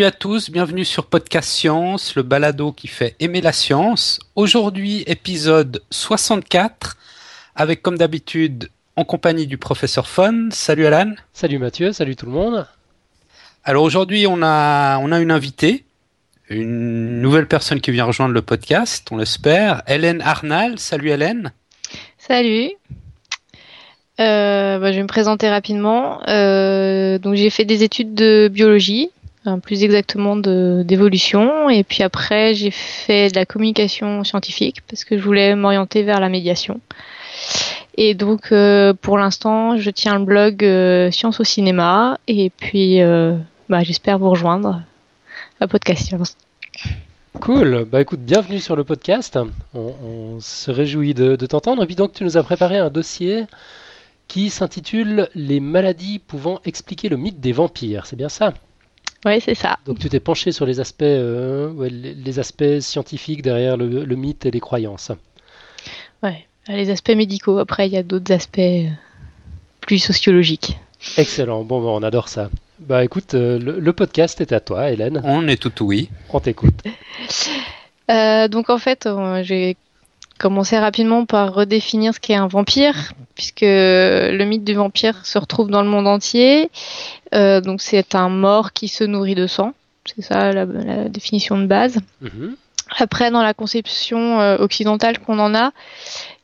Salut 0.00 0.08
à 0.08 0.16
tous, 0.16 0.50
bienvenue 0.50 0.86
sur 0.86 1.04
Podcast 1.04 1.50
Science, 1.50 2.14
le 2.16 2.22
balado 2.22 2.72
qui 2.72 2.88
fait 2.88 3.16
aimer 3.20 3.42
la 3.42 3.52
science. 3.52 4.18
Aujourd'hui, 4.34 5.04
épisode 5.06 5.82
64, 5.90 6.96
avec 7.54 7.82
comme 7.82 7.98
d'habitude, 7.98 8.70
en 8.96 9.04
compagnie 9.04 9.46
du 9.46 9.58
professeur 9.58 10.08
Fon. 10.08 10.48
Salut 10.52 10.86
Alan. 10.86 11.12
Salut 11.34 11.58
Mathieu, 11.58 11.92
salut 11.92 12.16
tout 12.16 12.24
le 12.24 12.32
monde. 12.32 12.66
Alors 13.62 13.82
aujourd'hui, 13.82 14.26
on 14.26 14.40
a, 14.42 14.96
on 15.00 15.12
a 15.12 15.20
une 15.20 15.30
invitée, 15.30 15.84
une 16.48 17.20
nouvelle 17.20 17.46
personne 17.46 17.82
qui 17.82 17.90
vient 17.90 18.06
rejoindre 18.06 18.32
le 18.32 18.40
podcast, 18.40 19.06
on 19.10 19.18
l'espère, 19.18 19.82
Hélène 19.86 20.22
Arnal. 20.22 20.78
Salut 20.78 21.10
Hélène. 21.10 21.52
Salut. 22.16 22.70
Euh, 24.18 24.78
bah, 24.78 24.92
je 24.92 24.96
vais 24.96 25.02
me 25.02 25.08
présenter 25.08 25.50
rapidement. 25.50 26.26
Euh, 26.26 27.18
donc 27.18 27.34
j'ai 27.34 27.50
fait 27.50 27.66
des 27.66 27.82
études 27.82 28.14
de 28.14 28.48
biologie 28.50 29.10
plus 29.62 29.84
exactement 29.84 30.36
d'évolution. 30.36 31.70
Et 31.70 31.84
puis 31.84 32.02
après, 32.02 32.54
j'ai 32.54 32.70
fait 32.70 33.30
de 33.30 33.36
la 33.36 33.46
communication 33.46 34.24
scientifique 34.24 34.82
parce 34.88 35.04
que 35.04 35.16
je 35.18 35.22
voulais 35.22 35.54
m'orienter 35.54 36.02
vers 36.02 36.20
la 36.20 36.28
médiation. 36.28 36.80
Et 37.96 38.14
donc, 38.14 38.52
euh, 38.52 38.94
pour 38.94 39.18
l'instant, 39.18 39.76
je 39.76 39.90
tiens 39.90 40.18
le 40.18 40.24
blog 40.24 40.64
euh, 40.64 41.10
Science 41.10 41.40
au 41.40 41.44
cinéma. 41.44 42.18
Et 42.28 42.50
puis, 42.50 43.02
euh, 43.02 43.36
bah, 43.68 43.82
j'espère 43.82 44.18
vous 44.18 44.30
rejoindre 44.30 44.82
à 45.60 45.66
Podcast 45.66 46.06
Science. 46.06 46.36
Cool. 47.40 47.86
Bah 47.90 48.00
écoute, 48.00 48.20
bienvenue 48.20 48.58
sur 48.58 48.74
le 48.74 48.84
podcast. 48.84 49.38
On, 49.74 50.38
se 50.40 50.70
réjouit 50.70 51.14
de, 51.14 51.36
de 51.36 51.46
t'entendre. 51.46 51.82
Et 51.82 51.86
puis 51.86 51.94
donc, 51.94 52.12
tu 52.12 52.24
nous 52.24 52.36
as 52.36 52.42
préparé 52.42 52.78
un 52.78 52.90
dossier 52.90 53.44
qui 54.28 54.50
s'intitule 54.50 55.28
Les 55.34 55.60
maladies 55.60 56.18
pouvant 56.18 56.60
expliquer 56.64 57.08
le 57.08 57.16
mythe 57.16 57.40
des 57.40 57.52
vampires. 57.52 58.06
C'est 58.06 58.16
bien 58.16 58.28
ça? 58.28 58.52
Oui, 59.26 59.40
c'est 59.40 59.54
ça. 59.54 59.78
Donc 59.84 59.98
tu 59.98 60.08
t'es 60.08 60.20
penché 60.20 60.50
sur 60.52 60.64
les 60.64 60.80
aspects, 60.80 61.02
euh, 61.02 61.88
les, 61.90 62.38
aspects 62.38 62.80
scientifiques 62.80 63.42
derrière 63.42 63.76
le, 63.76 64.16
mythe 64.16 64.46
et 64.46 64.50
les 64.50 64.60
croyances. 64.60 65.12
Ouais, 66.22 66.46
les 66.68 66.90
aspects 66.90 67.10
médicaux. 67.10 67.58
Après, 67.58 67.86
il 67.86 67.92
y 67.92 67.98
a 67.98 68.02
d'autres 68.02 68.32
aspects 68.32 68.58
euh, 68.58 68.88
plus 69.80 69.98
sociologiques. 69.98 70.78
Excellent. 71.18 71.64
Bon, 71.64 71.82
on 71.82 72.02
adore 72.02 72.28
ça. 72.28 72.50
Bah 72.78 73.04
écoute, 73.04 73.34
euh, 73.34 73.58
le, 73.58 73.92
podcast 73.92 74.40
est 74.40 74.52
à 74.52 74.60
toi, 74.60 74.90
Hélène. 74.90 75.20
On 75.24 75.46
est 75.48 75.60
tout 75.60 75.84
oui. 75.84 76.08
On 76.30 76.40
t'écoute. 76.40 76.82
donc 78.50 78.70
en 78.70 78.78
fait, 78.78 79.06
j'ai 79.42 79.76
commencer 80.40 80.78
rapidement 80.78 81.26
par 81.26 81.52
redéfinir 81.52 82.14
ce 82.14 82.18
qu'est 82.18 82.34
un 82.34 82.48
vampire, 82.48 83.12
puisque 83.34 83.60
le 83.60 84.42
mythe 84.44 84.64
du 84.64 84.72
vampire 84.72 85.26
se 85.26 85.38
retrouve 85.38 85.70
dans 85.70 85.82
le 85.82 85.88
monde 85.88 86.08
entier. 86.08 86.70
Euh, 87.34 87.60
donc 87.60 87.82
c'est 87.82 88.14
un 88.14 88.30
mort 88.30 88.72
qui 88.72 88.88
se 88.88 89.04
nourrit 89.04 89.34
de 89.34 89.46
sang, 89.46 89.74
c'est 90.06 90.22
ça 90.22 90.52
la, 90.52 90.64
définition 91.08 91.58
de 91.58 91.66
base. 91.66 91.98
Mhm. 92.22 92.56
Après, 92.98 93.30
dans 93.30 93.42
la 93.42 93.54
conception 93.54 94.40
euh, 94.40 94.56
occidentale 94.58 95.20
qu'on 95.20 95.38
en 95.38 95.54
a, 95.54 95.72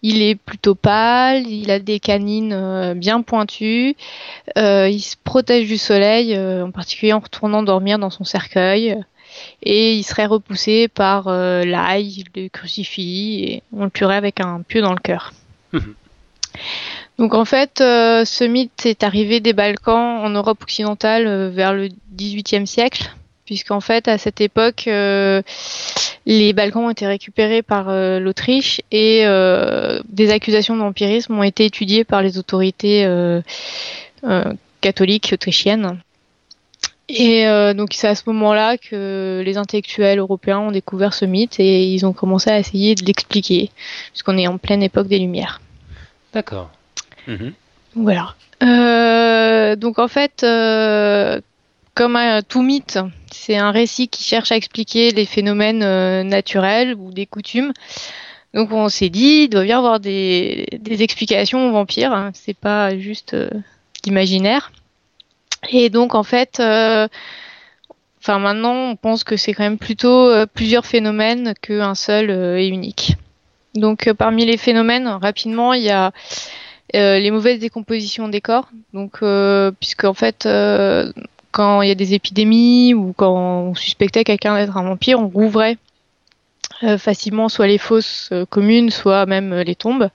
il 0.03 0.23
est 0.23 0.37
plutôt 0.37 0.77
pâle, 0.77 1.49
il 1.49 1.71
a 1.71 1.81
des 1.81 1.99
canines 1.99 2.53
euh, 2.53 2.95
bien 2.95 3.23
pointues, 3.23 3.97
il 4.57 5.01
se 5.01 5.17
protège 5.25 5.67
du 5.67 5.79
soleil, 5.79 6.39
en 6.39 6.71
particulier 6.71 7.15
en 7.15 7.21
retournant 7.21 7.63
dormir 7.63 7.99
dans 7.99 8.11
son 8.11 8.25
cercueil 8.25 8.97
et 9.63 9.95
il 9.95 10.03
serait 10.03 10.27
repoussé 10.27 10.89
par 10.89 11.29
euh, 11.29 11.65
l'ail, 11.65 12.25
le 12.35 12.49
crucifix, 12.49 13.45
et 13.45 13.63
on 13.73 13.85
le 13.85 13.91
tuerait 13.91 14.17
avec 14.17 14.41
un 14.41 14.63
pieu 14.63 14.81
dans 14.81 14.93
le 14.93 15.01
cœur. 15.01 15.33
Mhm. 15.73 15.95
Donc 17.19 17.35
en 17.35 17.45
fait, 17.45 17.81
euh, 17.81 18.25
ce 18.25 18.45
mythe 18.45 18.87
est 18.87 19.03
arrivé 19.03 19.41
des 19.41 19.53
Balkans 19.53 20.25
en 20.25 20.31
Europe 20.31 20.63
occidentale 20.63 21.27
euh, 21.27 21.51
vers 21.51 21.73
le 21.73 21.89
XVIIIe 22.15 22.67
siècle, 22.67 23.15
puisqu'en 23.45 23.81
fait 23.81 24.09
à 24.09 24.19
cette 24.19 24.41
époque, 24.41 24.85
les 24.87 26.53
Balkans 26.53 26.85
ont 26.85 26.91
été 26.91 27.07
récupérés 27.07 27.63
par 27.63 27.93
l'Autriche 28.19 28.81
et 28.91 29.25
des 30.09 30.31
accusations 30.33 30.75
de 30.75 30.81
vampirisme 30.81 31.39
ont 31.39 31.45
été 31.45 31.65
étudiées 31.65 32.03
par 32.03 32.23
les 32.23 32.39
autorités 32.39 33.07
catholiques 34.81 35.31
autrichiennes. 35.33 36.01
Et 37.09 37.47
euh, 37.47 37.73
donc 37.73 37.91
c'est 37.93 38.09
à 38.09 38.15
ce 38.15 38.25
moment-là 38.27 38.79
que 38.79 39.43
les 39.45 39.57
intellectuels 39.59 40.19
européens 40.19 40.59
ont 40.59 40.73
découvert 40.73 41.15
ce 41.15 41.25
mythe 41.25 41.61
et 41.61 41.85
ils 41.85 42.05
ont 42.05 42.13
commencé 42.13 42.51
à 42.51 42.59
essayer 42.59 42.97
de 42.97 43.05
l'expliquer, 43.05 43.71
puisqu'on 44.11 44.37
est 44.37 44.49
en 44.49 44.59
pleine 44.59 44.83
époque 44.83 45.07
des 45.07 45.19
Lumières. 45.19 45.61
D'accord. 46.33 46.71
Mhm. 47.29 47.53
Voilà. 47.95 48.35
Euh, 48.63 49.77
donc 49.77 50.01
en 50.01 50.09
fait, 50.09 50.43
euh, 50.43 51.41
comme 51.95 52.17
un, 52.17 52.43
tout 52.43 52.63
mythe, 52.63 52.99
c'est 53.31 53.57
un 53.57 53.71
récit 53.71 54.09
qui 54.09 54.25
cherche 54.25 54.51
à 54.51 54.57
expliquer 54.57 55.13
les 55.13 55.27
phénomènes 55.27 56.29
naturels 56.29 56.95
ou 56.95 57.13
des 57.13 57.27
coutumes. 57.27 57.73
Donc 58.53 58.73
on 58.73 58.89
s'est 58.89 59.11
dit, 59.11 59.45
il 59.45 59.49
doit 59.49 59.65
y 59.65 59.73
avoir 59.73 60.01
des, 60.01 60.67
des 60.81 61.03
explications 61.03 61.69
aux 61.69 61.73
vampires. 61.73 62.13
Hein. 62.13 62.33
C'est 62.35 62.57
pas 62.57 62.99
juste 62.99 63.37
d'imaginaire. 64.03 64.73
Et 65.71 65.91
donc 65.91 66.15
en 66.15 66.23
fait, 66.23 66.61
euh, 66.61 67.09
enfin 68.21 68.39
maintenant 68.39 68.75
on 68.75 68.97
pense 68.97 69.25
que 69.25 69.37
c'est 69.37 69.55
quand 69.55 69.65
même 69.65 69.79
plutôt 69.79 70.29
euh, 70.29 70.47
plusieurs 70.47 70.87
phénomènes 70.87 71.55
qu'un 71.61 71.95
seul 71.95 72.31
euh, 72.31 72.59
et 72.59 72.69
unique. 72.69 73.17
Donc 73.75 74.11
parmi 74.13 74.45
les 74.47 74.57
phénomènes, 74.57 75.07
rapidement, 75.07 75.75
il 75.75 75.83
y 75.83 75.91
a 75.91 76.13
les 76.95 77.31
mauvaises 77.31 77.59
décompositions 77.59 78.29
des 78.29 78.41
corps. 78.41 78.71
Donc 78.95 79.23
puisque 79.81 80.05
en 80.05 80.15
fait 80.15 80.49
quand 81.51 81.83
il 81.83 81.89
y 81.89 81.93
a 81.93 81.95
des 81.95 82.15
épidémies 82.15 82.95
ou 82.95 83.13
quand 83.15 83.35
on 83.35 83.75
suspectait 83.75 84.25
quelqu'un 84.25 84.57
d'être 84.57 84.79
un 84.79 84.85
vampire, 84.85 85.21
on 85.21 85.29
rouvrait 85.29 85.77
facilement 86.97 87.51
soit 87.51 87.67
les 87.67 87.77
fosses 87.77 88.31
communes, 88.49 88.89
soit 88.89 89.27
même 89.27 89.55
les 89.55 89.75
tombes. 89.75 90.09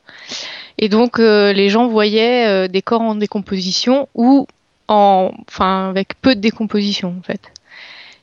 Et 0.80 0.90
donc 0.90 1.20
les 1.20 1.70
gens 1.70 1.88
voyaient 1.88 2.68
des 2.68 2.82
corps 2.82 3.02
en 3.02 3.14
décomposition 3.14 4.10
ou 4.16 4.48
enfin, 4.92 5.90
avec 5.90 6.20
peu 6.22 6.36
de 6.36 6.42
décomposition 6.42 7.16
en 7.18 7.22
fait. 7.24 7.52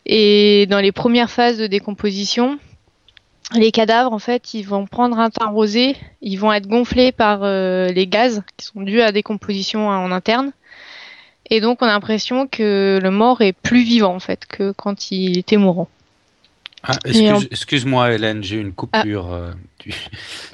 Et 0.06 0.66
dans 0.66 0.80
les 0.80 0.92
premières 0.92 1.30
phases 1.30 1.58
de 1.58 1.66
décomposition, 1.66 2.58
les 3.54 3.70
cadavres 3.72 4.12
en 4.12 4.18
fait, 4.18 4.54
ils 4.54 4.62
vont 4.62 4.86
prendre 4.86 5.18
un 5.18 5.30
teint 5.30 5.48
rosé, 5.48 5.96
ils 6.22 6.36
vont 6.36 6.52
être 6.52 6.66
gonflés 6.66 7.12
par 7.12 7.40
euh, 7.42 7.88
les 7.88 8.06
gaz 8.06 8.42
qui 8.56 8.66
sont 8.66 8.82
dus 8.82 9.00
à 9.00 9.06
la 9.06 9.12
décomposition 9.12 9.88
en 9.88 10.10
interne. 10.12 10.52
Et 11.50 11.60
donc 11.60 11.80
on 11.80 11.86
a 11.86 11.88
l'impression 11.88 12.46
que 12.46 12.98
le 13.02 13.10
mort 13.10 13.40
est 13.40 13.54
plus 13.54 13.82
vivant 13.82 14.14
en 14.14 14.20
fait 14.20 14.44
que 14.46 14.72
quand 14.72 15.10
il 15.10 15.38
était 15.38 15.56
mourant. 15.56 15.88
Ah, 16.84 16.96
excuse, 17.04 17.84
moi 17.84 18.12
Hélène, 18.12 18.42
j'ai 18.42 18.56
une 18.56 18.72
coupure. 18.72 19.28
Ah. 19.32 19.34
Euh, 19.34 19.52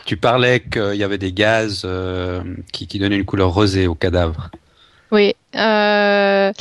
tu, 0.06 0.16
parlais 0.16 0.60
qu'il 0.60 0.94
y 0.94 1.02
avait 1.02 1.18
des 1.18 1.32
gaz 1.32 1.82
euh, 1.84 2.42
qui, 2.72 2.86
qui 2.86 2.98
donnaient 2.98 3.16
une 3.16 3.24
couleur 3.24 3.52
rosée 3.52 3.86
au 3.86 3.94
cadavre. 3.94 4.50
Oui, 5.14 5.36
euh, 5.54 6.52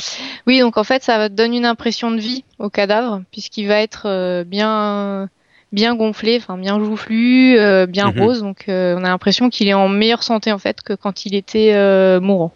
oui, 0.46 0.60
donc 0.60 0.76
en 0.76 0.84
fait, 0.84 1.02
ça 1.02 1.28
donne 1.28 1.54
une 1.54 1.66
impression 1.66 2.12
de 2.12 2.20
vie 2.20 2.44
au 2.60 2.70
cadavre, 2.70 3.22
puisqu'il 3.32 3.66
va 3.66 3.80
être 3.80 4.04
euh, 4.06 4.44
bien, 4.44 5.28
bien 5.72 5.96
gonflé, 5.96 6.36
enfin 6.36 6.56
bien 6.56 6.78
joufflu, 6.78 7.58
euh, 7.58 7.86
bien 7.86 8.12
mhm. 8.12 8.20
rose. 8.22 8.42
Donc, 8.42 8.66
on 8.68 9.04
a 9.04 9.08
l'impression 9.08 9.50
qu'il 9.50 9.66
est 9.66 9.74
en 9.74 9.88
meilleure 9.88 10.22
santé 10.22 10.52
en 10.52 10.58
fait 10.58 10.82
que 10.82 10.92
quand 10.92 11.26
il 11.26 11.34
était 11.34 11.74
mourant. 12.20 12.52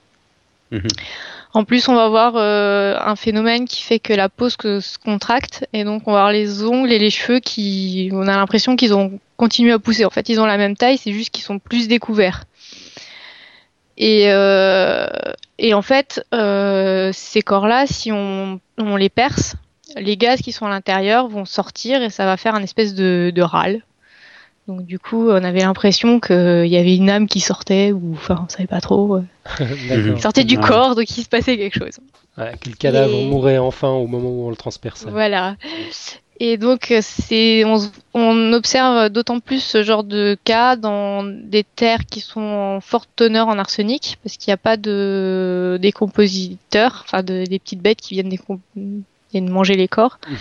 Mhm. 0.71 0.87
En 1.53 1.65
plus, 1.65 1.89
on 1.89 1.97
va 1.97 2.05
avoir 2.05 2.37
un 2.37 3.17
phénomène 3.17 3.65
qui 3.65 3.83
fait 3.83 3.99
que 3.99 4.13
la 4.13 4.29
peau 4.29 4.51
se 4.51 4.99
contracte 4.99 5.67
et 5.73 5.83
donc 5.83 6.07
on 6.07 6.13
va 6.13 6.19
avoir 6.19 6.33
les 6.33 6.63
ongles 6.63 6.93
et 6.93 7.01
les 7.01 7.11
cheveux 7.11 7.41
qui, 7.41 8.11
on 8.13 8.29
a 8.29 8.37
l'impression 8.37 8.77
qu'ils 8.77 8.95
ont 8.95 9.19
continué 9.37 9.73
à 9.73 9.81
pousser. 9.81 10.05
En 10.05 10.11
fait, 10.11 10.29
ils 10.29 10.39
ont 10.39 10.47
la 10.47 10.59
même 10.59 10.77
taille, 10.77 10.99
c'est 10.99 11.13
juste 11.13 11.31
qu'ils 11.31 11.43
sont 11.43 11.59
plus 11.59 11.89
découverts. 11.89 12.45
Et, 13.99 14.27
euh, 14.29 15.09
et 15.59 15.75
en 15.75 15.83
fait, 15.83 16.25
euh, 16.33 17.11
ces 17.13 17.43
corps-là, 17.43 17.87
si 17.87 18.13
on, 18.13 18.61
on, 18.79 18.95
les 18.95 19.09
perce, 19.09 19.57
les 19.97 20.17
gaz 20.17 20.41
qui 20.41 20.53
sont 20.53 20.67
à 20.67 20.71
l'intérieur 20.71 21.27
vont 21.27 21.45
sortir 21.45 22.01
et 22.01 22.09
ça 22.09 22.25
va 22.25 22.37
faire 22.37 22.55
un 22.55 22.63
espèce 22.63 22.95
de, 22.95 23.33
de 23.35 23.43
râle. 23.43 23.83
Donc 24.69 24.87
du 24.87 25.01
coup, 25.01 25.31
on 25.31 25.43
avait 25.43 25.61
l'impression 25.61 26.21
qu'il 26.21 26.67
y 26.67 26.77
avait 26.77 26.95
une 26.95 27.11
âme 27.11 27.27
qui 27.27 27.41
sortait, 27.41 27.91
ou 27.91 28.13
enfin, 28.13 28.45
on 28.45 28.49
savait 28.49 28.69
pas 28.69 28.81
trop. 28.81 29.19
Il 29.61 30.21
sortait 30.21 30.45
du 30.45 30.59
corps, 30.59 30.95
donc 30.95 31.11
il 31.17 31.23
se 31.23 31.29
passait 31.29 31.57
quelque 31.57 31.79
chose. 31.79 31.99
Ouais, 32.37 32.53
que 32.61 32.69
le 32.69 32.77
cadavre 32.77 33.17
mourait 33.23 33.59
enfin 33.59 33.89
au 33.89 34.07
moment 34.07 34.29
où 34.29 34.47
on 34.47 34.51
le 34.51 34.57
transperçait. 34.57 35.11
Voilà. 35.11 35.57
Et 36.41 36.57
donc, 36.57 36.95
c'est, 37.01 37.65
on, 38.15 38.53
observe 38.53 39.09
d'autant 39.09 39.41
plus 39.41 39.61
ce 39.61 39.83
genre 39.83 40.05
de 40.05 40.39
cas 40.45 40.77
dans 40.77 41.25
des 41.25 41.65
terres 41.65 42.07
qui 42.07 42.21
sont 42.21 42.41
en 42.41 42.81
forte 42.81 43.09
teneur 43.17 43.49
en 43.49 43.59
arsenic, 43.59 44.19
parce 44.23 44.37
qu'il 44.37 44.51
n'y 44.51 44.55
a 44.55 44.59
pas 44.59 44.77
de 44.77 45.79
décompositeurs, 45.83 47.03
enfin 47.05 47.25
de, 47.25 47.45
des 47.45 47.59
petites 47.59 47.83
bêtes 47.83 48.01
qui 48.01 48.15
viennent, 48.15 48.33
viennent 49.33 49.51
manger 49.51 49.75
les 49.75 49.89
corps, 49.89 50.21
mhm. 50.29 50.39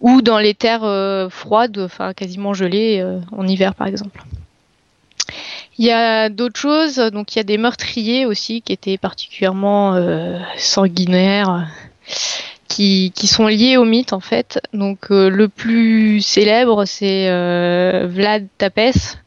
ou 0.00 0.22
dans 0.22 0.38
les 0.38 0.54
terres 0.54 0.84
euh, 0.84 1.28
froides, 1.28 1.78
enfin 1.78 2.14
quasiment 2.14 2.54
gelées 2.54 3.00
euh, 3.00 3.20
en 3.32 3.46
hiver 3.46 3.74
par 3.74 3.86
exemple. 3.86 4.24
Il 5.76 5.84
y 5.84 5.92
a 5.92 6.30
d'autres 6.30 6.58
choses, 6.58 6.96
donc 6.96 7.34
il 7.34 7.38
y 7.38 7.40
a 7.40 7.44
des 7.44 7.58
meurtriers 7.58 8.24
aussi 8.24 8.62
qui 8.62 8.72
étaient 8.72 8.98
particulièrement 8.98 9.94
euh, 9.94 10.38
sanguinaires 10.56 11.68
qui, 12.68 13.12
qui 13.14 13.26
sont 13.26 13.46
liés 13.46 13.76
au 13.76 13.84
mythe 13.84 14.12
en 14.12 14.20
fait. 14.20 14.60
Donc 14.72 15.10
euh, 15.10 15.28
le 15.30 15.48
plus 15.48 16.20
célèbre 16.20 16.84
c'est 16.84 17.28
euh, 17.28 18.06
Vlad 18.08 18.46
Tapes, 18.58 18.80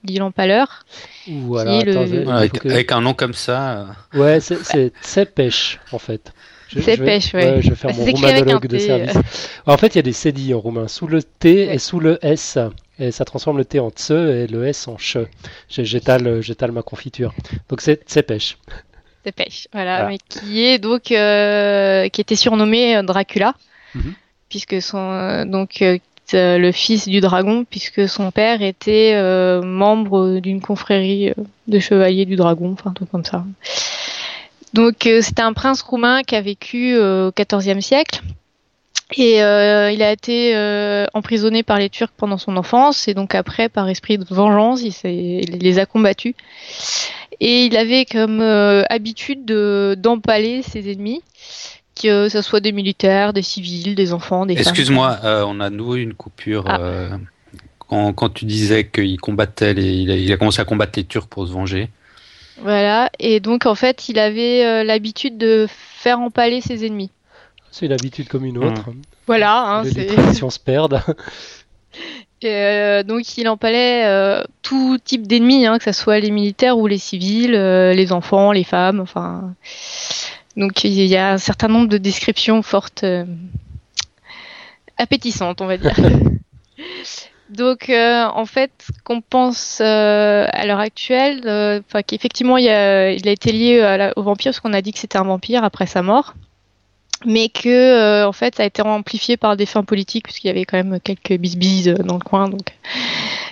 dit 0.04 0.18
l'empaleur. 0.18 0.86
Voilà, 1.28 1.84
le- 1.84 2.28
avec, 2.30 2.54
que- 2.60 2.70
avec 2.70 2.92
un 2.92 3.02
nom 3.02 3.14
comme 3.14 3.34
ça. 3.34 3.88
euh, 4.16 4.20
Ouais, 4.20 4.40
c'est- 4.40 4.64
c'est 4.64 4.92
Tsepech 5.04 5.80
en 5.92 6.00
fait. 6.00 6.32
Je 6.70 6.80
vais- 6.80 6.96
Tsepech, 6.96 7.34
ouais. 7.34 7.62
Je 7.62 7.70
vais 7.72 7.76
faire 7.76 7.90
Bah, 7.92 7.98
mon 7.98 8.06
c'est 8.06 8.12
roumanologue 8.12 8.68
de 8.68 8.78
service. 8.78 9.18
En 9.66 9.76
fait, 9.78 9.88
il 9.88 9.98
y 9.98 10.00
a 10.00 10.04
des 10.04 10.14
cédilles 10.14 10.54
en 10.54 10.60
roumain, 10.62 10.88
sous 10.88 11.06
le 11.06 11.22
T 11.22 11.68
Ouais. 11.68 11.76
et 11.76 11.78
sous 11.80 12.00
le 12.00 12.18
S. 12.22 12.58
Et 12.98 13.12
ça 13.12 13.26
transforme 13.26 13.58
le 13.58 13.66
T 13.66 13.80
en 13.80 13.90
tse 13.90 14.12
et 14.12 14.48
le 14.48 14.66
S 14.66 14.88
en 14.88 14.96
che. 14.98 15.18
J'étale 15.70 16.72
ma 16.72 16.82
confiture. 16.82 17.34
Donc 17.70 17.82
c'est 17.82 18.06
Dépêche, 19.26 19.68
voilà, 19.72 19.98
Voilà. 20.02 20.10
mais 20.10 20.18
qui 20.18 20.64
est 20.64 20.80
donc 20.80 21.12
euh, 21.12 22.08
qui 22.10 22.22
était 22.22 22.36
surnommé 22.36 22.96
euh, 22.98 23.04
Dracula, 23.04 23.54
Mhm. 23.94 24.14
puisque 24.50 24.82
son 24.82 24.98
euh, 25.12 25.46
donc 25.46 25.82
euh, 25.82 25.98
le 26.34 26.72
fils 26.72 27.08
du 27.08 27.20
dragon, 27.22 27.66
puisque 27.70 28.08
son 28.08 28.32
père 28.32 28.62
était 28.62 29.12
euh, 29.16 29.62
membre 29.62 30.40
d'une 30.40 30.62
confrérie 30.62 31.34
de 31.68 31.80
chevaliers 31.80 32.26
du 32.26 32.36
dragon, 32.38 32.72
enfin 32.74 32.92
un 32.92 32.94
truc 32.94 33.12
comme 33.12 33.26
ça. 33.26 33.44
Donc 34.74 35.06
euh, 35.06 35.22
c'était 35.22 35.42
un 35.42 35.54
prince 35.54 35.82
roumain 35.82 36.24
qui 36.24 36.36
a 36.36 36.42
vécu 36.42 36.96
euh, 36.96 37.30
au 37.30 37.32
XIVe 37.32 37.82
siècle. 37.82 38.22
Et 39.18 39.44
euh, 39.44 39.92
il 39.92 40.02
a 40.02 40.12
été 40.14 40.56
euh, 40.56 41.06
emprisonné 41.14 41.64
par 41.64 41.78
les 41.78 41.90
Turcs 41.90 42.14
pendant 42.16 42.38
son 42.38 42.56
enfance, 42.56 43.10
et 43.10 43.14
donc 43.14 43.36
après, 43.36 43.68
par 43.68 43.90
esprit 43.90 44.18
de 44.18 44.24
vengeance, 44.30 44.82
il, 44.84 44.94
s'est- 44.94 45.14
il 45.44 45.58
les 45.60 45.80
a 45.80 45.86
combattus. 45.86 46.34
Et 47.44 47.66
il 47.66 47.76
avait 47.76 48.06
comme 48.06 48.40
euh, 48.40 48.84
habitude 48.90 49.46
de 49.46 49.96
d'empaler 49.98 50.62
ses 50.62 50.92
ennemis, 50.92 51.22
que 52.02 52.30
ce 52.30 52.42
soit 52.44 52.60
des 52.60 52.72
militaires, 52.72 53.34
des 53.34 53.42
civils, 53.42 53.96
des 53.96 54.14
enfants, 54.14 54.46
des 54.46 54.56
femmes. 54.56 54.62
Excuse-moi, 54.62 55.18
euh, 55.24 55.44
on 55.48 55.60
a 55.60 55.72
de 55.72 55.76
nouveau 55.76 55.96
une 55.96 56.14
coupure. 56.14 56.64
Ah. 56.68 56.80
euh, 56.80 57.10
quand, 57.80 58.14
quand 58.14 58.30
tu 58.30 58.46
disais 58.46 58.88
qu'il 58.88 59.20
combattait, 59.20 59.74
les, 59.74 59.92
il, 59.92 60.12
a, 60.12 60.16
il 60.16 60.32
a 60.32 60.38
commencé 60.38 60.62
à 60.62 60.66
combattre 60.66 60.94
les 60.96 61.04
Turcs 61.04 61.28
pour 61.28 61.48
se 61.48 61.52
venger. 61.52 61.90
Voilà, 62.62 63.10
et 63.20 63.40
donc 63.40 63.66
en 63.66 63.74
fait, 63.76 64.08
il 64.08 64.20
avait 64.20 64.64
euh, 64.64 64.84
l'habitude 64.84 65.38
de 65.40 65.66
faire 65.70 66.20
empaler 66.20 66.62
ses 66.62 66.86
ennemis. 66.86 67.10
C'est 67.72 67.88
une 67.88 67.92
habitude 67.92 68.28
comme 68.28 68.46
une 68.46 68.60
autre. 68.60 68.84
Voilà, 69.26 69.62
hein, 69.62 69.84
les, 69.84 69.92
c'est- 69.92 70.34
se 70.50 70.60
perdent. 70.60 71.02
Euh, 72.44 73.04
donc 73.04 73.38
il 73.38 73.48
empalait 73.48 74.06
euh, 74.06 74.44
tout 74.64 74.98
type 75.04 75.28
d'ennemis, 75.28 75.68
hein, 75.68 75.78
que 75.78 75.84
ce 75.84 75.92
soit 75.92 76.20
les 76.20 76.32
militaires 76.32 76.78
ou 76.78 76.88
les 76.88 76.98
civils, 76.98 77.54
euh, 77.54 77.94
les 77.94 78.12
enfants, 78.12 78.52
les 78.52 78.64
femmes, 78.64 79.00
enfin. 79.00 79.54
Donc 80.58 80.84
il 80.84 80.92
y 81.06 81.16
a 81.18 81.34
un 81.34 81.38
certain 81.38 81.68
nombre 81.68 81.88
de 81.88 81.98
descriptions 81.98 82.62
fortes, 82.64 83.04
euh, 83.04 83.26
appétissantes, 84.98 85.62
on 85.62 85.66
va 85.68 85.78
dire. 85.78 85.94
donc 87.50 87.90
euh, 87.90 88.24
en 88.26 88.46
fait, 88.46 88.72
qu'on 89.04 89.22
pense 89.22 89.80
euh, 89.82 90.48
à 90.52 90.66
l'heure 90.66 90.80
actuelle, 90.80 91.42
euh, 91.46 91.82
enfin 91.88 92.02
qu'effectivement 92.02 92.58
il, 92.58 92.66
y 92.66 92.70
a- 92.70 93.12
il 93.12 93.28
a 93.28 93.32
été 93.32 93.52
lié 93.52 93.82
à 93.82 93.98
la- 93.98 94.14
au 94.18 94.24
vampire, 94.24 94.52
parce 94.52 94.60
qu'on 94.60 94.74
a 94.74 94.82
dit 94.82 94.94
que 94.94 95.00
c'était 95.00 95.18
un 95.18 95.24
vampire 95.24 95.64
après 95.64 95.86
sa 95.86 96.02
mort. 96.02 96.34
Mais 97.26 97.50
que 97.50 97.70
euh, 97.70 98.28
en 98.28 98.32
fait 98.32 98.56
ça 98.56 98.64
a 98.64 98.66
été 98.66 98.82
amplifié 98.82 99.38
par 99.38 99.56
des 99.56 99.66
fins 99.66 99.84
politiques 99.84 100.24
puisqu'il 100.26 100.48
y 100.48 100.50
avait 100.50 100.66
quand 100.66 100.78
même 100.78 101.00
quelques 101.00 101.40
bisbises 101.40 101.90
euh, 101.90 101.96
dans 102.04 102.16
le 102.16 102.24
coin 102.24 102.50
donc 102.50 102.74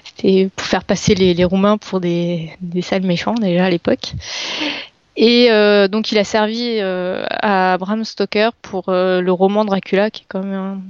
c'était 0.03 0.49
pour 0.55 0.65
faire 0.65 0.83
passer 0.83 1.13
les, 1.15 1.33
les 1.33 1.43
Roumains 1.43 1.77
pour 1.77 1.99
des, 1.99 2.51
des 2.61 2.81
sales 2.81 3.03
méchants 3.03 3.35
déjà 3.35 3.65
à 3.65 3.69
l'époque. 3.69 4.13
Et 5.21 5.51
euh, 5.51 5.89
donc 5.89 6.11
il 6.13 6.17
a 6.17 6.23
servi 6.23 6.77
euh, 6.79 7.25
à 7.29 7.77
Bram 7.77 8.05
Stoker 8.05 8.51
pour 8.61 8.87
euh, 8.87 9.19
le 9.19 9.31
roman 9.33 9.65
Dracula 9.65 10.09
qui 10.09 10.23
est 10.23 10.25
quand 10.29 10.43
même 10.43 10.53
un 10.53 10.81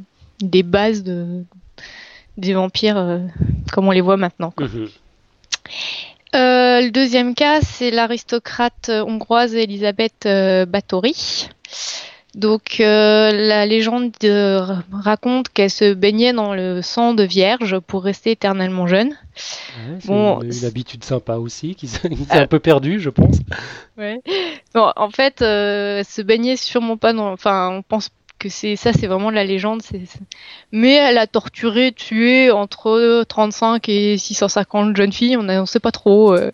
des 0.42 0.62
bases 0.62 1.04
de, 1.04 1.44
des 2.38 2.54
vampires 2.54 2.98
euh, 2.98 3.20
comme 3.74 3.88
on 3.88 3.92
les 3.92 4.02
voit 4.02 4.18
maintenant. 4.18 4.52
quoi. 4.52 4.68
Mhm. 4.68 4.88
Euh, 6.36 6.82
le 6.82 6.92
deuxième 6.92 7.34
cas, 7.34 7.62
c'est 7.62 7.90
l'aristocrate 7.90 8.90
hongroise 8.90 9.56
Elisabeth 9.56 10.28
Báthory. 10.68 11.50
Donc, 12.36 12.80
euh, 12.80 13.32
la 13.32 13.66
légende 13.66 14.12
euh, 14.24 14.62
raconte 14.92 15.50
qu'elle 15.50 15.70
se 15.72 15.94
baignait 15.94 16.32
dans 16.32 16.54
le 16.54 16.82
sang 16.82 17.14
de 17.14 17.24
vierge 17.24 17.80
pour 17.80 18.04
rester 18.04 18.32
éternellement 18.32 18.86
jeune. 18.88 19.10
Ouais, 19.10 19.98
c'est 20.00 20.08
Bon, 20.08 20.42
une, 20.42 20.66
habitude 20.66 21.04
sympa 21.04 21.36
aussi, 21.38 21.76
qui 21.76 21.88
s'est 21.88 22.10
Ah. 22.30 22.40
un 22.42 22.48
peu 22.48 22.60
perdue, 22.60 23.00
je 23.00 23.10
pense. 23.10 23.38
Bon, 24.76 24.92
en 24.96 25.10
fait, 25.10 25.42
euh, 25.42 26.00
elle 26.00 26.06
se 26.06 26.22
baignait 26.22 26.56
sûrement 26.56 26.98
pas 26.98 27.14
dans. 27.14 27.32
Enfin, 27.32 27.70
on 27.72 27.82
pense 27.82 28.10
que 28.38 28.48
c'est 28.48 28.76
ça, 28.78 28.94
c'est 28.94 29.08
vraiment 29.08 29.32
la 29.32 29.44
légende. 29.44 29.82
Mais 30.72 30.94
elle 30.94 31.18
a 31.18 31.28
torturé, 31.28 31.92
tué 31.92 32.52
entre 32.52 33.24
35 33.28 33.90
et 33.90 34.18
650 34.18 34.96
jeunes 34.96 35.12
filles. 35.12 35.36
On 35.36 35.44
ne 35.44 35.66
sait 35.66 35.80
pas 35.82 35.92
trop. 35.92 36.34
euh. 36.34 36.52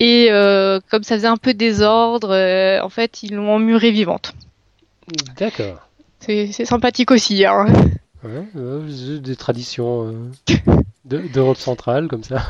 Et 0.00 0.28
euh, 0.32 0.80
comme 0.90 1.04
ça 1.04 1.14
faisait 1.14 1.28
un 1.28 1.36
peu 1.36 1.54
désordre, 1.54 2.30
euh, 2.32 2.80
en 2.82 2.88
fait, 2.88 3.22
ils 3.22 3.34
l'ont 3.34 3.54
emmurée 3.54 3.92
vivante. 3.92 4.32
D'accord. 5.38 5.88
C'est 6.20 6.52
sympathique 6.64 7.10
aussi. 7.10 7.44
Hein. 7.44 7.66
Ouais, 8.24 8.44
des 9.20 9.34
traditions 9.36 10.06
euh, 10.06 10.54
de- 11.04 11.26
d'Europe 11.28 11.56
centrale, 11.56 12.06
comme 12.06 12.22
ça. 12.22 12.46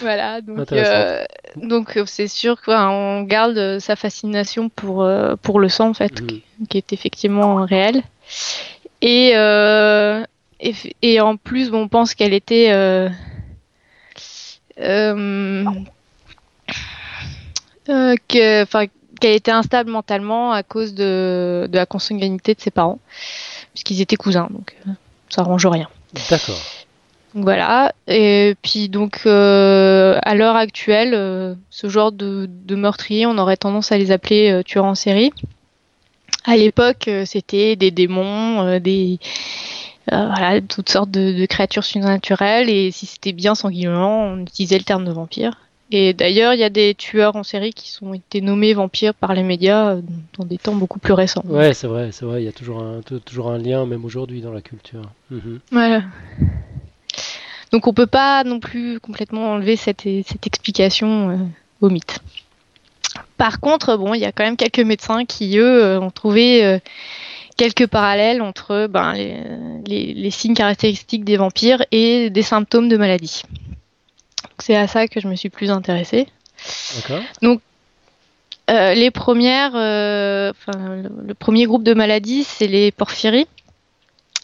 Voilà, 0.00 0.40
donc 0.40 0.72
euh, 0.72 1.24
donc 1.56 1.96
c'est 2.06 2.26
sûr 2.26 2.60
qu'on 2.60 3.22
garde 3.22 3.56
euh, 3.56 3.78
sa 3.78 3.94
fascination 3.94 4.68
pour 4.68 5.02
euh, 5.04 5.36
pour 5.40 5.60
le 5.60 5.68
sang 5.68 5.90
en 5.90 5.94
fait, 5.94 6.20
Mhm. 6.20 6.26
qui, 6.26 6.42
qui 6.68 6.78
est 6.78 6.92
effectivement 6.92 7.64
réel. 7.64 8.02
Et 9.00 9.30
et, 10.64 10.74
et 11.02 11.20
en 11.20 11.36
plus, 11.36 11.70
bon, 11.70 11.82
on 11.82 11.88
pense 11.88 12.14
qu'elle 12.14 12.34
était 12.34 12.70
euh, 12.72 13.08
euh, 14.80 15.64
euh, 17.88 18.14
que, 18.28 18.62
enfin, 18.62 18.86
qu'elle 19.22 19.34
était 19.36 19.52
instable 19.52 19.88
mentalement 19.88 20.52
à 20.52 20.64
cause 20.64 20.94
de, 20.94 21.68
de 21.70 21.76
la 21.76 21.86
consanguinité 21.86 22.54
de 22.54 22.60
ses 22.60 22.72
parents, 22.72 22.98
puisqu'ils 23.72 24.00
étaient 24.00 24.16
cousins, 24.16 24.48
donc 24.50 24.74
euh, 24.86 24.90
ça 25.28 25.42
arrange 25.42 25.64
rien. 25.64 25.88
D'accord. 26.28 26.58
Donc 27.34 27.44
Voilà. 27.44 27.94
Et 28.08 28.56
puis 28.62 28.88
donc 28.88 29.20
euh, 29.26 30.18
à 30.22 30.34
l'heure 30.34 30.56
actuelle, 30.56 31.14
euh, 31.14 31.54
ce 31.70 31.88
genre 31.88 32.10
de, 32.10 32.50
de 32.50 32.74
meurtrier, 32.74 33.24
on 33.26 33.38
aurait 33.38 33.56
tendance 33.56 33.92
à 33.92 33.96
les 33.96 34.10
appeler 34.10 34.50
euh, 34.50 34.62
tueurs 34.64 34.86
en 34.86 34.96
série. 34.96 35.32
À 36.44 36.56
l'époque, 36.56 37.08
c'était 37.24 37.76
des 37.76 37.92
démons, 37.92 38.80
des 38.80 39.20
voilà, 40.10 40.60
toutes 40.60 40.88
sortes 40.88 41.12
de, 41.12 41.32
de 41.32 41.46
créatures 41.46 41.84
surnaturelles. 41.84 42.68
Et 42.68 42.90
si 42.90 43.06
c'était 43.06 43.32
bien 43.32 43.54
sanguinolent, 43.54 44.32
on 44.32 44.40
utilisait 44.40 44.78
le 44.78 44.82
terme 44.82 45.04
de 45.04 45.12
vampire. 45.12 45.52
Et 45.94 46.14
d'ailleurs, 46.14 46.54
il 46.54 46.60
y 46.60 46.64
a 46.64 46.70
des 46.70 46.94
tueurs 46.94 47.36
en 47.36 47.42
série 47.42 47.72
qui 47.74 47.90
sont 47.90 48.14
été 48.14 48.40
nommés 48.40 48.72
vampires 48.72 49.12
par 49.14 49.34
les 49.34 49.42
médias 49.42 49.90
euh, 49.90 50.00
dans 50.38 50.44
des 50.46 50.56
temps 50.56 50.74
beaucoup 50.74 50.98
plus 50.98 51.12
récents. 51.12 51.42
Ouais, 51.46 51.74
c'est 51.74 51.86
vrai, 51.86 52.10
c'est 52.12 52.24
vrai. 52.24 52.42
Il 52.42 52.46
y 52.46 52.48
a 52.48 52.52
toujours 52.52 52.82
un, 52.82 53.02
tou- 53.02 53.20
toujours 53.20 53.50
un 53.50 53.58
lien, 53.58 53.84
même 53.84 54.04
aujourd'hui, 54.04 54.40
dans 54.40 54.52
la 54.52 54.62
culture. 54.62 55.02
Mhm. 55.30 55.60
Voilà. 55.70 56.02
Donc 57.72 57.86
on 57.86 57.92
peut 57.92 58.06
pas 58.06 58.42
non 58.44 58.58
plus 58.60 59.00
complètement 59.00 59.52
enlever 59.52 59.76
cette, 59.76 60.02
cette 60.02 60.46
explication 60.46 61.30
euh, 61.30 61.36
au 61.80 61.90
mythe. 61.90 62.20
Par 63.36 63.60
contre, 63.60 63.96
bon, 63.96 64.14
il 64.14 64.20
y 64.20 64.24
a 64.24 64.32
quand 64.32 64.44
même 64.44 64.56
quelques 64.56 64.78
médecins 64.80 65.24
qui, 65.26 65.58
eux, 65.58 65.84
euh, 65.84 66.00
ont 66.00 66.10
trouvé 66.10 66.64
euh, 66.64 66.78
quelques 67.56 67.86
parallèles 67.86 68.40
entre 68.40 68.86
ben, 68.88 69.12
les, 69.14 69.36
les- 69.86 70.14
les 70.14 70.30
signes 70.30 70.54
caractéristiques 70.54 71.24
des 71.24 71.36
vampires 71.36 71.84
et 71.92 72.30
des 72.30 72.42
symptômes 72.42 72.88
de 72.88 72.96
maladie. 72.96 73.42
Donc, 74.62 74.66
C'est 74.66 74.76
à 74.76 74.86
ça 74.86 75.08
que 75.08 75.18
je 75.20 75.26
me 75.26 75.34
suis 75.34 75.50
plus 75.50 75.70
intéressée. 75.70 76.28
D'accord. 76.94 77.22
Euh, 78.70 78.94
les 78.94 79.10
premières, 79.10 79.72
euh, 79.74 80.52
le, 80.68 81.10
le 81.26 81.34
premier 81.34 81.64
groupe 81.66 81.82
de 81.82 81.94
maladies, 81.94 82.44
c'est 82.44 82.68
les 82.68 82.92
porphyries. 82.92 83.48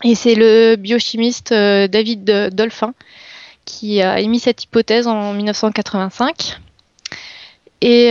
Et 0.04 0.14
c'est 0.16 0.34
le 0.34 0.76
biochimiste 0.76 1.52
euh, 1.52 1.86
David 1.88 2.24
Dolphin 2.52 2.94
qui 3.64 4.02
a 4.02 4.18
émis 4.20 4.40
cette 4.40 4.64
hypothèse 4.64 5.06
en 5.06 5.32
1985. 5.34 6.58
Et 7.80 8.10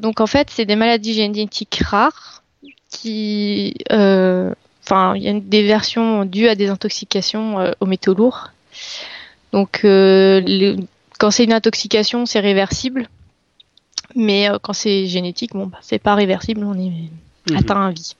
donc 0.00 0.20
en 0.20 0.26
fait, 0.26 0.48
c'est 0.50 0.64
des 0.64 0.76
maladies 0.76 1.12
génétiques 1.12 1.82
rares 1.84 2.42
qui, 2.90 3.74
enfin, 3.90 5.14
il 5.16 5.22
y 5.22 5.28
a 5.28 5.34
des 5.34 5.64
versions 5.66 6.24
dues 6.24 6.48
à 6.48 6.54
des 6.54 6.68
intoxications 6.70 7.72
aux 7.80 7.86
métaux 7.86 8.14
lourds. 8.14 8.50
Donc 9.52 9.80
les- 9.82 10.76
quand 11.22 11.30
c'est 11.30 11.44
une 11.44 11.52
intoxication, 11.52 12.26
c'est 12.26 12.40
réversible. 12.40 13.08
Mais 14.16 14.50
euh, 14.50 14.58
quand 14.60 14.72
c'est 14.72 15.06
génétique, 15.06 15.52
bon, 15.54 15.66
bah, 15.66 15.78
c'est 15.80 16.00
pas 16.00 16.16
réversible, 16.16 16.64
on 16.64 16.74
est 16.74 16.90
Mhm. 17.50 17.56
atteint 17.56 17.86
à 17.86 17.90
vie. 17.92 18.14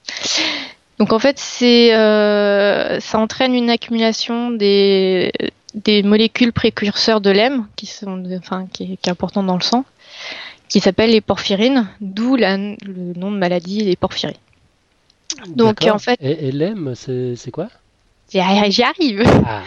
Donc 0.99 1.13
en 1.13 1.19
fait, 1.19 1.37
c'est 1.39 1.95
euh, 1.97 3.01
ça 3.01 3.19
entraîne 3.19 3.55
une 3.55 3.71
accumulation 3.71 4.51
des, 4.51 5.33
des 5.75 6.03
molécules 6.05 6.53
précurseurs 6.53 7.21
de 7.21 7.31
l'hème, 7.31 7.67
qui 7.77 7.87
sont, 7.87 8.23
enfin, 8.39 8.67
qui 8.73 8.85
est, 8.85 8.97
qui 8.99 9.09
est 9.09 9.13
important 9.13 9.43
dans 9.43 9.57
le 9.57 9.63
sang, 9.63 9.85
qui 10.69 10.79
s'appellent 10.81 11.11
les 11.11 11.21
porphyrines, 11.21 11.89
d'où 12.01 12.37
la- 12.37 12.57
le 12.57 13.13
nom 13.17 13.33
de 13.33 13.37
maladie 13.37 13.81
les 13.81 13.97
porphyries. 13.97 14.39
Donc 15.57 15.83
en 15.91 15.99
fait. 15.99 16.19
Et, 16.21 16.49
et 16.49 16.53
l'EM, 16.53 16.95
c'est 16.95 17.51
quoi? 17.51 17.69
J'y 18.31 18.39
arrive. 18.39 19.23
Ah. 19.45 19.63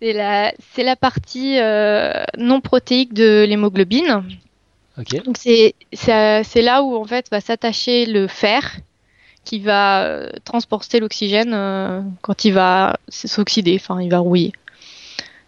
C'est 0.00 0.12
la, 0.12 0.52
c'est 0.74 0.82
la 0.82 0.96
partie 0.96 1.58
euh, 1.58 2.24
non 2.36 2.60
protéique 2.60 3.14
de 3.14 3.44
l'hémoglobine. 3.48 4.24
Donc 5.24 5.36
c'est, 5.38 5.74
c'est, 5.92 6.62
là 6.62 6.82
où 6.82 6.96
en 6.96 7.04
fait 7.04 7.28
va 7.30 7.40
s'attacher 7.40 8.06
le 8.06 8.28
fer 8.28 8.76
qui 9.44 9.60
va 9.60 10.04
euh, 10.04 10.30
transporter 10.44 11.00
l'oxygène 11.00 11.52
euh, 11.52 12.00
quand 12.22 12.44
il 12.44 12.52
va 12.52 12.98
s'oxyder, 13.08 13.78
enfin 13.80 14.00
il 14.00 14.10
va 14.10 14.18
rouiller. 14.18 14.52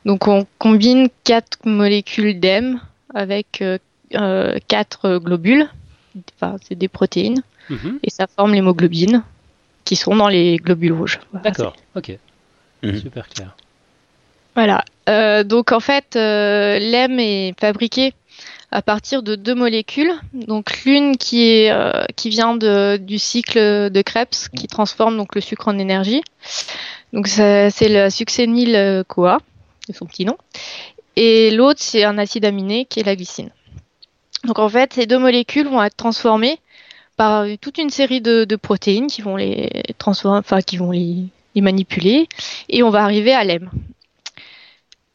Donc 0.04 0.28
on 0.28 0.46
combine 0.58 1.08
quatre 1.24 1.58
molécules 1.64 2.38
d'hème 2.38 2.80
avec 3.14 3.64
quatre 4.68 5.18
globules, 5.18 5.68
enfin 6.36 6.56
c'est 6.62 6.74
des 6.74 6.88
protéines, 6.88 7.42
mhm. 7.70 7.98
et 8.02 8.10
ça 8.10 8.26
forme 8.26 8.52
l'hémoglobine 8.54 9.24
qui 9.84 9.96
sont 9.96 10.14
dans 10.14 10.28
les 10.28 10.56
globules 10.56 10.92
rouges. 10.92 11.20
D'accord, 11.32 11.74
ok. 11.94 12.18
Mhm. 12.82 13.00
Super 13.00 13.28
clair. 13.28 13.56
Voilà. 14.58 14.84
Euh, 15.08 15.44
donc 15.44 15.70
en 15.70 15.78
fait, 15.78 16.16
euh, 16.16 16.80
l'EM 16.80 17.20
est 17.20 17.54
fabriqué 17.60 18.12
à 18.72 18.82
partir 18.82 19.22
de 19.22 19.36
deux 19.36 19.54
molécules. 19.54 20.10
Donc 20.32 20.82
l'une 20.84 21.16
qui 21.16 21.48
est 21.48 21.70
euh, 21.70 22.04
qui 22.16 22.28
vient 22.28 22.56
du 22.56 23.18
cycle 23.20 23.56
de 23.56 24.02
Krebs 24.02 24.48
qui 24.56 24.66
transforme 24.66 25.16
donc 25.16 25.36
le 25.36 25.40
sucre 25.40 25.68
en 25.68 25.78
énergie. 25.78 26.22
Donc 27.12 27.28
c'est 27.28 27.70
le 27.82 28.10
succényl 28.10 29.04
CoA, 29.04 29.38
c'est 29.86 29.94
son 29.94 30.06
petit 30.06 30.24
nom. 30.24 30.36
Et 31.14 31.52
l'autre 31.52 31.78
c'est 31.80 32.02
un 32.02 32.18
acide 32.18 32.44
aminé 32.44 32.84
qui 32.84 32.98
est 32.98 33.04
la 33.04 33.14
glycine. 33.14 33.50
Donc 34.42 34.58
en 34.58 34.68
fait, 34.68 34.92
ces 34.92 35.06
deux 35.06 35.20
molécules 35.20 35.68
vont 35.68 35.84
être 35.84 35.96
transformées 35.96 36.58
par 37.16 37.46
toute 37.60 37.78
une 37.78 37.90
série 37.90 38.20
de, 38.20 38.56
protéines 38.56 39.06
qui 39.06 39.22
vont 39.22 39.36
les 39.36 39.84
transformer, 39.98 40.38
enfin 40.38 40.62
qui 40.62 40.78
vont 40.78 40.90
les, 40.90 41.26
les 41.54 41.60
manipuler, 41.60 42.28
et 42.68 42.82
on 42.82 42.90
va 42.90 43.04
arriver 43.04 43.32
à 43.32 43.44
l'EM. 43.44 43.70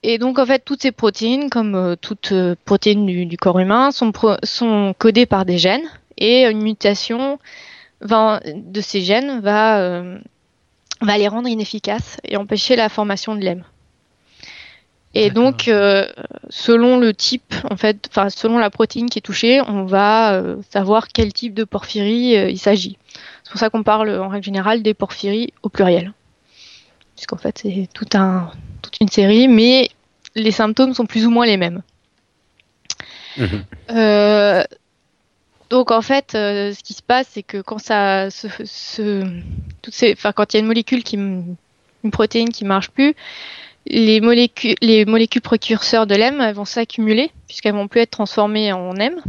Et 0.03 0.17
donc 0.17 0.37
en 0.37 0.45
fait, 0.45 0.63
toutes 0.63 0.81
ces 0.81 0.91
protéines, 0.91 1.49
comme 1.49 1.75
euh, 1.75 1.95
toutes 1.95 2.33
euh, 2.33 2.55
protéines 2.65 3.05
du, 3.05 3.37
corps 3.37 3.59
humain, 3.59 3.91
sont, 3.91 4.11
sont 4.43 4.93
codées 4.97 5.25
par 5.25 5.45
des 5.45 5.57
gènes 5.57 5.89
et 6.17 6.45
une 6.45 6.61
mutation 6.61 7.39
de 8.01 8.81
ces 8.81 8.99
gènes 8.99 9.39
va, 9.39 9.79
euh, 9.79 10.19
va 11.01 11.17
les 11.17 11.29
rendre 11.29 11.47
inefficaces 11.47 12.17
et 12.25 12.35
empêcher 12.35 12.75
la 12.75 12.89
formation 12.89 13.33
de 13.35 13.41
l'EM. 13.41 13.63
Et 15.15 15.29
donc, 15.29 15.69
selon 16.49 16.97
le 16.97 17.13
type, 17.13 17.53
en 17.69 17.77
fait, 17.77 18.09
enfin 18.09 18.31
selon 18.31 18.57
la 18.57 18.71
protéine 18.71 19.11
qui 19.11 19.19
est 19.19 19.21
touchée, 19.21 19.61
on 19.61 19.85
va 19.85 20.41
savoir 20.71 21.09
quel 21.09 21.31
type 21.31 21.53
de 21.53 21.65
porphyrie 21.65 22.31
il 22.49 22.57
s'agit. 22.57 22.97
C'est 23.43 23.51
pour 23.51 23.59
ça 23.59 23.69
qu'on 23.69 23.83
parle 23.83 24.09
en 24.19 24.27
règle 24.27 24.43
générale 24.43 24.81
des 24.81 24.95
porphyries 24.95 25.53
au 25.61 25.69
pluriel, 25.69 26.13
puisqu'en 27.15 27.37
fait 27.37 27.59
c'est 27.59 27.87
tout 27.93 28.07
un 28.15 28.49
toute 28.93 29.01
une 29.01 29.09
série, 29.09 29.47
mais 29.47 29.89
les 30.35 30.51
symptômes 30.51 30.93
sont 30.93 31.05
plus 31.05 31.25
ou 31.25 31.31
moins 31.31 31.45
les 31.45 31.57
mêmes. 31.57 31.81
Mhm. 33.37 33.65
Euh, 33.91 34.63
donc 35.69 35.91
en 35.91 36.01
fait, 36.01 36.35
euh, 36.35 36.71
ce 36.73 36.83
qui 36.83 36.93
se 36.93 37.01
passe, 37.01 37.27
c'est 37.31 37.43
que 37.43 37.61
quand 37.61 37.79
ça, 37.79 38.27
toutes 38.27 39.93
ces, 39.93 40.13
enfin 40.13 40.31
quand 40.31 40.53
il 40.53 40.57
y 40.57 40.59
a 40.59 40.61
une 40.61 40.67
molécule 40.67 41.03
qui, 41.03 41.15
une 41.15 41.55
protéine 42.11 42.49
qui 42.49 42.65
marche 42.65 42.91
plus, 42.91 43.15
les 43.87 44.21
molécules, 44.21 44.75
les 44.81 45.05
molécules 45.05 45.41
précurseurs 45.41 46.07
de 46.07 46.15
l'EM 46.15 46.51
vont 46.51 46.65
s'accumuler 46.65 47.31
puisqu'elles 47.47 47.73
vont 47.73 47.87
plus 47.87 48.01
être 48.01 48.11
transformées 48.11 48.71
en 48.71 48.95
M. 48.95 49.19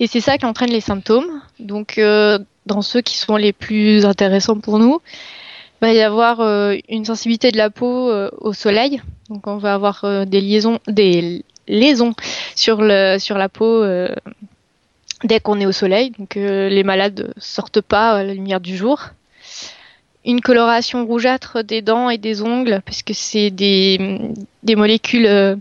Et 0.00 0.06
c'est 0.06 0.20
ça 0.20 0.38
qui 0.38 0.46
entraîne 0.46 0.70
les 0.70 0.80
symptômes. 0.80 1.42
Donc 1.58 1.98
euh, 1.98 2.38
dans 2.66 2.82
ceux 2.82 3.00
qui 3.00 3.16
sont 3.18 3.36
les 3.36 3.52
plus 3.52 4.04
intéressants 4.04 4.58
pour 4.58 4.78
nous, 4.78 5.00
va 5.80 5.92
y 5.92 6.00
avoir 6.00 6.40
euh, 6.40 6.76
une 6.88 7.04
sensibilité 7.04 7.50
de 7.50 7.56
la 7.56 7.70
peau 7.70 8.10
euh, 8.10 8.30
au 8.38 8.52
soleil. 8.52 9.02
Donc 9.28 9.46
on 9.46 9.56
va 9.56 9.74
avoir 9.74 10.04
euh, 10.04 10.24
des 10.24 10.40
liaisons, 10.40 10.78
des 10.86 11.44
lésions 11.68 12.14
sur 12.54 12.78
la 12.80 13.48
peau 13.48 13.84
dès 15.24 15.40
qu'on 15.40 15.60
est 15.60 15.66
au 15.66 15.72
soleil. 15.72 16.12
Donc 16.16 16.36
les 16.36 16.84
malades 16.84 17.34
sortent 17.38 17.80
pas 17.80 18.12
à 18.12 18.22
la 18.22 18.34
lumière 18.34 18.60
du 18.60 18.76
jour. 18.76 19.10
Une 20.24 20.40
coloration 20.40 21.04
rougeâtre 21.04 21.64
des 21.64 21.82
dents 21.82 22.08
et 22.08 22.18
des 22.18 22.42
ongles, 22.42 22.82
puisque 22.84 23.14
c'est 23.14 23.50
des, 23.50 24.32
des 24.62 24.76
molécules 24.76 25.58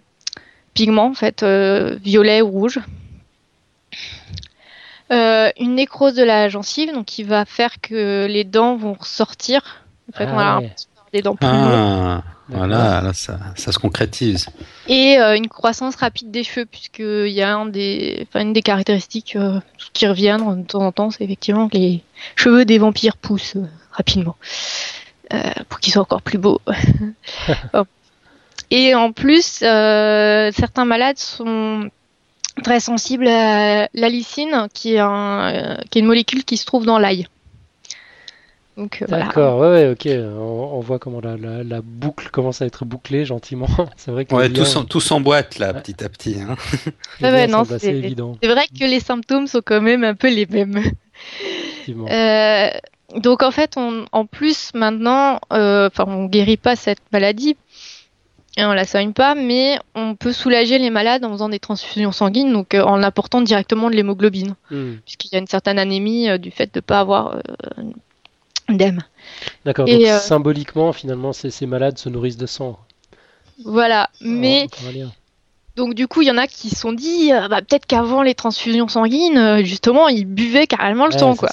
pigments 0.75 1.07
en 1.07 1.13
fait, 1.15 1.43
violet 1.43 2.43
ou 2.43 2.49
rouge. 2.49 2.79
une 5.09 5.73
nécrose 5.75 6.13
de 6.13 6.23
la 6.23 6.49
gencive, 6.49 6.93
donc 6.93 7.05
qui 7.05 7.23
va 7.23 7.45
faire 7.45 7.81
que 7.81 8.27
les 8.27 8.43
dents 8.43 8.75
vont 8.75 8.93
ressortir 8.93 9.84
en 10.13 10.17
fait, 10.17 10.27
ah 10.29 10.59
des 11.15 11.21
dents 11.21 11.35
plus 11.35 11.47
ah, 11.47 12.21
Voilà, 12.49 13.01
là, 13.01 13.13
ça, 13.13 13.39
ça, 13.55 13.71
se 13.71 13.79
concrétise. 13.79 14.47
Et 14.87 15.17
euh, 15.17 15.35
une 15.35 15.47
croissance 15.47 15.95
rapide 15.95 16.31
des 16.31 16.43
cheveux, 16.43 16.65
puisqu'il 16.65 17.29
y 17.29 17.41
a 17.41 17.55
un 17.55 17.65
des, 17.65 18.27
une 18.35 18.53
des 18.53 18.61
caractéristiques 18.61 19.35
euh, 19.35 19.59
qui 19.93 20.07
reviennent 20.07 20.61
de 20.61 20.67
temps 20.67 20.85
en 20.85 20.91
temps, 20.91 21.11
c'est 21.11 21.23
effectivement 21.23 21.69
que 21.69 21.77
les 21.77 22.03
cheveux 22.35 22.65
des 22.65 22.77
vampires 22.77 23.17
poussent 23.17 23.55
euh, 23.55 23.65
rapidement, 23.91 24.35
pour 25.69 25.79
qu'ils 25.79 25.93
soient 25.93 26.03
encore 26.03 26.21
plus 26.21 26.37
beaux. 26.37 26.61
Et 28.71 28.95
en 28.95 29.11
plus, 29.11 29.43
certains 29.43 30.85
malades 30.85 31.17
sont 31.17 31.89
très 32.63 32.79
sensibles 32.79 33.27
à 33.27 33.87
l'alicine, 33.93 34.67
qui, 34.73 34.95
est 34.95 35.87
qui 35.89 35.97
est 35.97 36.01
une 36.01 36.07
molécule 36.07 36.43
qui 36.43 36.57
se 36.57 36.65
trouve 36.65 36.85
dans 36.85 36.99
l'ail. 36.99 37.27
Euh, 38.77 38.87
D'accord, 39.07 39.59
ouais, 39.59 39.89
ok. 39.91 40.07
On, 40.37 40.79
voit 40.81 40.99
comment 40.99 41.21
la, 41.21 41.37
la, 41.37 41.81
boucle 41.81 42.29
commence 42.29 42.61
à 42.61 42.65
être 42.65 42.83
bouclée 42.83 43.25
gentiment. 43.25 43.67
c'est 43.95 44.11
vrai 44.11 44.25
que 44.25 44.35
ouais, 44.35 44.49
tout, 44.49 44.99
s'emboîte 44.99 45.59
là, 45.59 45.73
petit 45.73 46.03
à 46.03 46.09
petit. 46.09 46.37
Hein. 46.41 46.55
c'est 47.79 47.95
évident. 47.95 48.37
C'est 48.43 48.49
vrai 48.49 48.65
que 48.67 48.85
les 48.85 48.99
symptômes 48.99 49.47
sont 49.47 49.61
quand 49.63 49.81
même 49.81 50.03
un 50.03 50.15
peu 50.15 50.29
les 50.29 50.45
mêmes. 50.45 50.81
Euh, 51.87 52.69
donc 53.15 53.43
en 53.43 53.51
fait, 53.51 53.75
on, 53.77 54.05
en 54.11 54.25
plus 54.25 54.71
maintenant, 54.73 55.39
euh, 55.53 55.87
enfin, 55.87 56.05
on 56.07 56.25
guérit 56.25 56.57
pas 56.57 56.75
cette 56.75 56.99
maladie 57.13 57.55
et 58.57 58.65
on 58.65 58.73
la 58.73 58.85
soigne 58.85 59.13
pas, 59.13 59.35
mais 59.35 59.77
on 59.93 60.15
peut 60.15 60.33
soulager 60.33 60.79
les 60.79 60.89
malades 60.89 61.23
en 61.23 61.31
faisant 61.31 61.49
des 61.49 61.59
transfusions 61.59 62.11
sanguines, 62.11 62.51
donc 62.51 62.73
en 62.73 63.03
apportant 63.03 63.41
directement 63.41 63.89
de 63.89 63.95
l'hémoglobine, 63.95 64.55
hmm. 64.71 64.95
puisqu'il 65.05 65.31
y 65.31 65.35
a 65.35 65.39
une 65.39 65.47
certaine 65.47 65.77
anémie 65.77 66.39
du 66.39 66.51
fait 66.51 66.73
de 66.73 66.79
ne 66.79 66.81
pas 66.81 67.01
avoir 67.01 67.39
D'accord, 69.65 69.85
donc 69.85 70.01
euh, 70.01 70.19
symboliquement, 70.19 70.93
finalement, 70.93 71.33
ces, 71.33 71.51
ces, 71.51 71.65
malades 71.65 71.97
se 71.97 72.09
nourrissent 72.09 72.37
de 72.37 72.45
sang. 72.45 72.79
Voilà, 73.63 74.09
mais. 74.21 74.67
donc 75.75 75.93
du 75.93 76.07
coup, 76.07 76.21
il 76.21 76.27
y 76.27 76.31
en 76.31 76.37
a 76.37 76.47
qui 76.47 76.69
se 76.69 76.75
sont 76.75 76.93
dit, 76.93 77.31
euh, 77.31 77.47
bah, 77.47 77.61
peut-être 77.61 77.85
qu'avant 77.85 78.21
les 78.21 78.35
transfusions 78.35 78.87
sanguines, 78.87 79.37
euh, 79.37 79.63
justement, 79.63 80.07
ils 80.07 80.25
buvaient 80.25 80.67
carrément 80.67 81.05
le 81.05 81.11
sang, 81.11 81.35
quoi. 81.35 81.49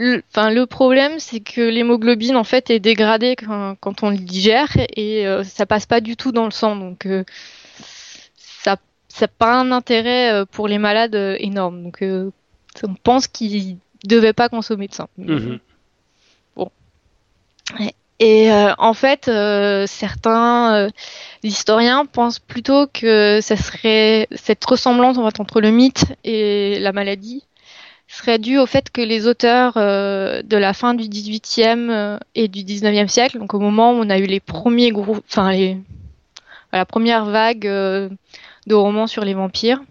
le, 0.00 0.64
problème, 0.66 1.18
c'est 1.18 1.40
que 1.40 1.60
l'hémoglobine, 1.60 2.36
en 2.36 2.44
fait, 2.44 2.70
est 2.70 2.80
dégradée 2.80 3.34
quand, 3.36 4.02
on 4.02 4.10
le 4.10 4.18
digère 4.18 4.76
et 4.96 5.26
ça 5.44 5.66
passe 5.66 5.86
pas 5.86 6.00
du 6.00 6.16
tout 6.16 6.32
dans 6.32 6.44
le 6.44 6.52
sang, 6.52 6.76
donc 6.76 7.08
ça 8.36 8.76
n'a 9.20 9.28
pas 9.28 9.54
un 9.54 9.72
intérêt 9.72 10.44
pour 10.52 10.68
les 10.68 10.78
malades 10.78 11.16
énorme. 11.40 11.82
Donc 11.82 12.04
on 12.84 12.94
pense 13.02 13.26
qu'ils 13.26 13.78
devait 14.04 14.32
pas 14.32 14.48
consommer 14.48 14.88
de 14.88 14.94
sang. 14.94 15.08
Mhm. 15.18 15.58
Bon. 16.56 16.70
Et 18.20 18.50
euh, 18.50 18.74
en 18.78 18.94
fait, 18.94 19.28
euh, 19.28 19.86
certains 19.86 20.74
euh, 20.74 20.90
historiens 21.44 22.04
pensent 22.04 22.40
plutôt 22.40 22.86
que 22.88 23.40
ça 23.40 23.56
serait 23.56 24.26
cette 24.32 24.64
ressemblance 24.64 25.18
entre 25.18 25.60
le 25.60 25.70
mythe 25.70 26.04
et 26.24 26.78
la 26.80 26.92
maladie 26.92 27.44
serait 28.08 28.38
due 28.38 28.58
au 28.58 28.66
fait 28.66 28.90
que 28.90 29.02
les 29.02 29.26
auteurs 29.26 29.74
de 29.74 30.56
la 30.56 30.72
fin 30.72 30.94
du 30.94 31.04
18e 31.04 32.18
et 32.34 32.48
du 32.48 32.60
19e 32.64 33.06
siècle, 33.06 33.38
donc 33.38 33.52
au 33.52 33.58
moment 33.58 33.92
où 33.92 33.96
on 33.96 34.08
a 34.08 34.16
eu 34.16 34.24
les 34.24 34.40
premiers 34.40 34.92
groupes, 34.92 35.22
enfin 35.28 35.52
les, 35.52 35.76
la 36.72 36.86
première 36.86 37.26
vague 37.26 37.64
de 37.64 38.74
romans 38.74 39.08
sur 39.08 39.26
les 39.26 39.34
vampires, 39.34 39.82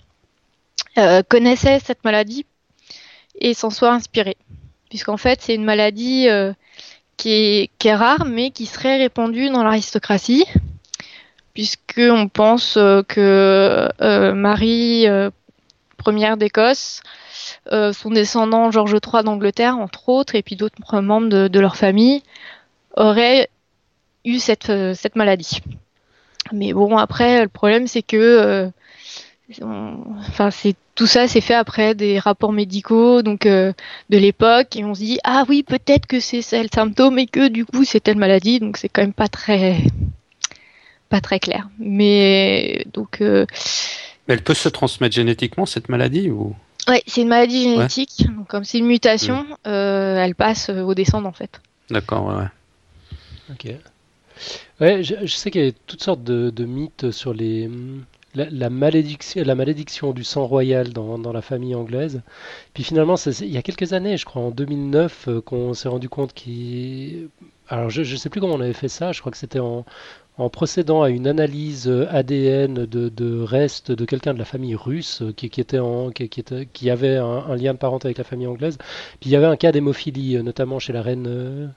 connaissaient 1.30 1.78
cette 1.78 2.04
maladie 2.04 2.48
et 3.40 3.54
s'en 3.54 3.70
soit 3.70 3.92
inspiré. 3.92 4.38
Puisqu'en 4.90 5.18
fait, 5.18 5.42
c'est 5.42 5.56
une 5.56 5.66
maladie 5.66 6.28
euh, 6.30 6.54
qui, 7.18 7.32
est, 7.32 7.72
qui, 7.78 7.90
est, 7.90 7.96
rare, 7.96 8.26
mais 8.26 8.52
qui 8.52 8.66
serait 8.66 8.98
répandue 8.98 9.50
dans 9.50 9.64
l'aristocratie, 9.64 10.46
puisqu'on 11.54 12.30
pense 12.30 12.78
euh, 12.78 13.02
que 13.04 13.90
euh, 14.02 14.34
Marie 14.34 15.08
première 15.98 16.38
d'Écosse, 16.38 17.02
son 17.70 18.12
descendant 18.12 18.72
Georges 18.72 18.94
III 18.94 19.24
d'Angleterre, 19.24 19.78
entre 19.78 20.08
autres, 20.10 20.36
et 20.36 20.42
puis 20.42 20.56
d'autres 20.56 21.02
membres 21.02 21.28
de, 21.28 21.48
de, 21.48 21.60
leur 21.60 21.76
famille, 21.76 22.24
auraient 22.96 23.50
eu 24.24 24.40
cette, 24.40 24.72
cette 24.94 25.16
maladie. 25.16 25.60
Mais 26.54 26.72
bon, 26.72 26.98
après, 26.98 27.42
le 27.42 27.50
problème, 27.50 27.88
c'est 27.88 28.04
que 28.04 28.72
enfin, 29.62 30.52
c'est 30.52 30.76
tout 30.96 31.08
ça, 31.08 31.28
c'est 31.28 31.42
fait 31.42 31.54
après 31.54 31.96
des 31.96 32.20
rapports 32.20 32.52
médicaux, 32.52 33.22
donc 33.22 33.48
de 33.48 33.74
l'époque, 34.10 34.76
et 34.76 34.84
on 34.84 34.94
se 34.94 35.02
dit 35.02 35.20
ah 35.24 35.46
oui, 35.48 35.64
peut-être 35.64 36.06
que 36.06 36.20
c'est 36.20 36.42
le 36.64 36.70
symptôme 36.74 37.20
et 37.20 37.28
que 37.28 37.48
du 37.48 37.66
coup 37.66 37.84
c'est 37.84 38.00
telle 38.00 38.18
maladie, 38.18 38.60
donc 38.60 38.78
c'est 38.78 38.90
quand 38.90 39.02
même 39.02 39.14
pas 39.14 39.28
très 39.28 39.78
pas 41.10 41.22
très 41.22 41.40
clair. 41.40 41.70
Mais 41.80 42.86
donc. 42.94 43.22
Elle 44.28 44.42
peut 44.42 44.54
se 44.54 44.70
transmettre 44.70 45.16
génétiquement 45.16 45.66
cette 45.66 45.90
maladie 45.90 46.30
ou? 46.30 46.56
Ouais, 46.88 47.04
c'est 47.06 47.22
une 47.22 47.28
maladie 47.28 47.64
génétique. 47.64 48.26
Donc, 48.28 48.48
comme 48.48 48.64
c'est 48.64 48.78
une 48.78 48.88
mutation, 48.88 49.44
mm. 49.44 49.70
elle 49.70 50.36
passe 50.36 50.70
aux 50.70 50.94
descendants 50.94 51.30
en 51.30 51.34
fait. 51.34 51.62
D'accord, 51.90 52.28
ouais. 52.28 52.36
ouais. 52.36 52.48
Ok. 53.50 53.68
Ouais, 54.80 55.04
je, 55.04 55.26
sais 55.26 55.50
qu'il 55.50 55.66
y 55.66 55.68
a 55.68 55.72
toutes 55.88 56.04
sortes 56.04 56.24
de, 56.24 56.66
mythes 56.66 57.12
sur 57.12 57.34
les, 57.34 57.70
la, 58.38 58.70
malédiction, 58.70 59.44
la 59.44 59.56
malédiction 59.56 60.12
du 60.14 60.24
sang 60.24 60.46
royal 60.46 60.94
dans, 60.94 61.18
dans 61.18 61.34
la 61.34 61.42
famille 61.42 61.76
anglaise. 61.76 62.22
Puis 62.74 62.84
finalement, 62.84 63.16
il 63.16 63.52
y 63.52 63.58
a 63.58 63.62
quelques 63.62 63.94
années, 63.94 64.18
je 64.18 64.26
crois 64.26 64.42
en 64.42 64.52
2009, 64.52 65.28
euh, 65.28 65.42
qu'on 65.42 65.74
s'est 65.74 65.90
rendu 65.90 66.10
compte 66.10 66.34
qu'il... 66.34 67.30
Alors 67.70 67.90
je 67.90 68.02
ne 68.02 68.18
sais 68.18 68.30
plus 68.30 68.40
comment 68.40 68.56
on 68.56 68.62
avait 68.62 68.74
fait 68.74 68.88
ça, 68.88 69.12
je 69.12 69.20
crois 69.20 69.32
que 69.32 69.38
c'était 69.38 69.60
en, 69.60 69.86
en 70.38 70.50
procédant 70.50 71.02
à 71.02 71.10
une 71.10 71.28
analyse 71.28 71.90
ADN 72.10 72.86
de, 72.86 73.10
de 73.10 73.42
restes 73.42 73.92
de 73.92 74.06
quelqu'un 74.06 74.34
de 74.34 74.40
la 74.40 74.46
famille 74.46 74.76
russe 74.76 75.22
euh, 75.22 75.34
qui, 75.34 75.50
qui 75.50 75.60
était 75.60 75.80
en, 75.80 76.12
qui, 76.12 76.24
était, 76.24 76.68
qui 76.72 76.90
avait 76.90 77.18
un, 77.18 77.56
lien 77.56 77.74
de 77.74 77.80
parenté 77.80 78.08
avec 78.08 78.18
la 78.18 78.24
famille 78.24 78.48
anglaise. 78.48 78.78
Puis 79.20 79.30
il 79.30 79.32
y 79.32 79.36
avait 79.36 79.48
un 79.48 79.58
cas 79.58 79.72
d'hémophilie, 79.72 80.38
euh, 80.38 80.44
notamment 80.44 80.80
chez 80.80 80.94
la 80.94 81.02
reine 81.02 81.74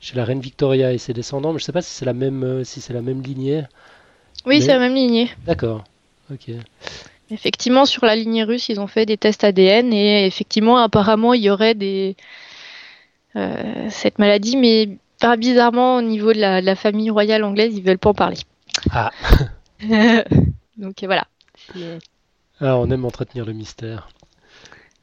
chez 0.00 0.16
la 0.16 0.24
reine 0.24 0.40
Victoria 0.40 0.92
et 0.92 0.98
ses 0.98 1.12
descendants, 1.12 1.52
mais 1.52 1.58
je 1.58 1.64
sais 1.64 1.72
pas 1.72 1.82
si 1.82 1.90
c'est 1.90 2.04
la 2.04 2.12
même, 2.12 2.44
euh, 2.44 2.64
si 2.64 2.80
c'est 2.80 2.92
la 2.92 3.02
même 3.02 3.22
lignée. 3.22 3.64
Oui, 4.44 4.60
c'est 4.60 4.68
la 4.68 4.78
même 4.78 4.94
lignée. 4.94 5.30
D'accord. 5.46 5.84
Ok. 6.30 6.50
Effectivement, 7.30 7.86
sur 7.86 8.04
la 8.04 8.14
lignée 8.14 8.44
russe, 8.44 8.68
ils 8.68 8.80
ont 8.80 8.86
fait 8.86 9.04
des 9.04 9.16
tests 9.16 9.42
ADN 9.42 9.92
et 9.92 10.26
effectivement, 10.26 10.78
apparemment, 10.78 11.34
il 11.34 11.42
y 11.42 11.50
aurait 11.50 11.74
des 11.74 12.16
euh, 13.34 13.88
cette 13.90 14.18
maladie, 14.18 14.56
mais 14.56 14.96
pas 15.20 15.36
bizarrement 15.36 15.96
au 15.96 16.02
niveau 16.02 16.32
de 16.32 16.38
la, 16.38 16.76
famille 16.76 17.10
royale 17.10 17.44
anglaise, 17.44 17.76
ils 17.76 17.82
veulent 17.82 17.98
pas 17.98 18.10
en 18.10 18.14
parler. 18.14 18.38
Ah. 18.90 19.10
Donc 20.76 21.02
voilà. 21.04 21.26
Ah, 22.58 22.78
on 22.78 22.90
aime 22.90 23.04
entretenir 23.04 23.44
le 23.44 23.52
mystère. 23.52 24.08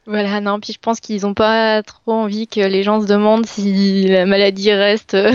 Voilà, 0.08 0.42
non, 0.42 0.60
puis 0.60 0.74
je 0.74 0.80
pense 0.80 1.00
qu'ils 1.00 1.22
n'ont 1.22 1.36
pas 1.36 1.84
trop 1.84 2.13
envie 2.13 2.48
que 2.48 2.60
les 2.60 2.82
gens 2.82 3.00
se 3.00 3.06
demandent 3.06 3.46
si 3.46 4.08
la 4.08 4.25
maladie 4.25 4.74
reste 4.74 5.13
euh, 5.13 5.32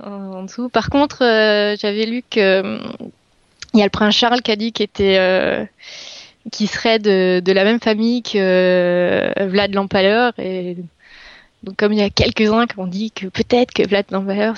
en 0.00 0.42
dessous. 0.42 0.68
Par 0.68 0.90
contre, 0.90 1.24
euh, 1.24 1.76
j'avais 1.80 2.04
lu 2.04 2.22
que 2.28 2.78
il 3.74 3.78
y 3.78 3.82
a 3.82 3.86
le 3.86 3.90
prince 3.90 4.14
Charles 4.14 4.42
qui 4.42 4.50
a 4.50 4.56
dit 4.56 4.72
qu'il 4.72 4.84
était 4.84 5.16
euh, 5.18 5.64
qui 6.50 6.66
serait 6.66 6.98
de, 6.98 7.52
la 7.52 7.64
même 7.64 7.80
famille 7.80 8.22
que 8.22 9.32
Vlad 9.46 9.74
l'Empaleur 9.74 10.32
et 10.38 10.76
donc 11.62 11.76
comme 11.76 11.92
il 11.92 12.00
y 12.00 12.02
a 12.02 12.10
quelques-uns 12.10 12.66
qui 12.66 12.78
ont 12.78 12.86
dit 12.86 13.12
que 13.12 13.26
peut-être 13.26 13.72
que 13.72 13.86
Vlad 13.86 14.06
l'Empaleur 14.10 14.56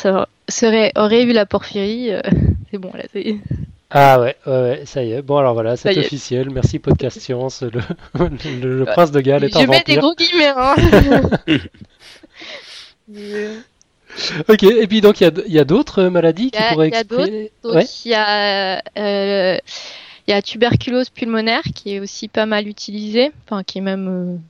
serait 0.49 0.92
aurait 0.97 1.25
eu 1.25 1.33
la 1.33 1.47
porphyrie, 1.47 2.11
c'est 2.71 2.78
bon 2.78 2.90
là, 2.94 3.04
c'est 3.12 3.37
ah 3.97 4.21
ouais, 4.21 4.35
ouais, 4.47 4.83
ça 4.87 5.04
y 5.04 5.12
est. 5.12 5.23
Bon 5.23 5.37
alors 5.37 5.54
voilà, 5.54 5.76
c'est 5.76 5.97
officiel. 5.97 6.50
Merci 6.50 6.80
Podcast 6.80 7.21
Science. 7.21 7.62
Le, 7.62 7.80
le, 8.61 8.85
prince 8.87 9.12
de 9.12 9.21
Galles 9.21 9.44
est 9.44 9.56
un 9.56 9.66
vampire. 9.66 9.83
Je 9.87 9.92
mets 9.92 9.94
des 9.94 10.00
gros 10.00 10.14
guillemets. 10.16 10.52
Hein. 10.56 10.75
ok, 14.49 14.62
et 14.62 14.87
puis 14.87 15.00
donc 15.00 15.21
il 15.21 15.33
y 15.48 15.59
a, 15.59 15.62
a 15.62 15.64
d'autres 15.64 16.05
maladies 16.05 16.50
qui 16.50 16.61
pourraient 16.70 16.88
expliquer. 16.88 17.53
Il 17.64 18.11
y 18.11 18.14
a, 18.14 18.83
euh, 18.98 19.59
il 20.27 20.31
y 20.31 20.35
a 20.35 20.42
tuberculose 20.42 21.11
pulmonaire 21.11 21.62
qui 21.74 21.94
est 21.94 22.00
aussi 22.00 22.29
pas 22.29 22.46
mal 22.46 22.68
utilisée, 22.68 23.33
enfin 23.44 23.62
qui 23.62 23.79
est 23.79 23.83
même, 23.83 24.40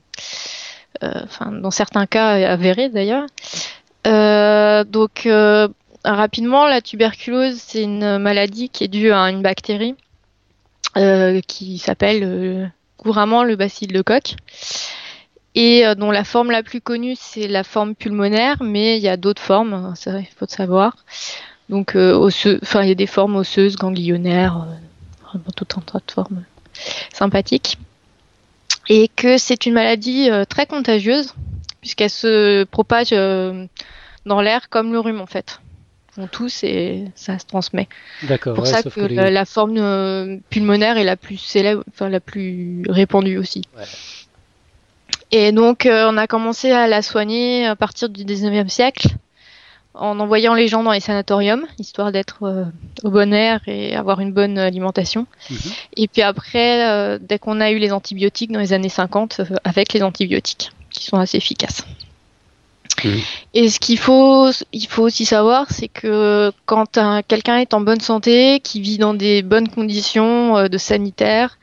euh, 1.01 1.05
euh, 1.05 1.21
enfin 1.23 1.51
dans 1.51 1.71
certains 1.71 2.05
cas 2.05 2.31
avéré 2.49 2.89
d'ailleurs. 2.89 3.25
donc 4.05 5.27
rapidement, 6.03 6.67
la 6.67 6.81
tuberculose, 6.81 7.57
c'est 7.57 7.83
une 7.83 8.17
maladie 8.19 8.69
qui 8.69 8.83
est 8.83 8.89
due 8.89 9.11
à 9.11 9.29
une 9.29 9.41
bactérie 9.41 9.95
qui 11.47 11.77
s'appelle 11.77 12.71
couramment 12.97 13.43
le 13.43 13.55
bacille 13.55 13.87
de 13.87 14.01
Koch 14.01 14.35
et 15.55 15.85
euh, 15.85 15.95
dont 15.95 16.11
la 16.11 16.23
forme 16.23 16.51
la 16.51 16.63
plus 16.63 16.81
connue, 16.81 17.15
c'est 17.17 17.47
la 17.47 17.63
forme 17.63 17.95
pulmonaire, 17.95 18.61
mais 18.61 18.97
il 18.97 19.03
y 19.03 19.09
a 19.09 19.17
d'autres 19.17 19.41
formes, 19.41 19.73
hein, 19.73 19.93
c'est 19.95 20.11
vrai, 20.11 20.27
il 20.29 20.35
faut 20.35 20.45
le 20.45 20.55
savoir. 20.55 20.97
Donc, 21.69 21.95
enfin, 21.95 22.83
il 22.83 22.89
y 22.89 22.91
a 22.91 22.95
des 22.95 23.07
formes 23.07 23.37
osseuses, 23.37 23.75
ganglionnaires, 23.75 24.67
vraiment 25.23 25.45
tout 25.55 25.65
un 25.77 25.81
tas 25.81 25.99
de 26.05 26.11
formes 26.11 26.43
sympathiques. 27.11 27.79
Et 28.87 29.07
que 29.07 29.39
c'est 29.39 29.65
une 29.65 29.73
maladie 29.73 30.29
très 30.47 30.67
contagieuse, 30.67 31.33
puisqu'elle 31.81 32.11
se 32.11 32.65
propage 32.65 33.09
dans 33.09 34.41
l'air 34.41 34.69
comme 34.69 34.91
le 34.91 34.99
rhume, 34.99 35.21
en 35.21 35.25
fait 35.25 35.59
on 36.17 36.27
tous 36.27 36.63
et 36.63 37.05
ça 37.15 37.39
se 37.39 37.45
transmet. 37.45 37.87
D'accord. 38.23 38.55
Pour 38.55 38.67
ça 38.67 38.83
que, 38.83 38.99
la, 38.99 39.45
forme 39.45 39.77
euh, 39.77 40.37
pulmonaire 40.49 40.97
est 40.97 41.03
la 41.03 41.17
plus 41.17 41.37
célèbre, 41.37 41.83
enfin 41.89 42.09
la 42.09 42.19
plus 42.19 42.83
répandue 42.87 43.37
aussi. 43.37 43.63
Et 45.31 45.51
donc 45.51 45.85
euh, 45.85 46.09
on 46.09 46.17
a 46.17 46.27
commencé 46.27 46.71
à 46.71 46.87
la 46.87 47.01
soigner 47.01 47.65
à 47.65 47.75
partir 47.75 48.09
du 48.09 48.23
19e 48.23 48.69
siècle 48.69 49.09
en 49.93 50.19
envoyant 50.19 50.53
les 50.53 50.67
gens 50.67 50.83
dans 50.83 50.91
les 50.91 50.99
sanatoriums, 50.99 51.65
histoire 51.79 52.11
d'être 52.11 52.43
euh, 52.43 52.65
au 53.03 53.09
bon 53.09 53.33
air 53.33 53.61
et 53.65 53.95
avoir 53.95 54.19
une 54.19 54.33
bonne 54.33 54.57
alimentation. 54.57 55.25
Mhm. 55.49 55.57
Et 55.95 56.07
puis 56.09 56.21
après, 56.21 57.17
dès 57.19 57.39
qu'on 57.39 57.61
a 57.61 57.71
eu 57.71 57.77
les 57.77 57.93
antibiotiques 57.93 58.51
dans 58.51 58.59
les 58.59 58.73
années 58.73 58.89
50, 58.89 59.41
avec 59.63 59.93
les 59.93 60.03
antibiotiques, 60.03 60.71
qui 60.89 61.05
sont 61.05 61.17
assez 61.17 61.37
efficaces. 61.37 61.85
Et 63.53 63.69
ce 63.69 63.79
qu'il 63.79 63.97
faut, 63.97 64.49
il 64.71 64.87
faut 64.87 65.03
aussi 65.03 65.25
savoir, 65.25 65.67
c'est 65.69 65.87
que 65.87 66.51
quand 66.65 66.99
quelqu'un 67.27 67.57
est 67.57 67.73
en 67.73 67.81
bonne 67.81 67.99
santé, 67.99 68.59
qui 68.61 68.81
vit 68.81 68.97
dans 68.97 69.13
des 69.13 69.41
bonnes 69.41 69.67
conditions 69.67 70.57
euh, 70.57 70.67
de 70.67 70.77
sanitaire, 70.77 71.57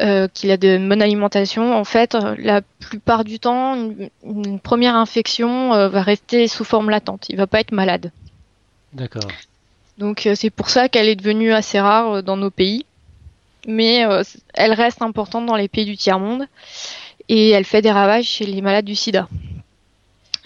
euh, 0.00 0.28
qu'il 0.32 0.50
a 0.50 0.56
de 0.56 0.78
bonne 0.88 1.02
alimentation, 1.02 1.76
en 1.76 1.84
fait, 1.84 2.16
la 2.38 2.62
plupart 2.80 3.24
du 3.24 3.38
temps, 3.38 3.76
une, 4.24 4.60
première 4.60 4.96
infection 4.96 5.72
euh, 5.74 5.88
va 5.88 6.02
rester 6.02 6.48
sous 6.48 6.64
forme 6.64 6.90
latente. 6.90 7.26
Il 7.28 7.36
va 7.36 7.46
pas 7.46 7.60
être 7.60 7.72
malade. 7.72 8.10
D'accord. 8.92 9.30
Donc 9.98 10.28
c'est 10.34 10.50
pour 10.50 10.70
ça 10.70 10.88
qu'elle 10.88 11.08
est 11.08 11.14
devenue 11.14 11.52
assez 11.52 11.78
rare 11.78 12.24
dans 12.24 12.36
nos 12.36 12.50
pays, 12.50 12.84
mais 13.68 14.04
elle 14.54 14.72
reste 14.72 15.02
importante 15.02 15.46
dans 15.46 15.54
les 15.54 15.68
pays 15.68 15.84
du 15.84 15.96
tiers 15.96 16.18
monde 16.18 16.48
et 17.28 17.50
elle 17.50 17.64
fait 17.64 17.80
des 17.80 17.92
ravages 17.92 18.26
chez 18.26 18.44
les 18.44 18.60
malades 18.60 18.84
du 18.84 18.96
SIDA. 18.96 19.28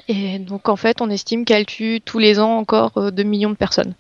Et 0.09 0.39
donc 0.39 0.69
en 0.69 0.77
fait, 0.77 1.01
on 1.01 1.11
estime 1.11 1.45
qu'elle 1.45 1.67
tue 1.67 2.01
tous 2.05 2.19
les 2.19 2.41
ans 2.41 2.57
encore 2.57 2.93
2 3.13 3.23
euh, 3.23 3.27
millions 3.27 3.51
de 3.51 3.57
personnes. 3.57 3.95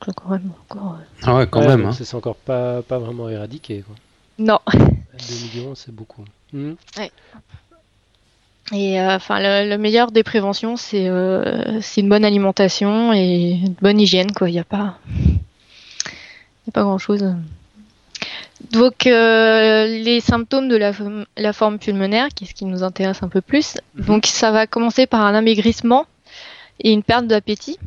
Quand 0.00 0.30
même, 0.30 0.50
encore, 0.68 0.96
euh, 0.98 1.04
Ah 1.22 1.36
ouais, 1.36 1.46
quand 1.46 1.66
même. 1.66 1.86
Hein. 1.86 1.92
C'est 1.92 2.14
encore 2.14 2.36
pas, 2.36 2.82
pas 2.82 2.98
vraiment 2.98 3.28
éradiqué. 3.28 3.82
Quoi. 3.86 3.94
Non. 4.38 4.58
2 4.74 4.78
millions, 5.44 5.74
c'est 5.74 5.94
beaucoup. 5.94 6.24
Hmm. 6.52 6.74
Ouais. 6.98 7.10
Et 8.72 9.00
euh, 9.00 9.16
enfin, 9.16 9.38
le, 9.40 9.76
meilleur 9.76 10.10
des 10.10 10.24
préventions, 10.24 10.76
c'est 10.76 11.08
c'est 11.80 12.00
une 12.00 12.08
bonne 12.08 12.24
alimentation 12.24 13.12
et 13.12 13.60
une 13.64 13.74
bonne 13.80 14.00
hygiène. 14.00 14.32
Quoi, 14.32 14.50
il 14.50 14.52
n'y 14.52 14.58
a 14.58 14.64
pas, 14.64 14.98
y 16.66 16.68
a 16.68 16.72
pas 16.72 16.82
grand 16.82 16.98
chose. 16.98 17.24
Donc 18.72 19.06
euh, 19.06 19.86
les 19.86 20.20
symptômes 20.20 20.68
de 20.68 20.76
la, 20.76 21.52
forme 21.52 21.78
pulmonaire, 21.78 22.28
qui 22.28 22.44
est 22.44 22.46
ce 22.46 22.54
qui 22.54 22.64
nous 22.64 22.82
intéresse 22.82 23.22
un 23.22 23.28
peu 23.28 23.40
plus. 23.40 23.76
Mhm. 23.94 24.04
Donc 24.06 24.26
ça 24.26 24.50
va 24.50 24.66
commencer 24.66 25.06
par 25.06 25.20
un 25.20 25.34
amaigrissement 25.34 26.06
et 26.80 26.92
une 26.92 27.02
perte 27.02 27.26
d'appétit, 27.26 27.78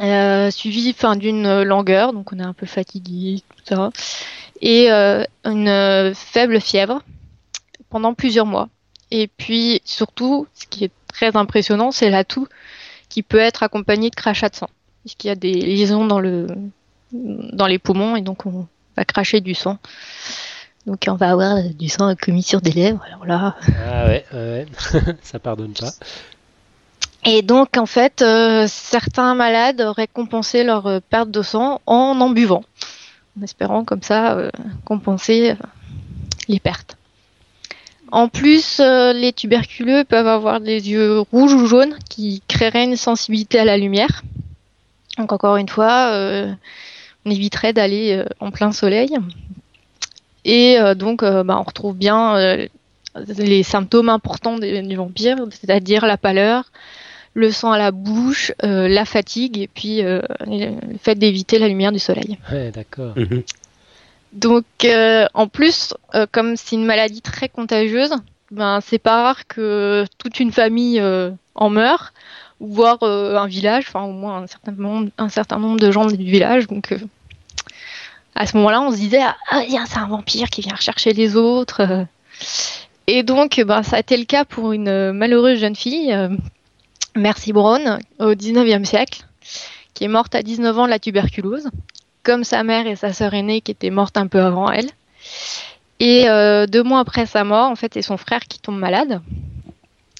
euh, 0.00 0.50
suivi 0.50 0.94
d'une 1.16 1.62
langueur, 1.62 2.12
donc 2.12 2.32
on 2.32 2.38
est 2.38 2.44
un 2.44 2.52
peu 2.52 2.66
fatigué, 2.66 3.42
tout 3.56 3.64
ça, 3.64 3.90
et 4.62 4.90
euh, 4.90 5.24
une 5.44 6.14
faible 6.14 6.60
fièvre 6.60 7.02
pendant 7.90 8.14
plusieurs 8.14 8.46
mois. 8.46 8.68
Et 9.10 9.28
puis 9.28 9.82
surtout, 9.84 10.46
ce 10.54 10.66
qui 10.66 10.84
est 10.84 10.92
très 11.12 11.36
impressionnant, 11.36 11.90
c'est 11.90 12.08
la 12.08 12.24
toux 12.24 12.48
qui 13.10 13.22
peut 13.22 13.38
être 13.38 13.62
accompagnée 13.62 14.08
de 14.08 14.14
crachats 14.14 14.48
de 14.48 14.56
sang, 14.56 14.70
puisqu'il 15.02 15.26
y 15.26 15.30
a 15.30 15.34
des 15.34 15.52
liaisons 15.52 16.06
dans 16.06 16.20
le 16.20 16.46
dans 17.12 17.66
les 17.66 17.78
poumons 17.78 18.16
et 18.16 18.22
donc 18.22 18.46
on, 18.46 18.66
va 18.96 19.04
cracher 19.04 19.40
du 19.40 19.54
sang. 19.54 19.78
Donc 20.86 21.04
on 21.08 21.14
va 21.14 21.30
avoir 21.30 21.62
du 21.62 21.88
sang 21.88 22.14
commis 22.14 22.42
sur 22.42 22.60
des 22.60 22.72
lèvres. 22.72 23.02
Alors 23.06 23.26
là. 23.26 23.56
Ah 23.86 24.06
ouais, 24.06 24.24
ouais. 24.32 24.66
ça 25.22 25.38
pardonne 25.38 25.72
pas. 25.72 25.90
Et 27.24 27.42
donc 27.42 27.76
en 27.76 27.86
fait, 27.86 28.22
euh, 28.22 28.66
certains 28.68 29.34
malades 29.34 29.80
auraient 29.80 30.08
compensé 30.08 30.64
leur 30.64 30.86
euh, 30.86 31.00
perte 31.00 31.30
de 31.30 31.42
sang 31.42 31.80
en 31.86 32.20
en 32.20 32.30
buvant, 32.30 32.64
en 33.38 33.42
espérant 33.42 33.84
comme 33.84 34.02
ça 34.02 34.36
euh, 34.36 34.50
compenser 34.84 35.54
les 36.48 36.60
pertes. 36.60 36.96
En 38.10 38.28
plus, 38.28 38.78
les 38.78 39.32
tuberculeux 39.32 40.04
peuvent 40.04 40.26
avoir 40.26 40.60
des 40.60 40.90
yeux 40.90 41.20
rouges 41.20 41.54
ou 41.54 41.66
jaunes 41.66 41.96
qui 42.10 42.42
créeraient 42.46 42.84
une 42.84 42.96
sensibilité 42.96 43.58
à 43.58 43.64
la 43.64 43.78
lumière. 43.78 44.22
Donc 45.16 45.32
encore 45.32 45.56
une 45.56 45.68
fois, 45.68 46.12
on 47.24 47.30
éviterait 47.30 47.72
d'aller 47.72 48.18
euh, 48.18 48.24
en 48.38 48.50
plein 48.50 48.72
soleil. 48.72 49.16
Et 50.44 50.76
donc, 50.96 51.22
bah, 51.22 51.56
on 51.58 51.62
retrouve 51.62 51.96
bien 51.96 52.36
les 53.14 53.62
symptômes 53.62 54.08
importants 54.08 54.58
du 54.58 54.96
vampire, 54.96 55.36
c'est-à-dire 55.50 56.04
la 56.04 56.16
pâleur, 56.16 56.72
le 57.34 57.50
sang 57.50 57.72
à 57.72 57.78
la 57.78 57.90
bouche, 57.90 58.52
la 58.60 59.04
fatigue 59.04 59.58
et 59.58 59.68
puis 59.68 60.02
le 60.02 60.22
fait 61.00 61.14
d'éviter 61.14 61.58
la 61.58 61.68
lumière 61.68 61.92
du 61.92 61.98
soleil. 61.98 62.38
Ouais, 62.50 62.70
d'accord. 62.70 63.14
Mhm. 63.16 63.42
Donc, 64.32 64.64
en 65.34 65.48
plus, 65.48 65.94
comme 66.30 66.56
c'est 66.56 66.76
une 66.76 66.84
maladie 66.84 67.22
très 67.22 67.48
contagieuse, 67.48 68.12
ben 68.50 68.80
c'est 68.82 68.98
pas 68.98 69.22
rare 69.22 69.46
que 69.46 70.04
toute 70.18 70.40
une 70.40 70.52
famille 70.52 71.02
en 71.54 71.70
meure 71.70 72.12
voire 72.62 72.98
euh, 73.02 73.36
un 73.36 73.46
village, 73.46 73.84
enfin 73.88 74.04
au 74.04 74.12
moins 74.12 74.42
un 74.42 74.46
certain 74.46 74.72
nombre, 74.72 75.10
un 75.18 75.28
certain 75.28 75.58
nombre 75.58 75.78
de 75.78 75.90
gens 75.90 76.06
du 76.06 76.16
village. 76.16 76.68
Donc 76.68 76.92
euh, 76.92 76.98
à 78.34 78.46
ce 78.46 78.56
moment-là, 78.56 78.80
on 78.80 78.92
se 78.92 78.96
disait 78.96 79.20
ah 79.20 79.62
c'est 79.86 79.98
un 79.98 80.06
vampire 80.06 80.48
qui 80.48 80.62
vient 80.62 80.74
rechercher 80.74 81.12
les 81.12 81.36
autres. 81.36 82.06
Et 83.08 83.22
donc 83.24 83.60
ben, 83.60 83.82
ça 83.82 83.96
a 83.96 83.98
été 83.98 84.16
le 84.16 84.24
cas 84.24 84.44
pour 84.44 84.72
une 84.72 85.12
malheureuse 85.12 85.58
jeune 85.58 85.76
fille, 85.76 86.12
euh, 86.12 86.28
Mercy 87.14 87.52
Brown, 87.52 87.98
au 88.18 88.34
19e 88.34 88.84
siècle, 88.84 89.26
qui 89.94 90.04
est 90.04 90.08
morte 90.08 90.34
à 90.34 90.42
19 90.42 90.78
ans 90.78 90.84
de 90.84 90.90
la 90.90 90.98
tuberculose, 90.98 91.68
comme 92.22 92.44
sa 92.44 92.62
mère 92.62 92.86
et 92.86 92.96
sa 92.96 93.12
sœur 93.12 93.34
aînée 93.34 93.60
qui 93.60 93.70
étaient 93.72 93.90
mortes 93.90 94.16
un 94.16 94.26
peu 94.26 94.40
avant 94.40 94.70
elle. 94.70 94.88
Et 96.00 96.24
deux 96.68 96.82
mois 96.82 97.00
après 97.00 97.26
sa 97.26 97.44
mort, 97.44 97.70
en 97.70 97.76
fait, 97.76 97.94
c'est 97.94 98.02
son 98.02 98.16
frère 98.16 98.40
qui 98.40 98.58
tombe 98.58 98.78
malade. 98.78 99.20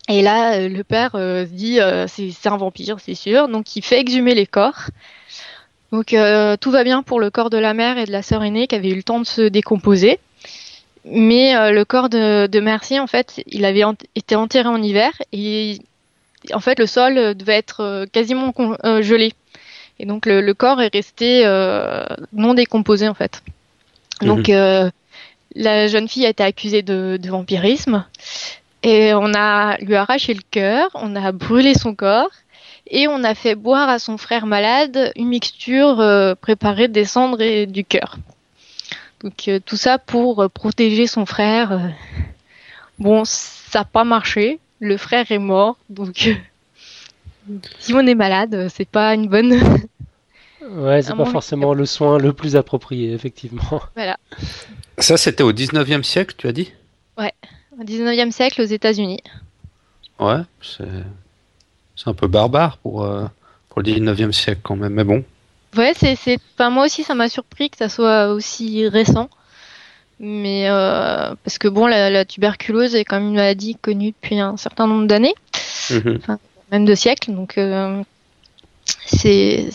Et 0.08 0.22
là, 0.22 0.54
euh, 0.54 0.68
le 0.68 0.84
père 0.84 1.12
euh, 1.14 1.44
dit 1.44 1.80
euh, 1.80 2.06
c'est 2.08 2.46
un 2.48 2.56
vampire, 2.56 2.98
c'est 3.00 3.14
sûr. 3.14 3.48
Donc 3.48 3.76
il 3.76 3.82
fait 3.82 4.00
exhumer 4.00 4.34
les 4.34 4.46
corps. 4.46 4.90
Donc 5.92 6.16
tout 6.60 6.70
va 6.70 6.84
bien 6.84 7.02
pour 7.02 7.20
le 7.20 7.28
corps 7.28 7.50
de 7.50 7.58
la 7.58 7.74
mère 7.74 7.98
et 7.98 8.06
de 8.06 8.12
la 8.12 8.22
sœur 8.22 8.42
aînée 8.42 8.66
qui 8.66 8.74
avaient 8.74 8.88
eu 8.88 8.96
le 8.96 9.02
temps 9.02 9.20
de 9.20 9.26
se 9.26 9.42
décomposer. 9.42 10.18
Mais 11.04 11.52
le 11.70 11.84
corps 11.84 12.08
de, 12.08 12.46
de, 12.46 12.60
Mercy, 12.60 12.98
en 12.98 13.06
fait, 13.06 13.42
il 13.46 13.66
avait 13.66 13.82
été 14.14 14.34
enterré 14.34 14.70
en 14.70 14.82
hiver 14.82 15.12
et 15.32 15.76
en 16.52 16.60
fait 16.60 16.78
le 16.78 16.86
sol 16.86 17.34
devait 17.34 17.56
être 17.56 18.06
quasiment 18.12 18.52
gelé. 19.00 19.32
Et 19.98 20.06
donc 20.06 20.26
le, 20.26 20.52
corps 20.52 20.80
est 20.82 20.92
resté 20.92 21.44
non 22.32 22.54
décomposé 22.54 23.08
en 23.08 23.14
fait. 23.14 23.42
Donc 24.20 24.48
mhm. 24.48 24.90
la 25.54 25.86
jeune 25.86 26.08
fille 26.08 26.26
a 26.26 26.30
été 26.30 26.42
accusée 26.42 26.82
de, 26.82 27.18
de 27.20 27.28
vampirisme. 27.28 28.04
Et 28.82 29.14
on 29.14 29.32
a 29.34 29.76
lui 29.78 29.94
arraché 29.94 30.34
le 30.34 30.42
cœur, 30.50 30.90
on 30.94 31.14
a 31.14 31.30
brûlé 31.30 31.74
son 31.74 31.94
corps 31.94 32.30
et 32.88 33.06
on 33.08 33.22
a 33.24 33.34
fait 33.34 33.54
boire 33.54 33.88
à 33.88 33.98
son 33.98 34.18
frère 34.18 34.46
malade 34.46 35.12
une 35.16 35.28
mixture 35.28 36.00
euh, 36.00 36.34
préparée 36.34 36.88
des 36.88 37.04
cendres 37.04 37.40
et 37.40 37.66
du 37.66 37.84
cœur. 37.84 38.16
Donc 39.22 39.48
euh, 39.48 39.60
tout 39.64 39.76
ça 39.76 39.98
pour 39.98 40.42
euh, 40.42 40.48
protéger 40.48 41.06
son 41.06 41.26
frère. 41.26 41.92
Bon, 42.98 43.24
ça 43.24 43.80
n'a 43.80 43.84
pas 43.84 44.04
marché. 44.04 44.58
Le 44.82 44.96
frère 44.96 45.30
est 45.30 45.38
mort, 45.38 45.76
donc 45.88 46.28
si 47.78 47.94
on 47.94 48.00
est 48.00 48.16
malade, 48.16 48.68
c'est 48.68 48.88
pas 48.88 49.14
une 49.14 49.28
bonne. 49.28 49.52
ouais, 50.68 51.02
c'est 51.02 51.14
pas 51.14 51.24
forcément 51.24 51.72
le 51.72 51.86
soin 51.86 52.18
le 52.18 52.32
plus 52.32 52.56
approprié, 52.56 53.12
effectivement. 53.12 53.80
Voilà. 53.94 54.18
Ça, 54.98 55.16
c'était 55.16 55.42
au 55.42 55.52
19e 55.52 56.02
siècle, 56.02 56.34
tu 56.36 56.48
as 56.48 56.52
dit? 56.52 56.72
Ouais 57.16 57.32
au 57.78 57.84
19e 57.84 58.30
siècle 58.30 58.62
aux 58.62 58.66
États-Unis. 58.66 59.22
Ouais, 60.18 60.42
c'est 60.60 62.06
un 62.06 62.14
peu 62.14 62.26
barbare 62.26 62.78
pour, 62.78 63.04
euh, 63.04 63.26
pour 63.68 63.82
le 63.82 63.92
19e 63.92 64.32
siècle 64.32 64.60
quand 64.62 64.76
même, 64.76 64.92
mais 64.92 65.04
bon. 65.04 65.24
Ouais, 65.76 65.92
c'est 65.94 66.38
enfin, 66.54 66.70
moi 66.70 66.84
aussi 66.84 67.02
ça 67.02 67.14
m'a 67.14 67.28
surpris 67.28 67.70
que 67.70 67.78
ça 67.78 67.88
soit 67.88 68.28
aussi 68.28 68.86
récent. 68.88 69.30
Mais 70.22 70.68
euh, 70.68 71.34
parce 71.44 71.58
que 71.58 71.68
bon, 71.68 71.86
la, 71.86 72.24
tuberculose 72.24 72.94
est 72.94 73.04
quand 73.04 73.18
même 73.18 73.30
une 73.30 73.34
maladie 73.34 73.74
connue 73.74 74.12
depuis 74.12 74.38
un 74.38 74.56
certain 74.56 74.86
nombre 74.86 75.06
d'années, 75.06 75.34
mhm. 75.90 76.20
même 76.70 76.84
de 76.84 76.94
siècles, 76.94 77.32
donc 77.32 77.58
euh, 77.58 78.02
c'est 79.04 79.68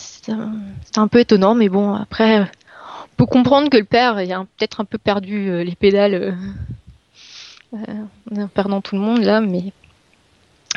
un 0.96 1.08
peu 1.10 1.20
étonnant, 1.20 1.54
mais 1.54 1.68
bon, 1.68 1.94
après, 1.94 2.40
on 2.40 3.16
peut 3.18 3.26
comprendre 3.26 3.70
que 3.70 3.78
le 3.78 3.84
père 3.84 4.18
a 4.18 4.46
peut-être 4.58 4.80
un 4.80 4.86
peu 4.86 4.98
perdu 4.98 5.64
les 5.66 5.76
pédales 5.76 6.38
euh, 7.74 8.48
perdant 8.54 8.82
tout 8.82 8.96
le 8.96 9.02
monde 9.02 9.24
là, 9.24 9.42
mais 9.42 9.74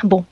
bon. 0.03 0.25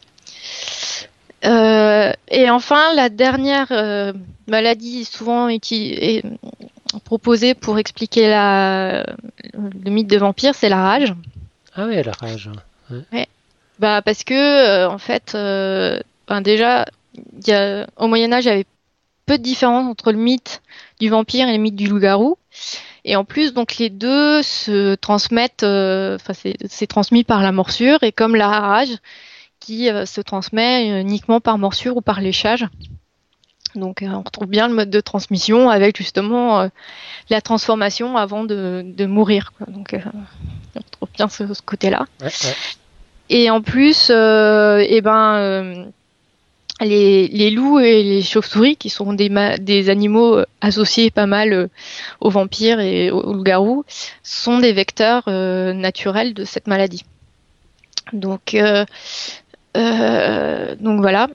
Euh, 1.45 2.11
et 2.29 2.49
enfin, 2.49 2.93
la 2.95 3.09
dernière 3.09 3.67
euh, 3.71 4.11
maladie 4.47 5.05
souvent 5.05 5.47
est 5.47 6.21
proposée 7.03 7.53
pour 7.53 7.79
expliquer 7.79 8.29
la, 8.29 9.05
le 9.53 9.91
mythe 9.91 10.09
de 10.09 10.17
vampire, 10.17 10.55
c'est 10.55 10.69
la 10.69 10.81
rage. 10.81 11.13
Ah 11.75 11.85
oui, 11.85 12.01
la 12.01 12.11
rage. 12.11 12.49
Ouais. 12.89 13.27
Bah 13.77 14.01
parce 14.01 14.23
que 14.23 14.87
en 14.87 14.97
fait, 14.97 15.31
ben 15.33 16.41
déjà, 16.41 16.85
y 17.45 17.51
a, 17.51 17.87
au 17.97 18.07
Moyen 18.07 18.31
Âge, 18.33 18.45
il 18.45 18.47
y 18.47 18.51
avait 18.51 18.65
peu 19.25 19.37
de 19.37 19.43
différence 19.43 19.85
entre 19.85 20.11
le 20.11 20.17
mythe 20.17 20.61
du 20.99 21.09
vampire 21.09 21.47
et 21.47 21.51
le 21.55 21.61
mythe 21.61 21.75
du 21.75 21.87
loup-garou. 21.87 22.37
Et 23.05 23.15
en 23.15 23.23
plus, 23.23 23.53
donc 23.53 23.77
les 23.77 23.89
deux 23.89 24.41
se 24.41 24.95
transmettent, 24.95 25.63
euh, 25.63 26.15
enfin 26.15 26.33
c'est 26.33 26.87
transmis 26.87 27.23
par 27.23 27.41
la 27.43 27.51
morsure 27.51 28.01
et 28.01 28.11
comme 28.11 28.35
la 28.35 28.47
rage 28.47 28.97
qui 29.59 29.89
euh, 29.89 30.05
se 30.05 30.21
transmet 30.21 31.01
uniquement 31.01 31.39
par 31.39 31.57
morsure 31.57 31.97
ou 31.97 32.01
par 32.01 32.21
léchage. 32.21 32.65
Donc 33.75 34.01
euh, 34.01 34.07
on 34.07 34.21
retrouve 34.21 34.47
bien 34.47 34.67
le 34.67 34.73
mode 34.73 34.89
de 34.89 34.99
transmission 34.99 35.69
avec 35.69 35.97
justement 35.97 36.69
la 37.29 37.41
transformation 37.41 38.17
avant 38.17 38.43
de, 38.43 39.05
mourir. 39.05 39.53
Donc 39.67 39.95
on 40.75 40.79
retrouve 40.79 41.09
bien 41.13 41.29
ce, 41.29 41.61
côté-là. 41.61 42.05
Et 43.29 43.49
en 43.49 43.61
plus, 43.61 44.09
eh 44.09 45.01
ben 45.01 45.91
les, 46.85 47.49
loups 47.51 47.79
et 47.79 48.03
les 48.03 48.21
chauves-souris, 48.21 48.77
qui 48.77 48.89
sont 48.89 49.13
des, 49.13 49.29
des 49.59 49.89
animaux 49.89 50.37
euh, 50.37 50.45
associés 50.61 51.11
pas 51.11 51.25
mal 51.25 51.53
euh, 51.53 51.67
aux 52.21 52.29
vampires 52.29 52.79
et 52.79 53.11
aux, 53.11 53.33
loups-garous, 53.33 53.85
sont 54.23 54.59
des 54.59 54.73
vecteurs 54.73 55.23
euh, 55.27 55.73
naturels 55.73 56.33
de 56.33 56.45
cette 56.45 56.67
maladie. 56.67 57.05
Donc, 58.13 58.57
donc 59.75 61.01
voilà. 61.01 61.27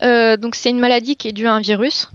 Donc 0.00 0.54
c'est 0.54 0.70
une 0.70 0.78
maladie 0.78 1.16
qui 1.16 1.28
est 1.28 1.32
due 1.32 1.46
à 1.46 1.54
un 1.54 1.60
virus, 1.60 2.08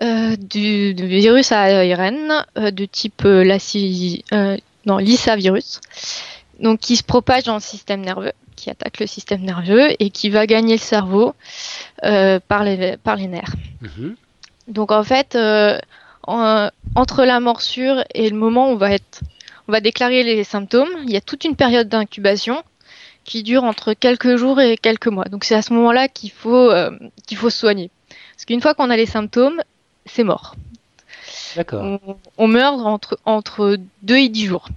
du, 0.00 0.94
virus 0.94 1.52
à 1.52 1.62
ARN 1.62 2.44
de 2.56 2.84
type 2.84 3.24
non, 3.24 4.98
virus, 5.36 5.80
donc 6.60 6.80
qui 6.80 6.96
se 6.96 7.02
propage 7.02 7.44
dans 7.44 7.54
le 7.54 7.60
système 7.60 8.00
nerveux 8.00 8.32
qui 8.64 8.70
attaque 8.70 8.98
le 9.00 9.06
système 9.06 9.42
nerveux 9.42 9.90
et 9.98 10.10
qui 10.10 10.30
va 10.30 10.46
gagner 10.46 10.74
le 10.74 10.80
cerveau 10.80 11.34
euh, 12.04 12.40
par, 12.48 12.64
les, 12.64 12.96
par 12.96 13.16
les 13.16 13.26
nerfs. 13.26 13.54
Mhm. 13.82 14.16
Donc 14.68 14.90
en 14.90 15.02
fait, 15.02 15.36
euh, 15.36 15.78
entre 16.26 17.24
la 17.24 17.40
morsure 17.40 18.02
et 18.14 18.30
le 18.30 18.36
moment 18.36 18.70
où 18.70 18.72
on 18.72 18.76
va, 18.76 18.92
être, 18.92 19.20
on 19.68 19.72
va 19.72 19.80
déclarer 19.80 20.22
les 20.22 20.44
symptômes, 20.44 20.88
il 21.04 21.10
y 21.10 21.16
a 21.16 21.20
toute 21.20 21.44
une 21.44 21.56
période 21.56 21.88
d'incubation 21.88 22.62
qui 23.24 23.42
dure 23.42 23.64
entre 23.64 23.94
quelques 23.94 24.36
jours 24.36 24.60
et 24.60 24.76
quelques 24.76 25.08
mois. 25.08 25.24
Donc 25.24 25.44
c'est 25.44 25.54
à 25.54 25.62
ce 25.62 25.72
moment-là 25.72 26.08
qu'il 26.08 26.30
faut, 26.30 26.70
euh, 26.70 26.90
qu'il 27.26 27.36
faut 27.36 27.50
se 27.50 27.58
soigner. 27.58 27.90
Parce 28.34 28.44
qu'une 28.44 28.60
fois 28.60 28.74
qu'on 28.74 28.90
a 28.90 28.96
les 28.96 29.06
symptômes, 29.06 29.62
c'est 30.06 30.24
mort. 30.24 30.54
D'accord. 31.56 32.00
On, 32.36 32.48
meurt 32.48 32.80
entre, 32.80 33.18
entre 33.24 33.78
2 34.02 34.16
et 34.16 34.28
10 34.28 34.46
jours. 34.46 34.68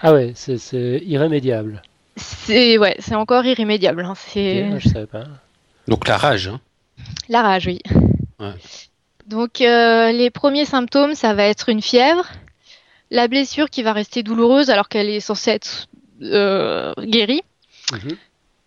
Ah 0.00 0.12
ouais, 0.12 0.32
c'est 0.34 1.02
irrémédiable. 1.04 1.82
C'est 2.16 2.76
ouais, 2.78 2.96
c'est 2.98 3.14
encore 3.14 3.44
irrémédiable. 3.44 4.04
Hein. 4.04 4.14
C'est. 4.16 4.78
je 4.78 4.88
savais 4.88 5.06
pas. 5.06 5.24
Donc 5.88 6.08
la 6.08 6.16
rage. 6.16 6.48
Hein. 6.48 6.60
La 7.28 7.42
rage, 7.42 7.66
oui. 7.66 7.80
Donc 9.26 9.60
euh, 9.60 10.12
les 10.12 10.30
premiers 10.30 10.64
symptômes, 10.64 11.14
ça 11.14 11.34
va 11.34 11.44
être 11.44 11.68
une 11.68 11.82
fièvre, 11.82 12.28
la 13.10 13.28
blessure 13.28 13.70
qui 13.70 13.82
va 13.82 13.92
rester 13.92 14.22
douloureuse 14.22 14.70
alors 14.70 14.88
qu'elle 14.88 15.08
est 15.08 15.20
censée 15.20 15.52
être 15.52 15.88
euh, 16.22 16.92
guérie. 17.00 17.42
Mhm. 17.92 18.16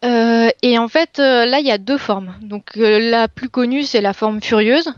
Euh, 0.04 0.50
et 0.62 0.78
en 0.78 0.88
fait, 0.88 1.18
là, 1.18 1.60
il 1.60 1.66
y 1.66 1.72
a 1.72 1.78
deux 1.78 1.98
formes. 1.98 2.36
Donc 2.42 2.72
la 2.76 3.28
plus 3.28 3.50
connue, 3.50 3.84
c'est 3.84 4.02
la 4.02 4.14
forme 4.14 4.42
furieuse, 4.42 4.94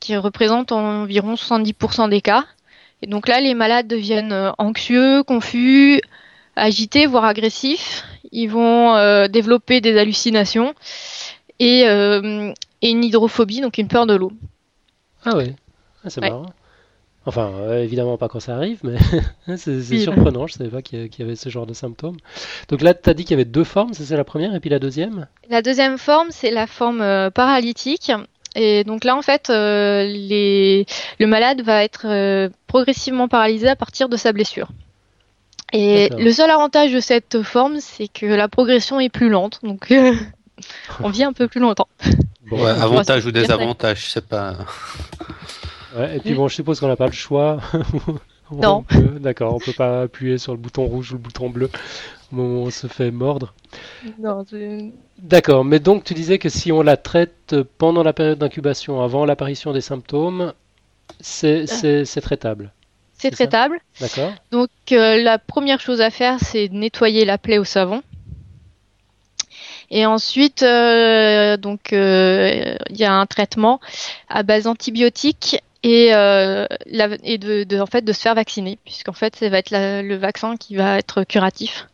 qui 0.00 0.16
représente 0.16 0.72
environ 0.72 1.34
70% 1.34 2.08
des 2.08 2.20
cas. 2.20 2.44
Et 3.02 3.06
donc 3.06 3.28
là, 3.28 3.40
les 3.40 3.54
malades 3.54 3.88
deviennent 3.88 4.52
anxieux, 4.58 5.22
confus, 5.22 6.00
agités, 6.56 7.06
voire 7.06 7.24
agressifs. 7.24 8.04
Ils 8.32 8.48
vont 8.48 8.96
euh, 8.96 9.28
développer 9.28 9.80
des 9.80 9.96
hallucinations 9.98 10.74
euh, 11.62 12.52
et, 12.82 12.90
une 12.90 13.04
hydrophobie, 13.04 13.60
donc 13.60 13.78
une 13.78 13.88
peur 13.88 14.06
de 14.06 14.14
l'eau. 14.14 14.32
Ah 15.24 15.36
ouais, 15.36 15.54
ah, 16.04 16.10
c'est 16.10 16.20
marrant. 16.20 16.46
Enfin, 17.28 17.50
euh, 17.56 17.82
évidemment 17.82 18.16
pas 18.16 18.28
quand 18.28 18.38
ça 18.38 18.54
arrive, 18.54 18.78
mais 18.84 18.96
c'est 19.56 19.82
surprenant, 19.82 20.46
je 20.46 20.54
ne 20.54 20.58
savais 20.58 20.70
pas 20.70 20.80
qu'il 20.80 21.10
y 21.18 21.22
avait 21.22 21.34
ce 21.34 21.48
genre 21.48 21.66
de 21.66 21.74
symptômes. 21.74 22.16
Donc 22.68 22.82
là, 22.82 22.94
tu 22.94 23.10
as 23.10 23.14
dit 23.14 23.24
qu'il 23.24 23.32
y 23.32 23.34
avait 23.34 23.44
deux 23.44 23.64
formes, 23.64 23.92
c'est 23.92 24.16
la 24.16 24.24
première, 24.24 24.54
et 24.54 24.60
puis 24.60 24.70
la 24.70 24.78
deuxième? 24.78 25.26
La 25.50 25.60
deuxième 25.60 25.98
forme, 25.98 26.28
c'est 26.30 26.52
la 26.52 26.68
forme 26.68 27.30
paralytique. 27.32 28.12
Et 28.54 28.84
donc 28.84 29.04
là, 29.04 29.16
en 29.16 29.22
fait, 29.22 29.48
les... 29.48 30.86
le 31.18 31.26
malade 31.26 31.62
va 31.62 31.82
être 31.82 32.48
progressivement 32.68 33.26
paralysé 33.26 33.68
à 33.68 33.76
partir 33.76 34.08
de 34.08 34.16
sa 34.16 34.32
blessure. 34.32 34.68
Et 35.72 36.08
le 36.16 36.32
seul 36.32 36.48
avantage 36.48 36.92
de 36.92 37.00
cette 37.00 37.42
forme, 37.42 37.80
c'est 37.80 38.06
que 38.06 38.26
la 38.26 38.46
progression 38.46 39.00
est 39.00 39.08
plus 39.08 39.28
lente, 39.30 39.58
donc 39.64 39.92
on 41.02 41.08
vit 41.08 41.24
un 41.24 41.32
peu 41.32 41.48
plus 41.48 41.60
longtemps. 41.60 41.88
Bon, 42.48 42.64
avantage 42.64 43.26
ou 43.26 43.32
désavantage, 43.32 44.12
c'est 44.12 44.24
pas. 44.24 44.54
Et 45.98 46.20
puis 46.20 46.34
bon, 46.34 46.48
je 46.48 46.54
suppose 46.54 46.80
qu'on 46.80 46.88
n'a 46.88 46.96
pas 46.96 47.06
le 47.06 47.12
choix. 47.12 47.58
non. 48.50 48.84
D'accord, 49.20 49.54
on 49.54 49.58
peut 49.58 49.72
pas 49.72 50.02
appuyer 50.02 50.38
sur 50.38 50.52
le 50.52 50.58
bouton 50.58 50.84
rouge 50.84 51.12
ou 51.12 51.14
le 51.14 51.20
bouton 51.20 51.50
bleu 51.50 51.70
au 52.32 52.36
moment 52.36 52.62
où 52.62 52.66
on 52.66 52.70
se 52.70 52.86
fait 52.86 53.10
mordre. 53.10 53.54
Non, 54.18 54.44
D'accord, 55.18 55.64
mais 55.64 55.78
donc 55.78 56.04
tu 56.04 56.14
disais 56.14 56.38
que 56.38 56.48
si 56.48 56.72
on 56.72 56.82
la 56.82 56.96
traite 56.96 57.56
pendant 57.78 58.02
la 58.02 58.12
période 58.12 58.38
d'incubation, 58.38 59.02
avant 59.02 59.24
l'apparition 59.24 59.72
des 59.72 59.80
symptômes, 59.80 60.52
c'est 61.20 61.66
traitable. 62.22 62.72
C'est 63.18 63.30
traitable. 63.30 63.80
D'accord. 64.00 64.32
Donc 64.50 64.68
euh, 64.92 65.22
la 65.22 65.38
première 65.38 65.80
chose 65.80 66.00
à 66.00 66.10
faire, 66.10 66.38
c'est 66.40 66.68
nettoyer 66.70 67.24
la 67.24 67.38
plaie 67.38 67.58
au 67.58 67.64
savon. 67.64 68.02
Et 69.90 70.04
ensuite, 70.04 70.62
euh, 70.62 71.56
donc 71.56 71.92
euh, 71.92 72.76
il 72.90 72.96
y 72.96 73.04
a 73.04 73.14
un 73.14 73.24
traitement 73.24 73.80
à 74.28 74.42
base 74.42 74.66
antibiotique 74.66 75.62
et, 75.82 76.08
et 76.08 77.38
de, 77.38 77.80
en 77.80 77.86
fait 77.86 78.02
de 78.02 78.12
se 78.12 78.20
faire 78.20 78.34
vacciner, 78.34 78.78
puisqu'en 78.84 79.12
fait 79.12 79.36
ça 79.36 79.48
va 79.48 79.58
être 79.58 79.70
le 79.70 80.16
vaccin 80.16 80.56
qui 80.56 80.76
va 80.76 80.98
être 80.98 81.24
curatif. 81.24 81.86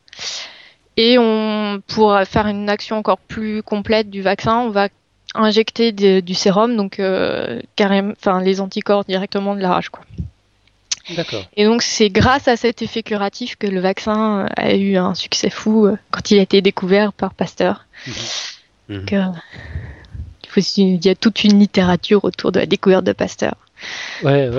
Et 0.97 1.19
on 1.19 1.83
pour 1.87 2.19
faire 2.25 2.47
une 2.47 2.69
action 2.69 2.97
encore 2.97 3.19
plus 3.19 3.63
complète 3.63 4.11
du 4.11 4.23
vaccin, 4.23 4.59
on 4.59 4.71
va 4.71 4.89
injecter 5.35 5.93
du 5.93 6.35
sérum, 6.35 6.77
donc 6.77 7.01
carrément, 7.77 8.13
enfin 8.19 8.41
les 8.41 8.61
anticorps 8.61 9.05
directement 9.05 9.55
de 9.55 9.61
la 9.61 9.73
rage, 9.73 9.89
quoi. 9.89 10.05
Et 11.57 11.65
donc 11.65 11.83
c'est 11.83 12.11
grâce 12.11 12.49
à 12.49 12.57
cet 12.57 12.83
effet 12.83 13.03
curatif 13.03 13.57
que 13.57 13.67
le 13.67 13.81
vaccin 13.81 14.47
a 14.57 14.75
eu 14.75 14.97
un 14.97 15.15
succès 15.15 15.51
fou 15.51 15.87
euh, 15.87 15.97
quand 16.11 16.31
il 16.31 16.39
a 16.39 16.43
été 16.43 16.63
découvert 16.63 17.13
par 17.13 17.35
Pasteur. 17.35 17.87
Mhm. 18.07 18.15
Donc, 18.97 19.13
euh, 19.13 19.25
il 20.77 21.05
y 21.05 21.09
a 21.09 21.15
toute 21.15 21.45
une 21.45 21.59
littérature 21.59 22.25
autour 22.25 22.53
de 22.53 22.61
la 22.61 22.67
découverte 22.67 23.05
de 23.05 23.13
Pasteur. 23.13 23.55
Ouais, 24.23 24.51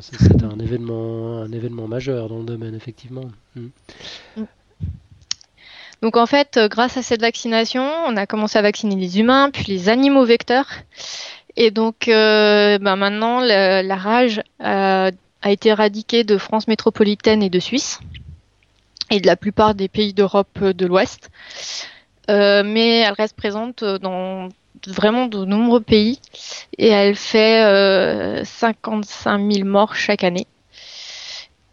c'est 0.00 0.42
un 0.42 0.58
événement, 0.58 1.88
majeur 1.88 2.28
dans 2.28 2.38
le 2.38 2.44
domaine, 2.44 2.74
effectivement. 2.74 3.30
Mhm. 3.56 3.70
Mm. 4.36 4.44
Donc 6.02 6.16
en 6.16 6.26
fait, 6.26 6.56
euh, 6.56 6.68
grâce 6.68 6.96
à 6.96 7.02
cette 7.02 7.20
vaccination, 7.20 7.84
on 8.06 8.16
a 8.16 8.26
commencé 8.26 8.58
à 8.58 8.62
vacciner 8.62 8.96
les 8.96 9.20
humains, 9.20 9.50
puis 9.50 9.64
les 9.68 9.88
animaux 9.88 10.24
vecteurs. 10.24 10.68
Et 11.54 11.70
donc 11.70 12.06
ben 12.06 12.96
maintenant, 12.96 13.40
la, 13.40 13.96
rage 13.96 14.40
a 14.58 15.10
été 15.44 15.68
éradiquée 15.68 16.24
de 16.24 16.38
France 16.38 16.66
métropolitaine 16.66 17.42
et 17.42 17.50
de 17.50 17.60
Suisse 17.60 18.00
et 19.12 19.20
de 19.20 19.26
la 19.26 19.36
plupart 19.36 19.74
des 19.74 19.88
pays 19.88 20.14
d'Europe 20.14 20.58
de 20.58 20.86
l'Ouest. 20.86 21.30
Euh, 22.30 22.62
mais 22.64 23.00
elle 23.00 23.12
reste 23.12 23.36
présente 23.36 23.84
dans 23.84 24.48
vraiment 24.86 25.26
de 25.26 25.44
nombreux 25.44 25.80
pays 25.80 26.20
et 26.78 26.88
elle 26.88 27.16
fait 27.16 27.64
euh, 27.64 28.44
55 28.44 29.52
000 29.52 29.68
morts 29.68 29.94
chaque 29.94 30.24
année. 30.24 30.46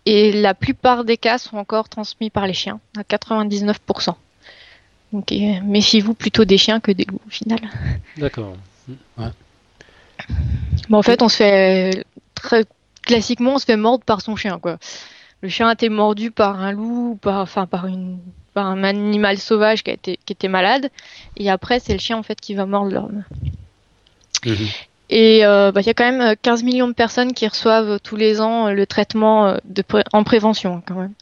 Et 0.06 0.32
la 0.32 0.54
plupart 0.54 1.04
des 1.04 1.18
cas 1.18 1.38
sont 1.38 1.58
encore 1.58 1.90
transmis 1.90 2.30
par 2.30 2.48
les 2.48 2.54
chiens, 2.54 2.80
à 2.98 3.02
99%. 3.02 4.16
Donc 5.12 5.32
euh, 5.32 5.36
méfiez-vous 5.64 6.14
plutôt 6.14 6.46
des 6.46 6.58
chiens 6.58 6.80
que 6.80 6.92
des 6.92 7.06
loups 7.06 7.22
au 7.26 7.30
final. 7.30 7.60
D'accord. 8.18 8.56
Ouais. 9.18 9.30
en 10.92 11.02
fait, 11.02 11.22
on 11.22 11.30
se 11.30 11.38
fait 11.38 12.04
très 12.36 12.66
classiquement, 13.04 13.56
on 13.56 13.60
se 13.60 13.66
fait 13.66 13.78
mordre 13.78 14.04
par 14.04 14.22
son 14.22 14.36
chien, 14.36 14.60
quoi. 14.60 14.78
Le 15.42 15.50
chien 15.50 15.68
a 15.70 15.74
été 15.74 15.90
mordu 15.90 16.32
par 16.32 16.60
un 16.60 16.72
loup, 16.72 17.18
par, 17.22 17.42
enfin, 17.42 17.66
par 17.66 17.86
une, 17.88 18.20
par 18.50 18.66
un 18.68 18.84
animal 18.84 19.38
sauvage 19.38 19.84
qui 19.84 19.92
a 19.92 19.94
été, 19.94 20.20
qui 20.26 20.34
était 20.34 20.48
malade. 20.48 20.90
Et 21.38 21.50
après, 21.50 21.80
c'est 21.80 21.94
le 21.94 22.00
chien, 22.00 22.18
en 22.18 22.24
fait, 22.24 22.40
qui 22.40 22.56
va 22.56 22.66
mordre 22.66 22.92
l'homme. 22.92 23.24
Mhm. 24.46 24.68
Et 25.12 25.46
euh, 25.46 25.72
bah, 25.72 25.82
il 25.82 25.88
y 25.88 25.90
a 25.90 25.94
quand 25.94 26.12
même 26.12 26.36
15 26.42 26.64
millions 26.64 26.88
de 26.88 26.94
personnes 26.94 27.34
qui 27.34 27.48
reçoivent 27.48 28.00
tous 28.00 28.16
les 28.16 28.42
ans 28.42 28.68
euh, 28.68 28.72
le 28.74 28.86
traitement 28.86 29.48
euh, 29.48 29.58
en 30.14 30.24
prévention, 30.24 30.84
quand 30.86 30.96
même. 30.96 31.14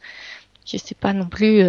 Je 0.70 0.76
sais 0.76 0.94
pas 0.94 1.14
non 1.14 1.26
plus. 1.26 1.62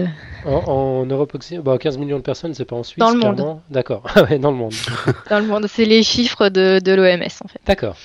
En, 0.45 1.05
Europe 1.05 1.33
occidentale, 1.33 1.63
bah, 1.63 1.77
15 1.77 1.97
millions 1.97 2.17
de 2.17 2.23
personnes, 2.23 2.53
c'est 2.53 2.65
pas 2.65 2.75
en 2.75 2.83
Suisse. 2.83 2.99
Dans 2.99 3.11
le 3.11 3.19
monde. 3.19 3.61
D'accord. 3.69 4.03
Ah 4.15 4.37
dans 4.37 4.51
le 4.51 4.57
monde. 4.57 4.73
dans 5.29 5.39
le 5.39 5.45
monde, 5.45 5.67
c'est 5.69 5.85
les 5.85 6.03
chiffres 6.03 6.49
de, 6.49 6.81
de 6.83 6.91
l'OMS 6.91 7.23
en 7.23 7.47
fait. 7.47 7.61
D'accord. 7.65 7.95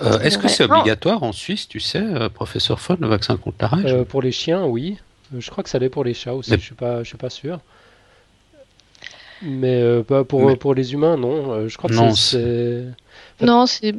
Euh, 0.00 0.18
est-ce 0.20 0.36
que 0.36 0.48
c'est 0.48 0.64
obligatoire 0.64 1.22
en 1.22 1.32
Suisse, 1.32 1.68
tu 1.68 1.80
sais, 1.80 2.02
euh, 2.02 2.28
professeur 2.28 2.80
Fon, 2.80 2.98
le 3.00 3.08
vaccin 3.08 3.36
contre 3.36 3.56
la 3.60 3.68
rage? 3.68 3.92
Euh, 3.92 4.04
Pour 4.04 4.20
les 4.20 4.32
chiens, 4.32 4.64
oui. 4.64 4.98
Je 5.36 5.50
crois 5.50 5.64
que 5.64 5.70
ça 5.70 5.78
l'est 5.78 5.88
pour 5.88 6.04
les 6.04 6.14
chats 6.14 6.34
aussi, 6.34 6.50
je 6.50 6.56
ne 6.56 6.60
suis, 6.60 6.74
pas, 6.74 7.02
je 7.02 7.08
suis 7.08 7.16
pas 7.16 7.30
sûr. 7.30 7.60
Mais 9.42 10.02
pas 10.04 10.24
pour, 10.24 10.58
pour 10.58 10.74
les 10.74 10.92
humains, 10.94 11.16
non. 11.16 11.68
je 11.68 11.76
crois 11.76 11.90
que 11.90 12.14
c'est. 12.14 12.84
Non, 13.42 13.66
c'est. 13.66 13.94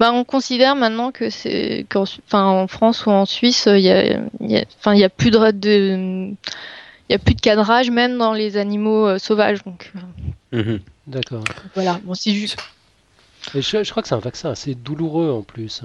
Bah, 0.00 0.10
on 0.12 0.24
considère 0.24 0.74
maintenant 0.74 1.12
que 1.12 1.30
c'est. 1.30 1.86
Enfin, 1.94 2.44
en 2.44 2.66
France 2.66 3.06
ou 3.06 3.10
en 3.10 3.24
Suisse, 3.24 3.68
il 3.68 3.80
y 3.80 3.90
a, 3.90 4.18
enfin, 4.78 4.94
il 4.94 5.00
y 5.00 5.04
a 5.04 5.08
plus 5.08 5.30
de. 5.30 5.50
de... 5.52 6.34
Il 7.08 7.12
y 7.12 7.14
a 7.14 7.18
plus 7.18 7.34
de 7.34 7.40
cadrage 7.40 7.90
même 7.90 8.18
dans 8.18 8.32
les 8.32 8.56
animaux 8.56 9.18
sauvages, 9.18 9.62
donc. 9.64 9.92
Mhm. 10.52 10.80
D'accord. 11.06 11.44
Voilà. 11.74 12.00
Bon, 12.04 12.14
c'est 12.14 12.32
juste 12.32 12.56
je, 13.54 13.90
crois 13.90 14.02
que 14.02 14.08
c'est 14.08 14.14
un 14.14 14.18
vaccin 14.18 14.50
assez 14.50 14.74
douloureux 14.74 15.30
en 15.30 15.42
plus. 15.42 15.82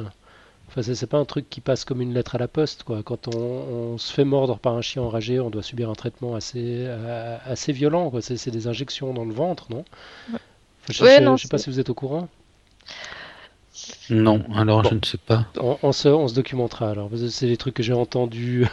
Enfin, 0.78 0.94
c'est 0.94 1.08
pas 1.08 1.18
un 1.18 1.26
truc 1.26 1.50
qui 1.50 1.62
passe 1.62 1.86
comme 1.86 2.02
une 2.02 2.14
lettre 2.14 2.36
à 2.36 2.38
la 2.38 2.50
poste. 2.50 2.84
Quoi. 2.84 3.02
Quand 3.04 3.34
on, 3.34 3.98
se 3.98 4.12
fait 4.12 4.26
mordre 4.26 4.58
par 4.58 4.74
un 4.74 4.82
chien 4.82 5.02
enragé, 5.02 5.40
on 5.40 5.50
doit 5.50 5.64
subir 5.64 5.90
un 5.90 5.94
traitement 5.94 6.36
assez, 6.36 6.84
euh, 6.86 7.38
assez 7.46 7.72
violent. 7.72 8.12
C'est 8.20 8.52
des 8.52 8.68
injections 8.68 9.14
dans 9.14 9.24
le 9.24 9.34
ventre, 9.34 9.68
non? 9.70 9.86
Je 10.90 11.04
ne 11.04 11.38
sais 11.38 11.48
pas 11.48 11.58
si 11.58 11.70
vous 11.70 11.80
êtes 11.80 11.90
au 11.90 11.94
courant. 11.94 12.28
Non, 14.10 14.44
alors 14.54 14.84
je 14.84 14.96
ne 14.96 15.00
sais 15.04 15.18
pas. 15.18 15.46
On, 15.58 15.92
se, 15.92 16.08
on, 16.08 16.28
se, 16.28 16.36
documentera 16.36 16.90
alors. 16.90 17.10
C'est 17.30 17.48
des 17.48 17.58
trucs 17.58 17.74
que 17.74 17.84
j'ai 17.84 17.94
entendus. 17.94 18.68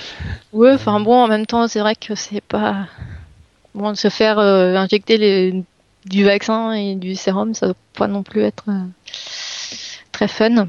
oui, 0.52 0.70
enfin 0.72 1.00
bon, 1.00 1.14
en 1.14 1.28
même 1.28 1.46
temps, 1.46 1.66
c'est 1.68 1.80
vrai 1.80 1.94
que 1.94 2.14
c'est 2.14 2.40
pas. 2.40 2.86
Bon, 3.74 3.92
de 3.92 3.96
se 3.96 4.10
faire 4.10 4.38
euh, 4.38 4.74
injecter 4.74 5.18
les 5.18 5.64
du 6.04 6.24
vaccin 6.24 6.72
et 6.72 6.96
du 6.96 7.14
sérum, 7.14 7.54
ça 7.54 7.66
doit 7.66 7.76
pas 7.94 8.08
non 8.08 8.22
plus 8.22 8.42
être 8.42 8.64
euh, 8.68 8.84
très 10.12 10.28
fun. 10.28 10.68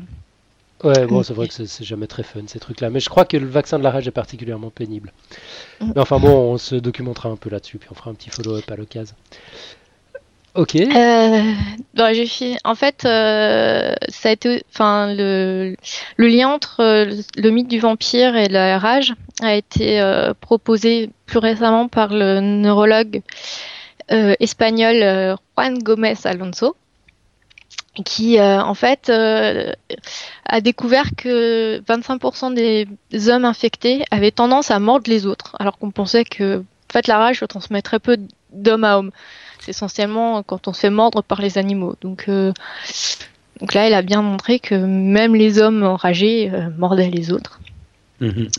Ouais, 0.86 1.06
bon, 1.06 1.24
c'est 1.24 1.34
vrai 1.34 1.48
que 1.48 1.54
c'est 1.54 1.84
jamais 1.84 2.08
très 2.08 2.24
fun 2.24 2.41
ces 2.48 2.60
trucs-là. 2.60 2.89
Mais 2.89 3.00
je 3.00 3.10
crois 3.10 3.26
que 3.26 3.38
le 3.38 3.48
vaccin 3.48 3.78
de 3.78 3.84
la 3.84 3.91
rage 3.91 4.08
est 4.08 4.12
particulièrement 4.12 4.69
pénible. 4.69 5.12
Mm. 5.82 5.91
Mais 5.95 6.02
enfin 6.02 6.19
bon, 6.19 6.54
on 6.54 6.58
se 6.58 6.76
documentera 6.76 7.30
un 7.30 7.36
peu 7.36 7.50
là-dessus, 7.50 7.78
puis 7.78 7.89
on 7.91 7.95
fera 7.95 8.12
un 8.12 8.13
petit 8.13 8.30
follow-up 8.30 8.69
à 8.69 8.76
l'occasion. 8.76 9.15
Ok. 10.54 10.76
Euh, 10.76 11.54
bah, 11.95 12.13
j'ai 12.13 12.28
fait. 12.28 12.56
En 12.63 12.76
fait, 12.76 13.04
euh, 13.04 13.93
ça 14.08 14.30
a 14.30 14.32
été, 14.32 14.63
enfin, 14.74 15.13
le, 15.13 15.76
le 16.15 16.28
lien 16.28 16.48
entre 16.48 17.10
le 17.36 17.50
mythe 17.50 17.67
du 17.67 17.80
vampire 17.80 18.38
et 18.38 18.48
la 18.48 18.80
rage 18.80 19.13
a 19.41 19.54
été 19.54 20.02
proposé 20.39 21.10
plus 21.26 21.39
récemment 21.39 21.89
par 21.89 22.13
le 22.13 22.39
neurologue 22.39 23.21
euh, 24.12 24.36
espagnol 24.39 24.98
euh, 25.02 25.36
Juan 25.58 25.80
Gomez 25.82 26.13
Alonso, 26.26 26.76
qui 28.04 28.40
euh, 28.40 28.62
en 28.62 28.74
fait 28.74 29.10
a 29.10 30.62
découvert 30.62 31.16
que 31.16 31.80
25% 31.82 32.54
des 32.54 33.30
hommes 33.30 33.46
infectés 33.46 34.06
avaient 34.12 34.32
tendance 34.32 34.72
à 34.72 34.80
mordre 34.80 35.10
les 35.10 35.26
autres, 35.26 35.56
alors 35.60 35.78
qu'on 35.78 35.92
pensait 35.92 36.26
que 36.26 36.60
en 36.60 36.94
fait 36.94 37.08
la 37.08 37.18
rage 37.18 37.40
se 37.40 37.46
transmet 37.46 37.82
très 37.82 38.00
peu 38.00 38.18
d'homme 38.52 38.84
à 38.84 38.98
homme. 38.98 39.12
C'est 39.60 39.72
essentiellement 39.72 40.44
quand 40.44 40.68
on 40.68 40.74
se 40.74 40.82
fait 40.82 40.90
mordre 40.90 41.24
par 41.24 41.42
les 41.42 41.58
animaux. 41.58 41.96
Donc 42.02 42.30
donc 43.62 43.74
là, 43.74 43.88
elle 43.88 43.94
a 43.94 44.02
bien 44.02 44.22
montré 44.22 44.60
que 44.60 44.76
même 44.76 45.34
les 45.34 45.60
hommes 45.60 45.84
enragés 45.84 46.52
mordaient 46.78 47.10
les 47.10 47.32
autres. 47.32 47.62
Mhm. 48.20 48.50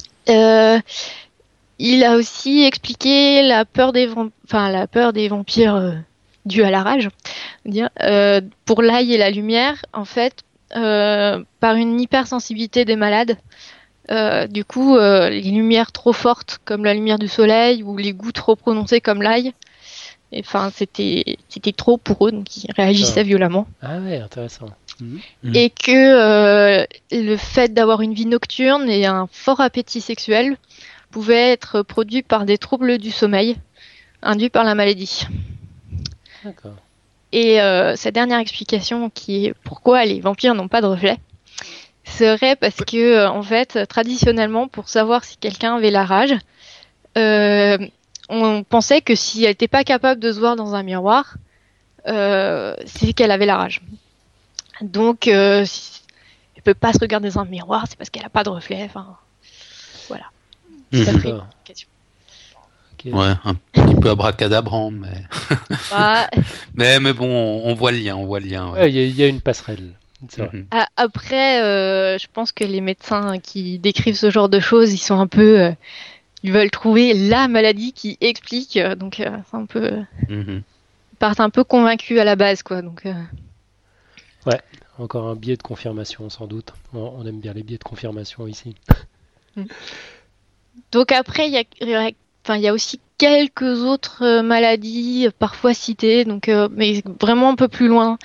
Il 1.79 2.05
a 2.05 2.16
aussi 2.16 2.64
expliqué 2.64 3.42
la 3.42 3.64
peur 3.64 3.92
des, 3.92 4.09
enfin, 4.44 4.70
la 4.70 4.87
peur 4.87 5.12
des 5.12 5.29
vampires 5.29 5.75
euh, 5.75 5.92
due 6.46 6.62
à 6.62 6.70
la 6.70 6.82
rage. 6.82 7.11
Euh, 8.02 8.40
pour 8.64 8.82
l'ail 8.82 9.12
et 9.12 9.18
la 9.18 9.30
lumière, 9.30 9.85
en 9.92 10.04
fait, 10.04 10.44
euh, 10.76 11.42
par 11.61 11.74
une 11.74 12.00
hypersensibilité 12.00 12.85
des 12.85 12.96
malades. 12.96 13.37
du 14.50 14.64
coup, 14.64 14.96
les 14.96 15.42
lumières 15.42 15.92
trop 15.92 16.12
fortes 16.12 16.61
comme 16.64 16.85
la 16.85 16.94
lumière 16.94 17.18
du 17.18 17.28
soleil 17.28 17.82
ou 17.82 17.96
les 17.96 18.12
goûts 18.12 18.32
trop 18.32 18.54
prononcés 18.54 19.00
comme 19.00 19.20
l'ail, 19.20 19.52
enfin 20.38 20.70
c'était 20.72 21.38
c'était 21.48 21.72
trop 21.72 21.96
pour 21.96 22.28
eux, 22.28 22.30
donc 22.30 22.56
ils 22.56 22.70
réagissaient 22.72 23.24
violemment. 23.24 23.66
Ah 23.82 23.98
ouais, 23.98 24.18
intéressant. 24.18 24.68
Mhm. 25.00 25.20
Et 25.54 25.70
que 25.70 26.87
le 27.11 27.37
fait 27.37 27.74
d'avoir 27.74 28.00
une 28.00 28.14
vie 28.14 28.26
nocturne 28.26 28.88
et 28.88 29.06
un 29.06 29.28
fort 29.32 29.61
appétit 29.61 30.00
sexuel 30.00 30.56
pouvait 31.11 31.50
être 31.50 31.82
produit 31.82 32.22
par 32.22 32.44
des 32.44 32.59
troubles 32.59 32.98
du 32.98 33.11
sommeil 33.11 33.56
induits 34.22 34.50
par 34.50 34.64
la 34.64 34.74
maladie. 34.74 35.26
D'accord. 36.46 36.76
Et 37.32 37.61
euh, 37.61 37.96
sa 37.96 38.11
dernière 38.11 38.38
explication, 38.38 39.11
qui 39.11 39.46
est 39.46 39.54
pourquoi 39.64 40.04
les 40.04 40.20
vampires 40.20 40.54
n'ont 40.54 40.68
pas 40.68 40.80
de 40.80 40.87
reflet, 40.87 41.18
serait 42.04 42.56
parce 42.56 42.76
que, 42.76 43.26
en 43.26 43.42
fait, 43.42 43.87
traditionnellement, 43.87 44.68
pour 44.68 44.88
savoir 44.88 45.24
si 45.24 45.37
quelqu'un 45.37 45.76
avait 45.76 45.90
la 45.90 46.04
rage, 46.04 46.35
euh, 47.18 47.78
on 48.28 48.62
pensait 48.62 49.00
que 49.00 49.14
si 49.14 49.44
elle 49.44 49.50
n'était 49.50 49.68
pas 49.68 49.85
capable 49.85 50.20
de 50.20 50.32
se 50.32 50.38
voir 50.38 50.56
dans 50.56 50.74
un 50.74 50.82
miroir, 50.82 51.37
euh, 52.06 52.74
c'est 52.87 53.12
qu'elle 53.12 53.30
avait 53.30 53.46
la 53.46 53.56
rage. 53.56 53.82
Donc, 54.80 55.28
euh, 55.28 55.64
si 55.64 56.02
elle 56.54 56.62
peut 56.62 56.74
pas 56.74 56.92
se 56.92 56.98
regarder 56.98 57.30
dans 57.30 57.40
un 57.40 57.44
miroir, 57.44 57.85
c'est 57.88 57.96
parce 57.96 58.11
qu'elle 58.11 58.24
a 58.24 58.30
pas 58.30 58.44
de 58.44 58.50
reflet. 58.50 58.82
Enfin, 58.85 59.16
voilà. 60.09 60.26
Ça 60.92 61.12
ferait 61.12 61.30
une 61.30 61.42
D'accord. 61.64 61.87
Ok. 63.04 63.12
Ouais, 63.12 63.32
un 63.44 63.54
petit 63.72 63.94
peu 63.96 64.11
abracadabrant, 64.11 64.90
mais... 64.90 65.24
Bah, 65.90 66.28
mais 66.74 66.98
mais 67.00 67.12
bon, 67.12 67.26
on, 67.64 67.74
voit 67.74 67.92
le 67.92 67.98
lien, 67.98 68.16
on 68.16 68.24
voit 68.26 68.40
le 68.40 68.46
lien. 68.46 68.70
ouais. 68.72 68.80
Ouais, 68.80 68.90
Il 68.92 68.96
y, 68.96 69.00
a- 69.00 69.06
y 69.06 69.22
a 69.22 69.28
une 69.28 69.40
passerelle. 69.40 69.92
Vrai. 70.37 70.50
Mhm. 70.52 70.66
a- 70.70 70.88
après, 70.96 71.62
euh, 71.62 72.18
je 72.18 72.26
pense 72.32 72.50
que 72.52 72.64
les 72.64 72.80
médecins 72.80 73.38
qui 73.38 73.78
décrivent 73.78 74.16
ce 74.16 74.30
genre 74.30 74.48
de 74.48 74.61
choses, 74.61 74.92
ils 74.92 74.98
sont 74.98 75.18
un 75.20 75.26
peu, 75.26 75.61
euh, 75.61 75.72
ils 76.42 76.52
veulent 76.52 76.70
trouver 76.70 77.12
la 77.14 77.48
maladie 77.48 77.92
qui 77.92 78.16
explique. 78.20 78.76
euh, 78.78 78.94
donc, 78.94 79.20
euh, 79.20 79.30
c'est 79.50 79.56
un 79.56 79.66
peu, 79.66 79.90
Mhm. 80.28 80.62
ils 81.12 81.16
partent 81.18 81.40
un 81.40 81.50
peu 81.50 81.64
convaincus 81.64 82.18
à 82.18 82.24
la 82.24 82.35
base, 82.37 82.62
quoi. 82.62 82.82
Donc. 82.82 83.04
euh, 83.06 83.12
Encore 84.98 85.28
un 85.28 85.35
biais 85.37 85.56
de 85.59 85.62
confirmation, 85.62 86.30
sans 86.30 86.46
doute. 86.46 86.72
On, 86.94 87.00
on 87.18 87.26
aime 87.26 87.38
bien 87.40 87.52
les 87.52 87.62
biais 87.62 87.76
de 87.76 87.85
confirmation 87.85 88.46
ici. 88.46 88.74
Donc 90.92 91.12
après, 91.12 91.46
il 91.48 91.52
y 91.52 91.59
a, 91.59 91.64
y 91.85 91.94
aurait- 91.94 92.14
enfin, 92.46 92.56
il 92.56 92.62
y 92.62 92.68
a 92.68 92.72
aussi 92.72 93.00
quelques 93.18 93.82
autres 93.82 94.22
euh, 94.22 94.42
maladies, 94.42 95.26
euh, 95.26 95.30
parfois 95.37 95.74
citées, 95.74 96.24
donc, 96.24 96.48
euh, 96.48 96.68
mais 96.70 97.02
vraiment 97.20 97.50
un 97.50 97.56
peu 97.56 97.66
plus 97.68 97.88
loin, 97.88 98.18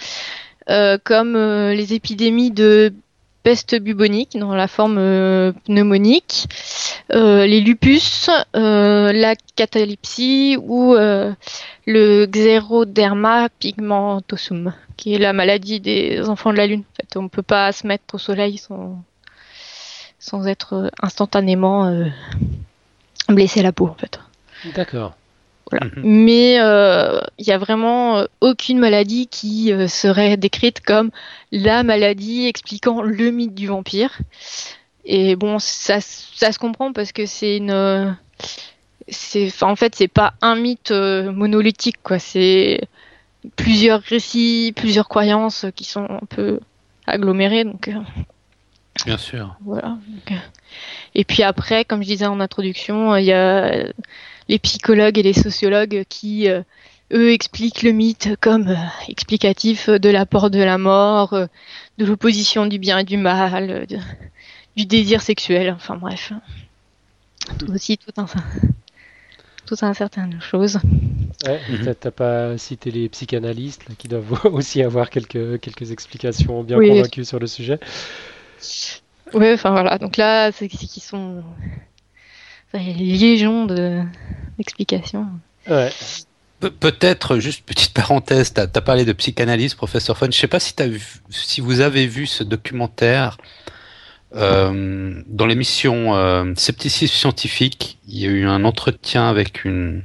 comme 1.03 1.33
les 1.33 1.93
épidémies 1.93 2.51
de 2.51 2.93
peste 3.43 3.75
bubonique 3.75 4.37
dans 4.39 4.55
la 4.55 4.69
forme 4.69 4.95
pneumonique, 5.65 6.47
les 7.09 7.59
lupus, 7.59 8.29
la 8.53 9.35
catalepsie 9.57 10.55
ou 10.61 10.95
le 10.95 12.25
xéroderma 12.25 13.49
pigmentosum, 13.59 14.71
qui 14.95 15.13
est 15.15 15.17
la 15.17 15.33
maladie 15.33 15.81
des 15.81 16.29
enfants 16.29 16.53
de 16.53 16.57
la 16.57 16.67
lune. 16.67 16.83
En 16.83 16.95
fait, 16.95 17.17
on 17.17 17.27
peut 17.27 17.41
pas 17.41 17.73
se 17.73 17.85
mettre 17.85 18.15
au 18.15 18.17
soleil 18.17 18.57
sans, 18.57 19.03
sans 20.19 20.47
être 20.47 20.89
instantanément 21.01 21.91
euh, 23.31 23.35
blessé 23.35 23.61
à 23.61 23.63
la 23.63 23.71
peau 23.71 23.87
en 23.87 23.95
fait. 23.95 24.19
D'accord. 24.75 25.15
Voilà. 25.69 25.85
Mhm. 25.85 26.01
Mais 26.03 26.59
euh, 26.59 27.21
il 27.37 27.47
y 27.47 27.51
a 27.51 27.57
vraiment 27.57 28.17
euh, 28.17 28.25
aucune 28.41 28.79
maladie 28.79 29.27
qui 29.27 29.71
euh, 29.71 29.87
serait 29.87 30.37
décrite 30.37 30.81
comme 30.81 31.11
la 31.51 31.83
maladie 31.83 32.47
expliquant 32.47 33.01
le 33.01 33.31
mythe 33.31 33.55
du 33.55 33.67
vampire. 33.67 34.19
Et 35.05 35.35
bon, 35.35 35.59
ça, 35.59 35.99
ça 36.01 36.51
se 36.51 36.59
comprend 36.59 36.93
parce 36.93 37.11
que 37.11 37.25
c'est 37.25 37.57
une, 37.57 37.71
euh, 37.71 38.11
c'est, 39.07 39.51
en 39.63 39.75
fait, 39.75 39.95
c'est 39.95 40.07
pas 40.07 40.33
un 40.41 40.55
mythe 40.55 40.91
euh, 40.91 41.31
monolithique 41.31 41.97
quoi. 42.03 42.19
C'est 42.19 42.81
plusieurs 43.55 44.01
récits, 44.01 44.73
plusieurs 44.75 45.07
croyances 45.07 45.65
qui 45.75 45.85
sont 45.85 46.05
un 46.09 46.25
peu 46.29 46.59
agglomérées. 47.07 47.63
Donc 47.63 47.87
euh, 47.87 47.93
Bien 49.05 49.17
sûr. 49.17 49.55
voilà. 49.61 49.97
Et 51.15 51.23
puis 51.23 51.43
après, 51.43 51.85
comme 51.85 52.03
je 52.03 52.07
disais 52.07 52.25
en 52.25 52.39
introduction, 52.39 53.13
euh, 53.13 53.19
il 53.19 53.25
y 53.25 53.31
a 53.33 53.85
les 54.49 54.59
psychologues 54.59 55.17
et 55.17 55.23
les 55.23 55.33
sociologues 55.33 56.03
qui, 56.09 56.49
euh, 56.49 56.61
eux, 57.13 57.31
expliquent 57.31 57.83
le 57.83 57.91
mythe 57.91 58.29
comme 58.41 58.67
euh, 58.67 58.75
explicatif 59.07 59.89
de 59.89 60.09
l'apport 60.09 60.49
de 60.49 60.59
la 60.61 60.77
mort, 60.77 61.31
de 61.97 62.05
l'opposition 62.05 62.65
du 62.65 62.79
bien 62.79 62.99
et 62.99 63.03
du 63.03 63.17
mal, 63.17 63.87
de- 63.87 63.97
du 64.77 64.85
désir 64.85 65.21
sexuel, 65.21 65.71
enfin 65.75 65.95
bref. 65.95 66.31
Tout 67.59 67.71
aussi 67.71 67.97
tout 67.97 68.11
un, 68.17 68.25
tout 69.65 69.75
un 69.81 69.93
certain 69.93 70.29
choses. 70.39 70.79
Ouais, 71.45 71.59
Mhm. 71.69 71.85
t'as- 71.85 71.95
T'as 71.95 72.11
pas 72.11 72.57
cité 72.57 72.91
les 72.91 73.09
psychanalystes 73.09 73.87
là, 73.89 73.95
qui 73.97 74.07
doivent 74.07 74.31
aussi 74.53 74.83
avoir 74.83 75.09
quelques, 75.09 75.59
quelques 75.59 75.91
explications 75.91 76.63
bien 76.63 76.77
Oui. 76.77 76.89
convaincues 76.89 77.25
sur 77.25 77.39
le 77.39 77.47
sujet. 77.47 77.79
Ouais, 79.33 79.53
enfin 79.53 79.71
voilà. 79.71 79.97
Donc 79.97 80.17
là, 80.17 80.51
c'est 80.51 80.67
qu'ils 80.67 81.01
sont. 81.03 81.43
enfin, 82.73 82.83
Il 82.83 82.89
y 82.89 82.93
a 82.93 82.97
des 82.97 83.17
légions 83.17 83.65
de- 83.65 84.01
d'explications. 84.57 85.27
Ouais. 85.69 85.89
Pe- 86.59 86.69
Peut-être, 86.69 87.37
juste 87.39 87.63
petite 87.65 87.93
parenthèse, 87.93 88.53
tu 88.53 88.59
as, 88.61 88.67
parlé 88.67 89.05
de 89.05 89.13
psychanalyse, 89.13 89.73
professeur 89.73 90.17
Fun. 90.17 90.27
Je 90.31 90.37
sais 90.37 90.47
pas 90.47 90.59
si, 90.59 90.73
t'as 90.75 90.87
vu, 90.87 91.01
si 91.29 91.59
vous 91.61 91.79
avez 91.79 92.05
vu 92.07 92.27
ce 92.27 92.43
documentaire 92.43 93.37
euh, 94.35 95.21
dans 95.27 95.45
l'émission 95.45 96.15
euh, 96.15 96.53
Scepticisme 96.55 97.13
scientifique. 97.15 97.97
Il 98.07 98.19
y 98.19 98.25
a 98.25 98.29
eu 98.29 98.45
un 98.45 98.63
entretien 98.63 99.27
avec 99.29 99.65
une, 99.65 100.03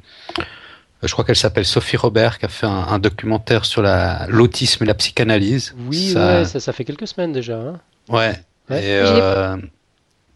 je 1.03 1.13
crois 1.13 1.25
qu'elle 1.25 1.37
s'appelle 1.37 1.67
Sophie 1.67 1.97
Robert, 1.97 2.39
qui 2.39 2.47
a 2.47 2.49
fait 2.49 2.67
un, 2.67 2.71
un 2.89 2.99
documentaire 2.99 3.65
sur 3.65 3.83
la- 3.83 4.27
l'autisme 4.29 4.85
et 4.85 4.87
la 4.87 4.95
psychanalyse. 4.95 5.75
Oui, 5.89 6.13
Ça- 6.13 6.39
ouais, 6.39 6.45
ça, 6.45 6.59
ça 6.61 6.73
fait 6.73 6.85
quelques 6.85 7.07
semaines 7.09 7.33
déjà. 7.33 7.57
hein. 7.59 7.81
Ouais. 8.09 8.33
Ouais. 8.71 8.79
Et, 8.85 8.99
Je 9.07 9.13
euh, 9.13 9.57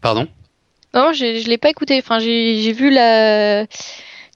pardon? 0.01 0.27
Non, 0.93 1.11
j'ai- 1.13 1.39
je 1.41 1.49
l'ai 1.49 1.57
pas 1.57 1.69
écouté. 1.69 1.97
Enfin, 1.99 2.19
j'ai 2.19 2.71
vu 2.73 2.89
la 2.91 3.65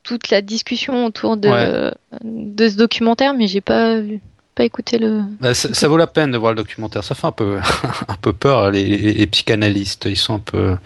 toute 0.04 0.30
la 0.30 0.42
discussion 0.42 1.06
autour 1.06 1.36
de 1.38 1.50
Ouais. 1.50 1.92
de 2.24 2.70
ce 2.70 2.76
documentaire, 2.78 3.34
mais 3.34 3.48
j'ai 3.48 3.62
pas 3.62 3.98
pas 4.54 4.64
écouté 4.64 4.98
le. 5.00 5.24
Bah, 5.42 5.54
ça, 5.54 5.74
ça 5.74 5.88
vaut 5.90 5.98
la 5.98 6.08
peine 6.08 6.32
de 6.32 6.38
voir 6.38 6.54
le 6.54 6.56
documentaire. 6.58 7.04
Ça 7.04 7.14
fait 7.14 7.28
un 7.28 7.34
peu, 7.34 7.58
un 8.08 8.16
peu 8.22 8.32
peur. 8.32 8.72
Les, 8.72 8.86
les- 8.86 9.14
les 9.14 9.28
psychanalystes, 9.28 10.06
ils 10.06 10.16
sont 10.16 10.36
un 10.36 10.40
peu, 10.40 10.78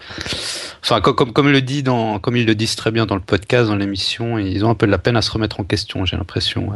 enfin, 0.82 1.00
co- 1.00 1.14
comme, 1.14 1.32
comme, 1.32 1.48
le 1.52 1.62
dit 1.62 1.84
dans, 1.84 2.18
comme 2.18 2.36
ils 2.36 2.46
le 2.46 2.56
disent 2.56 2.74
très 2.74 2.90
bien 2.90 3.06
dans 3.06 3.14
le 3.14 3.20
podcast, 3.20 3.68
dans 3.68 3.76
l'émission, 3.76 4.38
ils 4.38 4.64
ont 4.64 4.70
un 4.70 4.74
peu 4.74 4.86
de 4.86 4.90
la 4.90 4.98
peine 4.98 5.16
à 5.16 5.22
se 5.22 5.30
remettre 5.30 5.60
en 5.60 5.64
question. 5.64 6.04
J'ai 6.04 6.16
l'impression. 6.16 6.70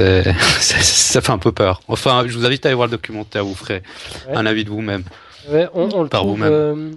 Euh, 0.00 0.22
c'est, 0.60 0.82
ça 0.82 1.20
fait 1.20 1.32
un 1.32 1.38
peu 1.38 1.52
peur. 1.52 1.80
Enfin, 1.88 2.24
je 2.26 2.36
vous 2.36 2.44
invite 2.46 2.64
à 2.66 2.68
aller 2.70 2.74
voir 2.76 2.86
le 2.88 2.92
documentaire. 2.92 3.44
Vous 3.44 3.54
ferez 3.54 3.82
Ouais. 4.28 4.36
un 4.36 4.46
avis 4.46 4.64
de 4.64 4.70
vous-même. 4.70 5.04
Ouais, 5.48 5.68
on, 5.74 5.88
on 5.92 6.02
le 6.02 6.08
Par 6.08 6.22
trouve, 6.22 6.36
vous-même. 6.36 6.52
euh, 6.52 6.90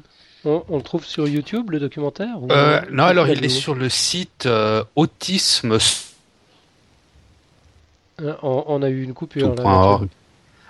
on, 0.45 0.63
on 0.69 0.77
le 0.77 0.83
trouve 0.83 1.05
sur 1.05 1.27
YouTube, 1.27 1.69
le 1.71 1.79
documentaire 1.79 2.41
ou- 2.41 2.47
Euh, 2.51 2.81
non, 2.91 3.03
alors 3.03 3.27
il 3.27 3.43
est 3.45 3.49
sur 3.49 3.75
le 3.75 3.89
site 3.89 4.45
euh, 4.45 4.83
autisme. 4.95 5.77
Euh, 8.21 8.33
On, 8.41 8.63
on 8.67 8.81
a 8.81 8.89
eu 8.89 9.03
une 9.03 9.13
coupure. 9.13 9.55
là. 9.55 9.99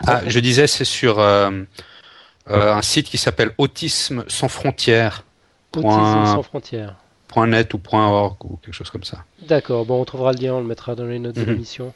Ah, 0.08 0.22
je 0.28 0.40
disais, 0.40 0.68
c'est 0.68 0.86
sur 0.86 1.20
euh, 1.20 1.50
euh, 2.50 2.74
un 2.74 2.82
site 2.82 3.08
qui 3.10 3.18
s'appelle 3.18 3.52
Autisme 3.58 4.24
sans 4.28 4.48
frontières. 4.48 5.24
Autisme 5.76 6.26
sans 6.26 6.44
frontières. 6.44 6.96
.net 7.34 7.74
ou 7.74 7.80
.org 7.92 8.38
ou 8.46 8.58
quelque 8.58 8.74
chose 8.74 8.90
comme 8.90 9.04
ça. 9.04 9.24
D'accord, 9.48 9.86
bon, 9.86 10.02
on 10.02 10.06
trouvera 10.06 10.34
le 10.34 10.40
lien, 10.40 10.54
on 10.56 10.62
le 10.62 10.68
mettra 10.68 10.96
dans 10.96 11.06
les 11.06 11.20
notes 11.20 11.36
de 11.36 11.42
Mhm. 11.42 11.48
l'émission. 11.52 11.94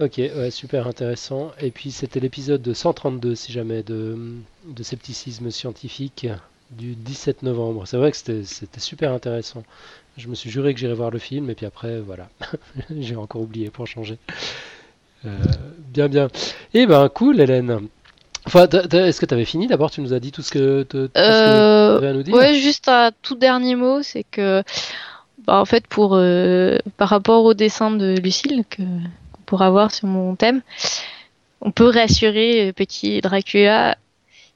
Ok, 0.00 0.18
ouais, 0.18 0.50
super 0.52 0.86
intéressant. 0.86 1.50
Et 1.60 1.70
puis 1.72 1.90
c'était 1.90 2.20
l'épisode 2.20 2.62
de 2.62 2.72
132, 2.72 3.34
si 3.34 3.50
jamais, 3.52 3.82
de, 3.82 4.16
de 4.68 4.82
scepticisme 4.82 5.50
scientifique 5.50 6.28
du 6.70 6.94
17 6.94 7.42
novembre. 7.42 7.86
C'est 7.86 7.96
vrai 7.96 8.12
que 8.12 8.16
c'était 8.16 8.80
super 8.80 9.12
intéressant. 9.12 9.64
Je 10.16 10.28
me 10.28 10.34
suis 10.34 10.50
juré 10.50 10.72
que 10.72 10.78
j'irais 10.80 10.94
voir 10.94 11.10
le 11.10 11.18
film, 11.18 11.50
et 11.50 11.54
puis 11.54 11.66
après, 11.66 11.98
voilà. 12.00 12.28
J'ai 12.96 13.16
encore 13.16 13.42
oublié 13.42 13.70
pour 13.70 13.86
changer. 13.86 14.18
Euh, 15.24 15.38
bien, 15.78 16.08
bien. 16.08 16.28
Eh 16.74 16.86
ben, 16.86 17.08
cool, 17.08 17.40
Hélène. 17.40 17.88
Enfin, 18.46 18.66
est-ce 18.68 19.20
que 19.20 19.26
tu 19.26 19.34
avais 19.34 19.44
fini 19.44 19.66
D'abord, 19.68 19.90
tu 19.90 20.00
nous 20.00 20.12
as 20.12 20.20
dit 20.20 20.32
tout 20.32 20.42
ce 20.42 20.50
que 20.50 20.82
tu 20.82 20.96
Euh, 21.16 21.96
avais 21.98 22.08
à 22.08 22.12
nous 22.12 22.22
dire 22.22 22.34
Ouais, 22.34 22.54
juste 22.54 22.88
un 22.88 23.10
tout 23.22 23.36
dernier 23.36 23.76
mot, 23.76 24.02
c'est 24.02 24.24
que, 24.24 24.62
bah, 25.46 25.60
en 25.60 25.64
fait, 25.64 25.86
pour 25.86 26.14
euh, 26.16 26.78
par 26.96 27.08
rapport 27.08 27.44
au 27.44 27.54
dessin 27.54 27.90
de 27.92 28.16
Lucille 28.20 28.64
que 28.68 28.82
qu'on 28.82 29.42
pourra 29.46 29.70
voir 29.70 29.92
sur 29.92 30.08
mon 30.08 30.34
thème, 30.34 30.60
on 31.60 31.70
peut 31.70 31.88
rassurer 31.88 32.68
euh, 32.68 32.72
petit 32.72 33.20
Dracula. 33.20 33.96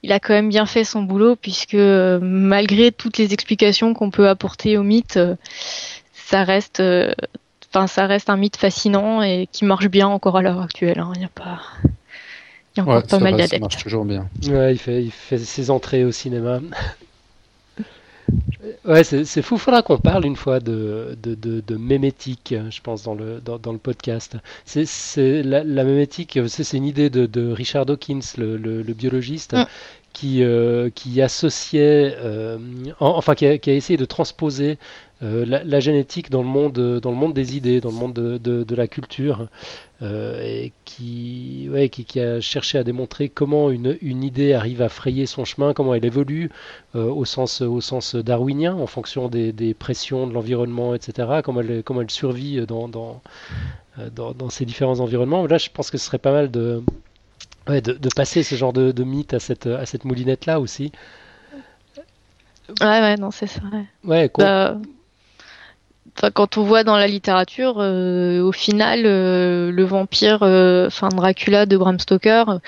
Il 0.03 0.13
a 0.13 0.21
quand 0.21 0.35
même 0.35 0.49
bien 0.51 0.67
fait 0.67 0.85
son 0.85 1.03
boulot 1.03 1.37
puisque 1.37 1.75
euh, 1.75 2.19
malgré 2.21 2.93
toutes 2.93 3.19
les 3.19 3.33
explications 3.33 3.95
qu'on 3.95 4.11
peut 4.11 4.29
apporter 4.29 4.77
au 4.79 4.83
mythe, 4.83 5.19
ça 6.13 6.43
reste, 6.45 6.83
enfin, 7.71 7.87
ça 7.87 8.07
reste 8.07 8.31
un 8.31 8.37
mythe 8.37 8.57
fascinant 8.57 9.23
et 9.23 9.49
qui 9.51 9.65
marche 9.65 9.89
bien 9.89 10.07
encore 10.09 10.37
à 10.37 10.43
l'heure 10.43 10.61
actuelle. 10.61 10.99
hein. 10.99 11.13
Il 11.17 11.23
y 11.23 11.25
a 11.25 11.29
pas, 11.29 11.61
il 12.77 12.79
y 12.79 12.81
a 12.81 12.83
encore 12.83 13.03
pas 13.07 13.19
mal 13.19 13.33
ça 13.33 13.39
d'adeptes. 13.39 13.61
marche 13.61 13.83
toujours 13.83 14.05
bien. 14.05 14.29
Ouais, 14.49 14.73
il 14.75 14.79
fait, 14.79 15.03
il 15.05 15.11
fait 15.11 15.39
ses 15.39 15.71
entrées 15.71 16.05
au 16.05 16.13
cinéma. 16.13 16.61
Ouais, 18.85 19.05
c'est 19.05 19.43
fou. 19.43 19.57
Faudra 19.59 19.83
qu'on 19.83 19.99
parle 19.99 20.27
une 20.27 20.35
fois 20.37 20.59
de, 20.59 21.17
de, 21.23 21.35
de, 21.37 21.61
de 21.65 21.77
mémétique, 21.77 22.55
je 22.71 22.81
pense, 22.81 23.05
dans 23.05 23.15
le, 23.15 23.41
dans, 23.45 23.59
dans 23.59 23.73
le 23.73 23.79
podcast. 23.79 24.37
C'est 24.65 24.87
c'est- 24.87 25.43
la, 25.43 25.63
la 25.63 25.85
mémétique, 25.85 26.39
c'est 26.49 26.65
c'est 26.65 26.77
une 26.77 26.85
idée 26.85 27.09
de, 27.11 27.27
de 27.27 27.51
Richard 27.53 27.87
Dawkins, 27.87 28.21
le, 28.39 28.57
le, 28.57 28.83
le 28.83 28.93
biologiste, 28.95 29.53
Mm. 29.55 29.67
qui, 30.13 30.43
euh, 30.43 30.91
qui 30.95 31.21
associait, 31.23 32.17
euh, 32.19 32.59
en- 33.01 33.11
enfin, 33.17 33.35
qui 33.35 33.47
a, 33.47 33.59
qui 33.59 33.71
a 33.71 33.75
essayé 33.75 33.97
de 33.97 34.05
transposer 34.05 34.79
la, 35.21 35.81
génétique 35.81 36.31
dans 36.31 36.43
le 36.43 36.49
monde, 36.49 37.01
dans 37.01 37.11
le 37.11 37.17
monde 37.17 37.35
des 37.35 37.57
idées, 37.57 37.81
dans 37.81 37.91
le 37.91 37.97
monde 37.97 38.13
de, 38.15 38.75
la 38.75 38.87
culture, 38.87 39.49
et 40.03 40.73
qui, 40.85 41.69
ouais, 41.71 41.89
qui, 41.89 42.21
a 42.21 42.41
cherché 42.41 42.79
à 42.79 42.85
démontrer 42.85 43.29
comment 43.29 43.71
une, 43.71 43.97
une, 44.03 44.23
idée 44.23 44.53
arrive 44.53 44.83
à 44.83 44.89
frayer 44.89 45.27
son 45.27 45.45
chemin, 45.45 45.73
comment 45.73 45.95
elle 45.95 46.05
évolue 46.05 46.51
au 46.95 47.25
sens, 47.25 47.63
au 47.63 47.81
sens 47.81 48.15
darwinien, 48.15 48.75
en 48.75 48.87
fonction 48.87 49.29
des, 49.29 49.53
des 49.53 49.73
pressions 49.73 50.27
de 50.27 50.35
l'environnement, 50.35 50.95
etc. 50.95 51.41
Comment 51.43 51.61
elle, 51.61 51.83
comment 51.83 52.03
elle 52.03 52.11
survit 52.11 52.67
dans, 52.67 52.89
dans, 52.89 53.23
dans, 54.15 54.33
dans, 54.33 54.51
ces 54.51 54.67
différents 54.67 55.01
environnements. 55.01 55.47
Là, 55.47 55.57
je 55.57 55.71
pense 55.71 55.91
que 55.91 55.97
ce 55.99 56.05
serait 56.05 56.19
pas 56.19 56.33
mal 56.33 56.51
de 56.51 56.83
Ouais, 57.69 57.81
de, 57.81 58.09
passer 58.15 58.45
ce 58.45 58.55
genre 58.55 58.73
de, 58.73 59.03
mythe 59.03 59.35
à 59.35 59.41
cette, 59.41 59.67
à 59.67 59.87
cette 59.87 60.05
moulinette-là 60.05 60.61
aussi. 60.61 60.93
Ouais, 62.81 63.01
ouais, 63.01 63.17
non, 63.17 63.31
c'est 63.33 63.49
ça. 63.49 63.61
Ouais, 64.05 64.31
bah, 64.39 64.79
quand 66.35 66.57
on 66.57 66.63
voit 66.63 66.85
dans 66.85 66.97
la 66.97 67.07
littérature, 67.07 67.77
euh, 67.79 68.41
au 68.41 68.53
final, 68.53 69.03
euh, 69.05 69.71
le 69.71 69.85
vampire, 69.85 70.43
euh, 70.43 70.87
enfin 70.87 71.09
Dracula 71.09 71.67
de 71.67 71.77
Bram 71.77 71.99
Stoker, 71.99 72.61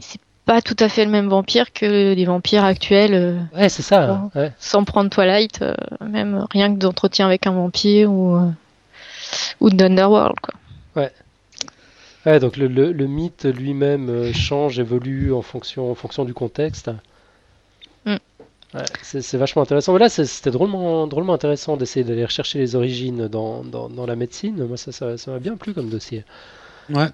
c'est 0.00 0.20
pas 0.44 0.62
tout 0.62 0.76
à 0.78 0.88
fait 0.88 1.04
le 1.04 1.10
même 1.10 1.28
vampire 1.28 1.72
que 1.72 2.14
les 2.14 2.24
vampires 2.24 2.64
actuels. 2.64 3.48
ouais, 3.54 3.68
c'est 3.68 3.82
ça. 3.82 4.30
Sans 4.58 4.84
prendre 4.84 5.10
Twilight, 5.10 5.64
même 6.00 6.46
rien 6.50 6.72
que 6.72 6.78
d'entretien 6.78 7.26
avec 7.26 7.46
un 7.46 7.52
vampire 7.52 8.10
ou, 8.10 8.38
ou 9.60 9.70
d'Underworld, 9.70 10.36
quoi. 10.40 10.54
Ouais 10.94 11.12
donc 12.40 12.56
le, 12.56 13.06
mythe 13.06 13.44
lui-même 13.44 14.32
change, 14.32 14.80
évolue 14.80 15.32
en 15.32 15.42
fonction, 15.42 15.92
en 15.92 15.94
fonction 15.94 16.24
du 16.24 16.34
contexte. 16.34 16.90
C'est 19.02 19.36
vachement 19.36 19.62
intéressant. 19.62 19.92
Mais 19.92 20.00
là, 20.00 20.08
c'était 20.08 20.50
drôlement, 20.50 21.06
drôlement 21.06 21.34
intéressant 21.34 21.76
d'essayer 21.76 22.04
d'aller 22.04 22.24
rechercher 22.24 22.58
les 22.58 22.74
origines 22.74 23.28
dans, 23.28 23.62
dans, 23.62 24.06
la 24.06 24.16
médecine. 24.16 24.64
Moi, 24.66 24.76
ça, 24.76 24.92
ça, 24.92 25.30
m'a 25.30 25.38
bien 25.38 25.56
plu 25.56 25.74
comme 25.74 25.88
dossier. 25.88 26.24
Ouais. 26.90 27.08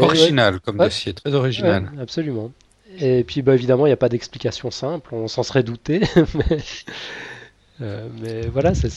original 0.00 0.60
comme 0.60 0.78
dossier, 0.78 1.14
très 1.14 1.34
original. 1.34 1.90
absolument. 2.00 2.52
Et 2.98 3.24
puis, 3.24 3.42
bah, 3.42 3.54
évidemment, 3.54 3.86
il 3.86 3.90
n'y 3.90 3.94
a 3.94 3.98
pas 3.98 4.08
d'explication 4.08 4.70
simple. 4.70 5.14
On 5.14 5.28
s'en 5.28 5.42
serait 5.42 5.62
douté. 5.62 6.00
mais, 6.34 6.58
euh, 7.80 8.08
mais 8.20 8.46
voilà, 8.48 8.74
c'est 8.74 8.88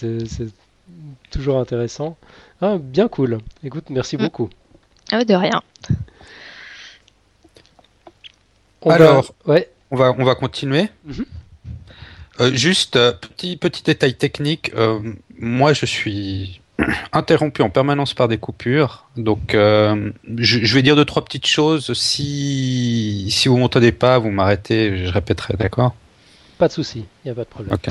toujours 1.31 1.59
intéressant. 1.59 2.17
Ah, 2.61 2.77
bien 2.79 3.07
cool. 3.07 3.39
Écoute, 3.63 3.89
merci 3.89 4.17
mm. 4.17 4.21
beaucoup. 4.21 4.49
Ah, 5.11 5.23
de 5.23 5.33
rien. 5.33 5.61
Alors, 8.85 9.33
ouais. 9.45 9.69
on, 9.91 9.95
va, 9.95 10.13
on 10.17 10.23
va 10.23 10.35
continuer. 10.35 10.89
Mhm. 11.05 11.25
Euh, 12.39 12.53
juste, 12.53 12.95
euh, 12.95 13.13
petit, 13.13 13.57
petit 13.57 13.83
détail 13.83 14.13
technique. 14.13 14.71
Euh, 14.75 14.99
moi, 15.39 15.73
je 15.73 15.85
suis 15.85 16.61
interrompu 17.11 17.61
en 17.61 17.69
permanence 17.69 18.13
par 18.13 18.27
des 18.27 18.37
coupures. 18.37 19.05
Donc, 19.15 19.53
je, 19.53 20.73
vais 20.73 20.81
dire 20.81 20.95
deux, 20.95 21.05
trois 21.05 21.23
petites 21.25 21.47
choses. 21.47 21.93
Si, 21.93 23.27
si 23.31 23.47
vous 23.47 23.57
m'entendez 23.57 23.91
pas, 23.91 24.19
vous 24.19 24.29
m'arrêtez, 24.29 25.05
je 25.05 25.11
répéterai, 25.11 25.55
d'accord? 25.57 25.95
Pas 26.57 26.67
de 26.67 26.73
souci, 26.73 27.05
il 27.23 27.27
n'y 27.27 27.31
a 27.31 27.35
pas 27.35 27.43
de 27.43 27.49
problème. 27.49 27.73
Ok. 27.73 27.89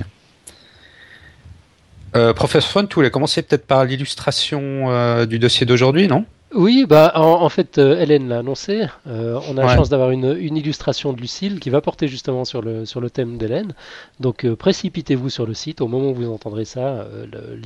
professeur 2.35 2.71
Font, 2.71 2.87
tu 2.87 2.95
voulais 2.95 3.11
commencer 3.11 3.43
peut-être 3.43 3.67
par 3.67 3.85
l'illustration 3.85 5.27
du 5.27 5.39
dossier 5.39 5.67
d'aujourd'hui, 5.67 6.09
non? 6.09 6.25
Oui, 6.55 6.87
bah 6.89 7.13
en, 7.17 7.49
fait, 7.49 7.79
euh, 7.79 8.01
Hélène 8.01 8.29
l'a 8.29 8.39
annoncé. 8.39 8.87
Euh, 9.09 9.41
on 9.49 9.59
a 9.59 9.65
la 9.65 9.75
chance 9.75 9.89
d'avoir 9.89 10.11
une, 10.11 10.37
illustration 10.39 11.13
de 11.13 11.21
Lucille 11.21 11.59
qui 11.59 11.71
va 11.71 11.81
porter 11.81 12.07
justement 12.07 12.45
sur 12.45 12.63
le, 12.63 12.87
sur 12.87 13.01
le 13.01 13.11
thème 13.11 13.37
d'Hélène. 13.37 13.75
Donc 14.21 14.45
euh, 14.45 14.55
précipitez-vous 14.55 15.29
sur 15.29 15.45
le 15.45 15.55
site. 15.55 15.81
Au 15.81 15.89
moment 15.89 16.11
où 16.11 16.15
vous 16.15 16.31
entendrez 16.31 16.65
ça, 16.65 17.07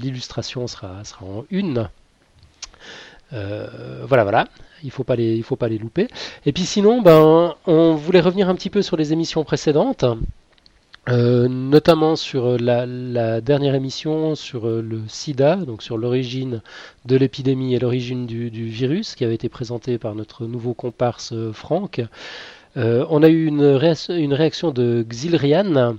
l'illustration 0.01 0.66
sera, 0.66 1.05
sera 1.05 1.26
en 1.26 1.45
une. 1.51 1.89
voilà, 3.31 4.22
voilà. 4.22 4.49
Il 4.83 4.91
faut 4.91 5.05
pas 5.05 5.14
les, 5.14 5.37
il 5.37 5.43
faut 5.43 5.57
pas 5.57 5.68
les 5.68 5.78
louper. 5.78 6.09
Et 6.47 6.53
puis 6.53 6.64
sinon, 6.64 7.03
ben, 7.03 7.55
on 7.66 7.95
voulait 7.95 8.20
revenir 8.20 8.49
un 8.49 8.55
petit 8.55 8.70
peu 8.70 8.81
sur 8.81 8.97
les 8.97 9.12
émissions 9.12 9.45
précédentes. 9.45 10.07
Euh, 11.09 11.48
notamment 11.48 12.14
sur 12.14 12.44
euh, 12.44 12.57
la, 12.59 13.40
dernière 13.40 13.74
émission 13.74 14.34
sur 14.34 14.68
euh, 14.68 14.82
le 14.82 15.01
sida, 15.09 15.57
donc 15.57 15.82
sur 15.82 15.96
l'origine 15.96 16.61
de 17.07 17.16
l'épidémie 17.16 17.74
et 17.74 17.78
l'origine 17.78 18.26
du, 18.26 18.48
virus, 18.51 19.14
qui 19.14 19.24
avait 19.24 19.34
été 19.34 19.48
présentée 19.48 19.98
par 19.98 20.14
notre 20.14 20.46
nouveau 20.46 20.74
comparse 20.74 21.32
Franck. 21.53 22.03
on 22.76 23.22
a 23.22 23.28
eu 23.28 23.46
une, 23.46 23.80
une 24.11 24.34
réaction 24.34 24.70
de 24.72 25.05
Xilrian, 25.09 25.96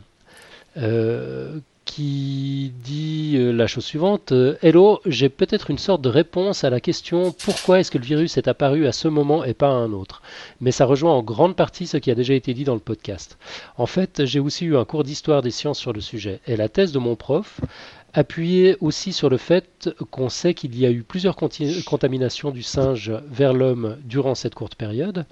qui 1.91 2.71
dit 2.85 3.33
euh, 3.35 3.51
la 3.51 3.67
chose 3.67 3.83
suivante 3.83 4.31
euh, 4.31 4.55
Hello, 4.61 5.01
j'ai 5.05 5.27
peut-être 5.27 5.69
une 5.69 5.77
sorte 5.77 6.01
de 6.01 6.07
réponse 6.07 6.63
à 6.63 6.69
la 6.69 6.79
question 6.79 7.35
pourquoi 7.43 7.81
est-ce 7.81 7.91
que 7.91 7.97
le 7.97 8.05
virus 8.05 8.37
est 8.37 8.47
apparu 8.47 8.87
à 8.87 8.93
ce 8.93 9.09
moment 9.09 9.43
et 9.43 9.53
pas 9.53 9.67
à 9.67 9.73
un 9.73 9.91
autre? 9.91 10.21
Mais 10.61 10.71
ça 10.71 10.85
rejoint 10.85 11.13
en 11.13 11.21
grande 11.21 11.57
partie 11.57 11.87
ce 11.87 11.97
qui 11.97 12.09
a 12.09 12.15
déjà 12.15 12.33
été 12.33 12.53
dit 12.53 12.63
dans 12.63 12.75
le 12.75 12.79
podcast. 12.79 13.37
En 13.77 13.87
fait, 13.87 14.25
j'ai 14.25 14.39
aussi 14.39 14.63
eu 14.63 14.77
un 14.77 14.85
cours 14.85 15.03
d'histoire 15.03 15.41
des 15.41 15.51
sciences 15.51 15.79
sur 15.79 15.91
le 15.91 15.99
sujet. 15.99 16.39
Et 16.47 16.55
la 16.55 16.69
thèse 16.69 16.93
de 16.93 16.99
mon 16.99 17.17
prof 17.17 17.59
appuyait 18.13 18.77
aussi 18.79 19.11
sur 19.11 19.29
le 19.29 19.37
fait 19.37 19.89
qu'on 20.11 20.29
sait 20.29 20.53
qu'il 20.53 20.77
y 20.79 20.85
a 20.85 20.91
eu 20.91 21.03
plusieurs 21.03 21.35
contaminations 21.35 22.51
du 22.51 22.63
singe 22.63 23.11
vers 23.29 23.53
l'homme 23.53 23.97
durant 24.05 24.35
cette 24.35 24.55
courte 24.55 24.75
période 24.75 25.25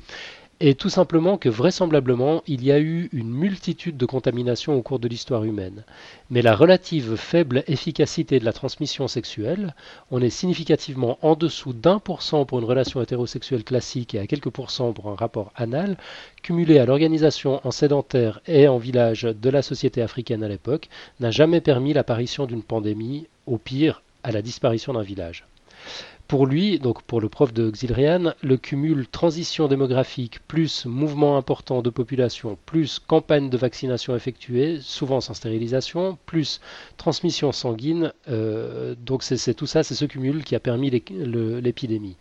et 0.61 0.75
tout 0.75 0.89
simplement 0.89 1.37
que 1.37 1.47
vraisemblablement 1.47 2.43
il 2.47 2.63
y 2.63 2.71
a 2.71 2.79
eu 2.79 3.09
une 3.13 3.29
multitude 3.29 3.95
de 3.95 4.05
contaminations 4.05 4.75
au 4.75 4.81
cours 4.81 4.99
de 4.99 5.07
l'histoire 5.07 5.45
humaine. 5.45 5.83
Mais 6.29 6.41
la 6.41 6.55
relative 6.55 7.15
faible 7.15 7.63
efficacité 7.67 8.39
de 8.39 8.45
la 8.45 8.53
transmission 8.53 9.07
sexuelle, 9.07 9.73
on 10.11 10.21
est 10.21 10.29
significativement 10.29 11.17
en 11.21 11.35
dessous 11.35 11.73
d'un 11.73 11.99
pour 11.99 12.21
cent 12.21 12.45
pour 12.45 12.59
une 12.59 12.65
relation 12.65 13.01
hétérosexuelle 13.01 13.63
classique 13.63 14.15
et 14.15 14.19
à 14.19 14.27
quelques 14.27 14.49
pourcents 14.49 14.91
pour 14.91 15.09
un 15.09 15.15
rapport 15.15 15.51
anal, 15.55 15.97
cumulé 16.43 16.79
à 16.79 16.85
l'organisation 16.85 17.61
en 17.63 17.71
sédentaire 17.71 18.41
et 18.47 18.67
en 18.67 18.77
village 18.77 19.23
de 19.23 19.49
la 19.49 19.61
société 19.61 20.01
africaine 20.01 20.43
à 20.43 20.49
l'époque, 20.49 20.89
n'a 21.19 21.31
jamais 21.31 21.61
permis 21.61 21.93
l'apparition 21.93 22.45
d'une 22.45 22.63
pandémie, 22.63 23.27
au 23.45 23.57
pire 23.57 24.01
à 24.23 24.31
la 24.31 24.41
disparition 24.41 24.93
d'un 24.93 25.01
village. 25.01 25.45
Pour 26.29 26.45
lui, 26.45 26.77
donc 26.77 27.01
pour 27.01 27.21
le 27.21 27.27
prof 27.27 27.51
de 27.53 27.71
Xilrian, 27.71 28.35
le 28.43 28.57
cumul 28.57 29.07
transition 29.07 29.67
démographique 29.67 30.39
plus 30.47 30.85
mouvement 30.85 31.37
important 31.37 31.81
de 31.81 31.89
population 31.89 32.55
plus 32.67 32.99
campagne 32.99 33.49
de 33.49 33.57
vaccination 33.57 34.15
effectuée, 34.15 34.77
souvent 34.79 35.21
sans 35.21 35.33
stérilisation, 35.33 36.19
plus 36.27 36.61
transmission 36.97 37.51
sanguine, 37.51 38.13
euh, 38.29 38.93
donc 39.03 39.23
c'est 39.23 39.55
tout 39.55 39.65
ça, 39.65 39.81
c'est 39.81 39.95
ce 39.95 40.05
cumul 40.05 40.43
qui 40.43 40.53
a 40.53 40.59
permis 40.59 40.91
l'épidémie. 40.91 42.15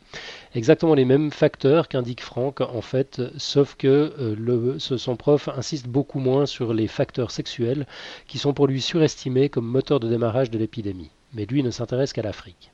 Exactement 0.54 0.94
les 0.94 1.04
mêmes 1.04 1.30
facteurs 1.30 1.86
qu'indique 1.86 2.22
Franck 2.22 2.62
en 2.62 2.80
fait, 2.80 3.20
sauf 3.36 3.74
que 3.74 4.14
euh, 4.18 4.78
son 4.78 5.16
prof 5.16 5.50
insiste 5.54 5.86
beaucoup 5.86 6.18
moins 6.18 6.46
sur 6.46 6.72
les 6.72 6.88
facteurs 6.88 7.30
sexuels 7.30 7.86
qui 8.26 8.38
sont 8.38 8.54
pour 8.54 8.68
lui 8.68 8.80
surestimés 8.80 9.50
comme 9.50 9.66
moteur 9.66 10.00
de 10.00 10.09
démarrage 10.09 10.50
de 10.50 10.56
l'épidémie. 10.56 11.11
Mais 11.34 11.44
lui 11.44 11.62
ne 11.62 11.70
s'intéresse 11.70 12.14
qu'à 12.14 12.22
l'Afrique. 12.22 12.72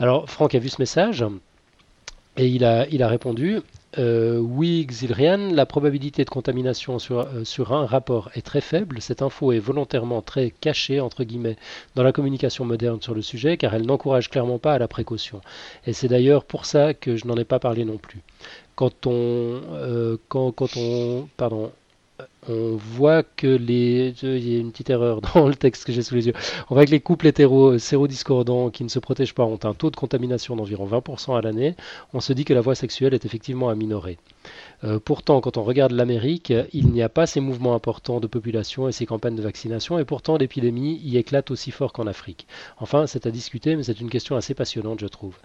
Alors 0.00 0.30
Franck 0.30 0.54
a 0.54 0.58
vu 0.58 0.70
ce 0.70 0.80
message 0.80 1.22
et 2.38 2.46
il 2.46 2.64
a, 2.64 2.88
il 2.88 3.02
a 3.02 3.08
répondu 3.08 3.60
euh, 3.98 4.38
Oui, 4.38 4.86
Xilrian, 4.86 5.52
la 5.52 5.66
probabilité 5.66 6.24
de 6.24 6.30
contamination 6.30 6.98
sur, 6.98 7.20
euh, 7.20 7.44
sur, 7.44 7.74
un 7.74 7.84
rapport 7.84 8.30
est 8.34 8.40
très 8.40 8.62
faible. 8.62 9.02
Cette 9.02 9.20
info 9.20 9.52
est 9.52 9.58
volontairement 9.58 10.22
très 10.22 10.52
cachée, 10.52 11.00
entre 11.00 11.22
guillemets, 11.22 11.56
dans 11.96 12.02
la 12.02 12.12
communication 12.12 12.64
moderne 12.64 13.02
sur 13.02 13.14
le 13.14 13.20
sujet, 13.20 13.58
car 13.58 13.74
elle 13.74 13.84
n'encourage 13.84 14.30
clairement 14.30 14.58
pas 14.58 14.72
à 14.72 14.78
la 14.78 14.88
précaution. 14.88 15.42
Et 15.86 15.92
c'est 15.92 16.08
d'ailleurs 16.08 16.44
pour 16.44 16.64
ça 16.64 16.94
que 16.94 17.16
je 17.16 17.26
n'en 17.26 17.36
ai 17.36 17.44
pas 17.44 17.58
parlé 17.58 17.84
non 17.84 17.98
plus. 17.98 18.22
Quand 18.76 19.06
on, 19.06 19.60
euh, 19.74 20.16
quand, 20.28 20.50
quand 20.52 20.78
on, 20.78 21.28
pardon, 21.36 21.72
on 22.48 22.76
voit 22.76 23.22
que 23.22 23.46
les. 23.46 24.14
Il 24.22 24.48
y 24.48 24.56
a 24.56 24.60
une 24.60 24.72
dans 25.34 25.48
le 25.48 25.54
texte 25.54 25.84
que 25.84 25.92
j'ai 25.92 26.02
sous 26.02 26.14
les 26.14 26.26
yeux. 26.26 26.32
On 26.68 26.74
voit 26.74 26.86
que 26.86 26.90
les 26.90 27.00
couples 27.00 27.26
hétéro 27.26 27.78
sérodiscordants 27.78 28.70
qui 28.70 28.84
ne 28.84 28.88
se 28.88 28.98
protègent 28.98 29.34
pas 29.34 29.44
ont 29.44 29.58
un 29.64 29.74
taux 29.74 29.90
de 29.90 29.96
contamination 29.96 30.56
d'environ 30.56 30.86
20% 30.86 31.36
à 31.36 31.42
l'année. 31.42 31.74
On 32.14 32.20
se 32.20 32.32
dit 32.32 32.44
que 32.44 32.54
la 32.54 32.60
voie 32.60 32.74
sexuelle 32.74 33.14
est 33.14 33.24
effectivement 33.24 33.68
à 33.68 33.74
minorer. 33.74 34.18
Euh, 34.84 34.98
pourtant, 34.98 35.40
quand 35.40 35.58
on 35.58 35.62
regarde 35.62 35.92
l'Amérique, 35.92 36.52
il 36.72 36.88
n'y 36.88 37.02
a 37.02 37.08
pas 37.08 37.26
ces 37.26 37.40
mouvements 37.40 37.74
importants 37.74 38.20
de 38.20 38.26
population 38.26 38.88
et 38.88 38.92
ces 38.92 39.06
campagnes 39.06 39.36
de 39.36 39.42
vaccination, 39.42 39.98
et 39.98 40.04
pourtant 40.04 40.38
l'épidémie 40.38 40.98
y 41.04 41.18
éclate 41.18 41.50
aussi 41.50 41.70
fort 41.70 41.92
qu'en 41.92 42.06
Afrique. 42.06 42.46
Enfin, 42.78 43.06
c'est 43.06 43.26
à 43.26 43.30
discuter, 43.30 43.76
mais 43.76 43.82
c'est 43.82 44.00
une 44.00 44.10
question 44.10 44.36
assez 44.36 44.54
passionnante, 44.54 45.00
je 45.00 45.06
trouve. 45.06 45.36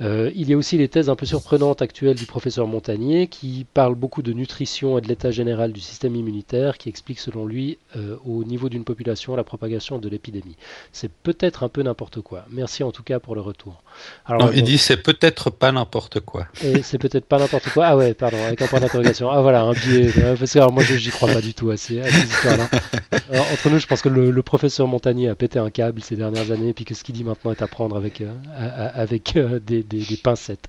Euh, 0.00 0.30
il 0.34 0.48
y 0.48 0.54
a 0.54 0.56
aussi 0.56 0.78
les 0.78 0.88
thèses 0.88 1.10
un 1.10 1.16
peu 1.16 1.26
surprenantes 1.26 1.82
actuelles 1.82 2.16
du 2.16 2.26
professeur 2.26 2.66
Montagnier 2.66 3.26
qui 3.26 3.66
parle 3.74 3.94
beaucoup 3.94 4.22
de 4.22 4.32
nutrition 4.32 4.96
et 4.96 5.00
de 5.00 5.08
l'état 5.08 5.30
général 5.30 5.72
du 5.72 5.80
système 5.80 6.16
immunitaire, 6.16 6.78
qui 6.78 6.88
explique 6.88 7.20
selon 7.20 7.44
lui 7.44 7.78
euh, 7.96 8.16
au 8.24 8.44
niveau 8.44 8.68
d'une 8.68 8.84
population 8.84 9.36
la 9.36 9.44
propagation 9.44 9.98
de 9.98 10.08
l'épidémie. 10.08 10.56
C'est 10.92 11.12
peut-être 11.12 11.62
un 11.62 11.68
peu 11.68 11.82
n'importe 11.82 12.20
quoi. 12.22 12.46
Merci 12.50 12.82
en 12.82 12.92
tout 12.92 13.02
cas 13.02 13.20
pour 13.20 13.34
le 13.34 13.42
retour. 13.42 13.82
Alors, 14.26 14.46
non, 14.46 14.52
il 14.54 14.62
dit 14.62 14.78
c'est 14.78 14.96
peut-être 14.96 15.50
pas 15.50 15.72
n'importe 15.72 16.20
quoi. 16.20 16.46
c'est 16.82 16.98
peut-être 16.98 17.26
pas 17.26 17.38
n'importe 17.38 17.68
quoi. 17.70 17.86
Ah 17.86 17.96
ouais, 17.96 18.14
pardon, 18.14 18.36
avec 18.44 18.62
un 18.62 18.66
point 18.66 18.80
d'interrogation. 18.80 19.30
Ah 19.30 19.40
voilà, 19.40 19.62
un 19.62 19.72
biais. 19.72 20.12
Parce 20.38 20.52
que 20.52 20.58
alors, 20.58 20.72
moi 20.72 20.82
j'y 20.84 21.10
crois 21.10 21.32
pas 21.32 21.40
du 21.40 21.54
tout 21.54 21.70
à 21.70 21.76
ces, 21.76 21.96
histoires-là. 21.96 22.68
Entre 23.52 23.70
nous, 23.70 23.78
je 23.78 23.86
pense 23.86 24.02
que 24.02 24.08
le, 24.08 24.42
professeur 24.42 24.86
Montagnier 24.86 25.28
a 25.28 25.34
pété 25.34 25.58
un 25.58 25.70
câble 25.70 26.02
ces 26.02 26.16
dernières 26.16 26.50
années, 26.50 26.72
puis 26.72 26.84
que 26.84 26.94
ce 26.94 27.04
qu'il 27.04 27.14
dit 27.14 27.24
maintenant 27.24 27.50
est 27.50 27.62
à 27.62 27.66
prendre 27.66 27.96
avec, 27.96 28.20
euh, 28.20 28.30
avec 28.94 29.38
des 29.66 29.82
des, 29.82 30.16
pincettes. 30.22 30.68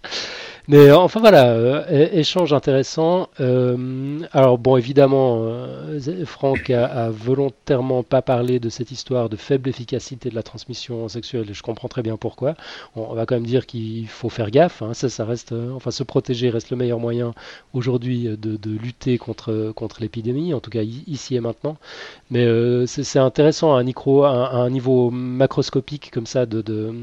Mais 0.67 0.91
enfin 0.91 1.19
voilà, 1.19 1.53
euh, 1.53 2.09
échange 2.11 2.53
intéressant. 2.53 3.29
Euh, 3.39 4.19
alors 4.31 4.57
bon, 4.57 4.77
évidemment, 4.77 5.41
euh, 5.43 6.25
Franck 6.25 6.69
a, 6.69 7.09
volontairement 7.09 8.03
pas 8.03 8.21
parlé 8.21 8.59
de 8.59 8.69
cette 8.69 8.91
histoire 8.91 9.27
de 9.27 9.35
faible 9.35 9.69
efficacité 9.69 10.29
de 10.29 10.35
la 10.35 10.43
transmission 10.43 11.07
sexuelle, 11.07 11.49
et 11.49 11.53
je 11.53 11.63
comprends 11.63 11.87
très 11.87 12.03
bien 12.03 12.15
pourquoi. 12.15 12.55
On, 12.95 13.13
va 13.15 13.25
quand 13.25 13.35
même 13.35 13.45
dire 13.45 13.65
qu'il 13.65 14.07
faut 14.07 14.29
faire 14.29 14.51
gaffe. 14.51 14.81
Hein. 14.81 14.93
ça, 14.93 15.09
ça 15.09 15.25
reste, 15.25 15.53
enfin, 15.75 15.91
se 15.91 16.03
protéger 16.03 16.49
reste 16.49 16.69
le 16.69 16.77
meilleur 16.77 16.99
moyen 16.99 17.33
aujourd'hui 17.73 18.27
de, 18.37 18.71
lutter 18.71 19.17
contre 19.17 19.73
contre 19.75 20.01
l'épidémie, 20.01 20.53
en 20.53 20.59
tout 20.59 20.69
cas 20.69 20.81
ici 20.83 21.35
et 21.35 21.39
maintenant. 21.41 21.77
Mais 22.29 22.47
c'est 22.87 23.19
intéressant 23.19 23.75
à 23.75 23.81
un, 23.81 23.87
à 23.87 24.57
un, 24.57 24.69
niveau 24.69 25.09
macroscopique 25.11 26.11
comme 26.11 26.25
ça 26.25 26.45
de, 26.45 26.61
de 26.61 26.93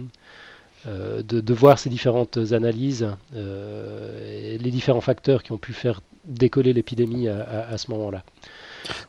euh, 0.89 1.22
de, 1.22 1.55
voir 1.55 1.78
ces 1.78 1.91
différentes 1.91 2.39
analyses 2.53 3.09
euh, 3.34 4.55
et 4.55 4.59
les 4.59 4.70
différents 4.70 5.03
facteurs 5.03 5.43
qui 5.43 5.53
ont 5.53 5.59
pu 5.59 5.72
faire 5.72 6.01
décoller 6.24 6.72
l'épidémie 6.72 7.28
à, 7.28 7.76
ce 7.76 7.91
moment-là. 7.91 8.22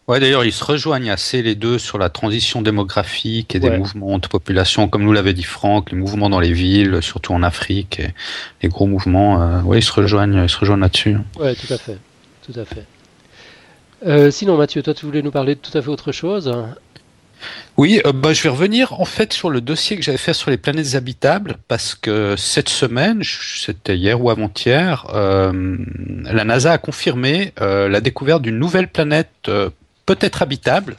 Ouais, 0.08 0.20
d'ailleurs, 0.20 0.44
ils 0.46 0.52
se 0.52 0.64
rejoignent 0.64 1.12
assez 1.12 1.42
les 1.42 1.56
deux 1.56 1.78
sur 1.78 1.98
la 1.98 2.10
transition 2.10 2.62
démographique 2.62 3.56
et 3.56 3.60
des 3.60 3.70
mouvements 3.70 4.20
de 4.20 4.28
population, 4.28 4.88
comme 4.88 5.04
nous 5.04 5.14
l'avait 5.14 5.34
dit 5.34 5.44
Franck, 5.44 5.92
les 5.92 5.98
mouvements 5.98 6.30
dans 6.30 6.40
les 6.40 6.54
villes, 6.54 7.02
surtout 7.02 7.34
en 7.34 7.44
Afrique, 7.44 8.00
et 8.00 8.14
les 8.64 8.70
gros 8.70 8.88
mouvements. 8.88 9.42
Euh, 9.42 9.62
oui, 9.66 9.80
ils 9.80 9.84
se 9.84 9.92
rejoignent, 9.92 10.44
ils 10.44 10.50
se 10.50 10.58
rejoignent 10.58 10.82
là-dessus. 10.82 11.18
Ouais, 11.40 11.56
tout 11.56 11.74
à 11.74 11.78
fait, 11.78 11.98
tout 12.46 12.60
à 12.60 12.66
fait. 12.66 14.32
sinon, 14.32 14.58
Mathieu, 14.58 14.82
toi, 14.82 14.94
tu 14.94 15.06
voulais 15.06 15.22
nous 15.22 15.32
parler 15.32 15.56
de 15.56 15.60
tout 15.60 15.78
à 15.78 15.82
fait 15.82 15.90
autre 15.90 16.12
chose. 16.12 16.52
Oui, 17.78 18.02
euh, 18.06 18.12
bah, 18.12 18.34
je 18.34 18.44
vais 18.44 18.50
revenir 18.50 19.00
en 19.00 19.06
fait 19.06 19.32
sur 19.34 19.50
le 19.50 19.62
dossier 19.62 19.96
que 19.98 20.04
j'avais 20.04 20.18
fait 20.18 20.34
sur 20.34 20.52
les 20.52 20.58
planètes 20.58 20.96
habitables 20.96 21.58
parce 21.68 21.96
que 21.96 22.36
cette 22.36 22.70
semaine, 22.70 23.22
c'était 23.24 23.98
hier 23.98 24.22
ou 24.22 24.30
avant-hier, 24.30 25.08
euh, 25.14 25.78
la 26.26 26.44
NASA 26.44 26.74
a 26.74 26.78
confirmé 26.78 27.54
euh, 27.62 27.88
la 27.88 28.02
découverte 28.02 28.42
d'une 28.42 28.60
nouvelle 28.60 28.90
planète 28.90 29.50
peut-être 30.06 30.42
habitable. 30.42 30.98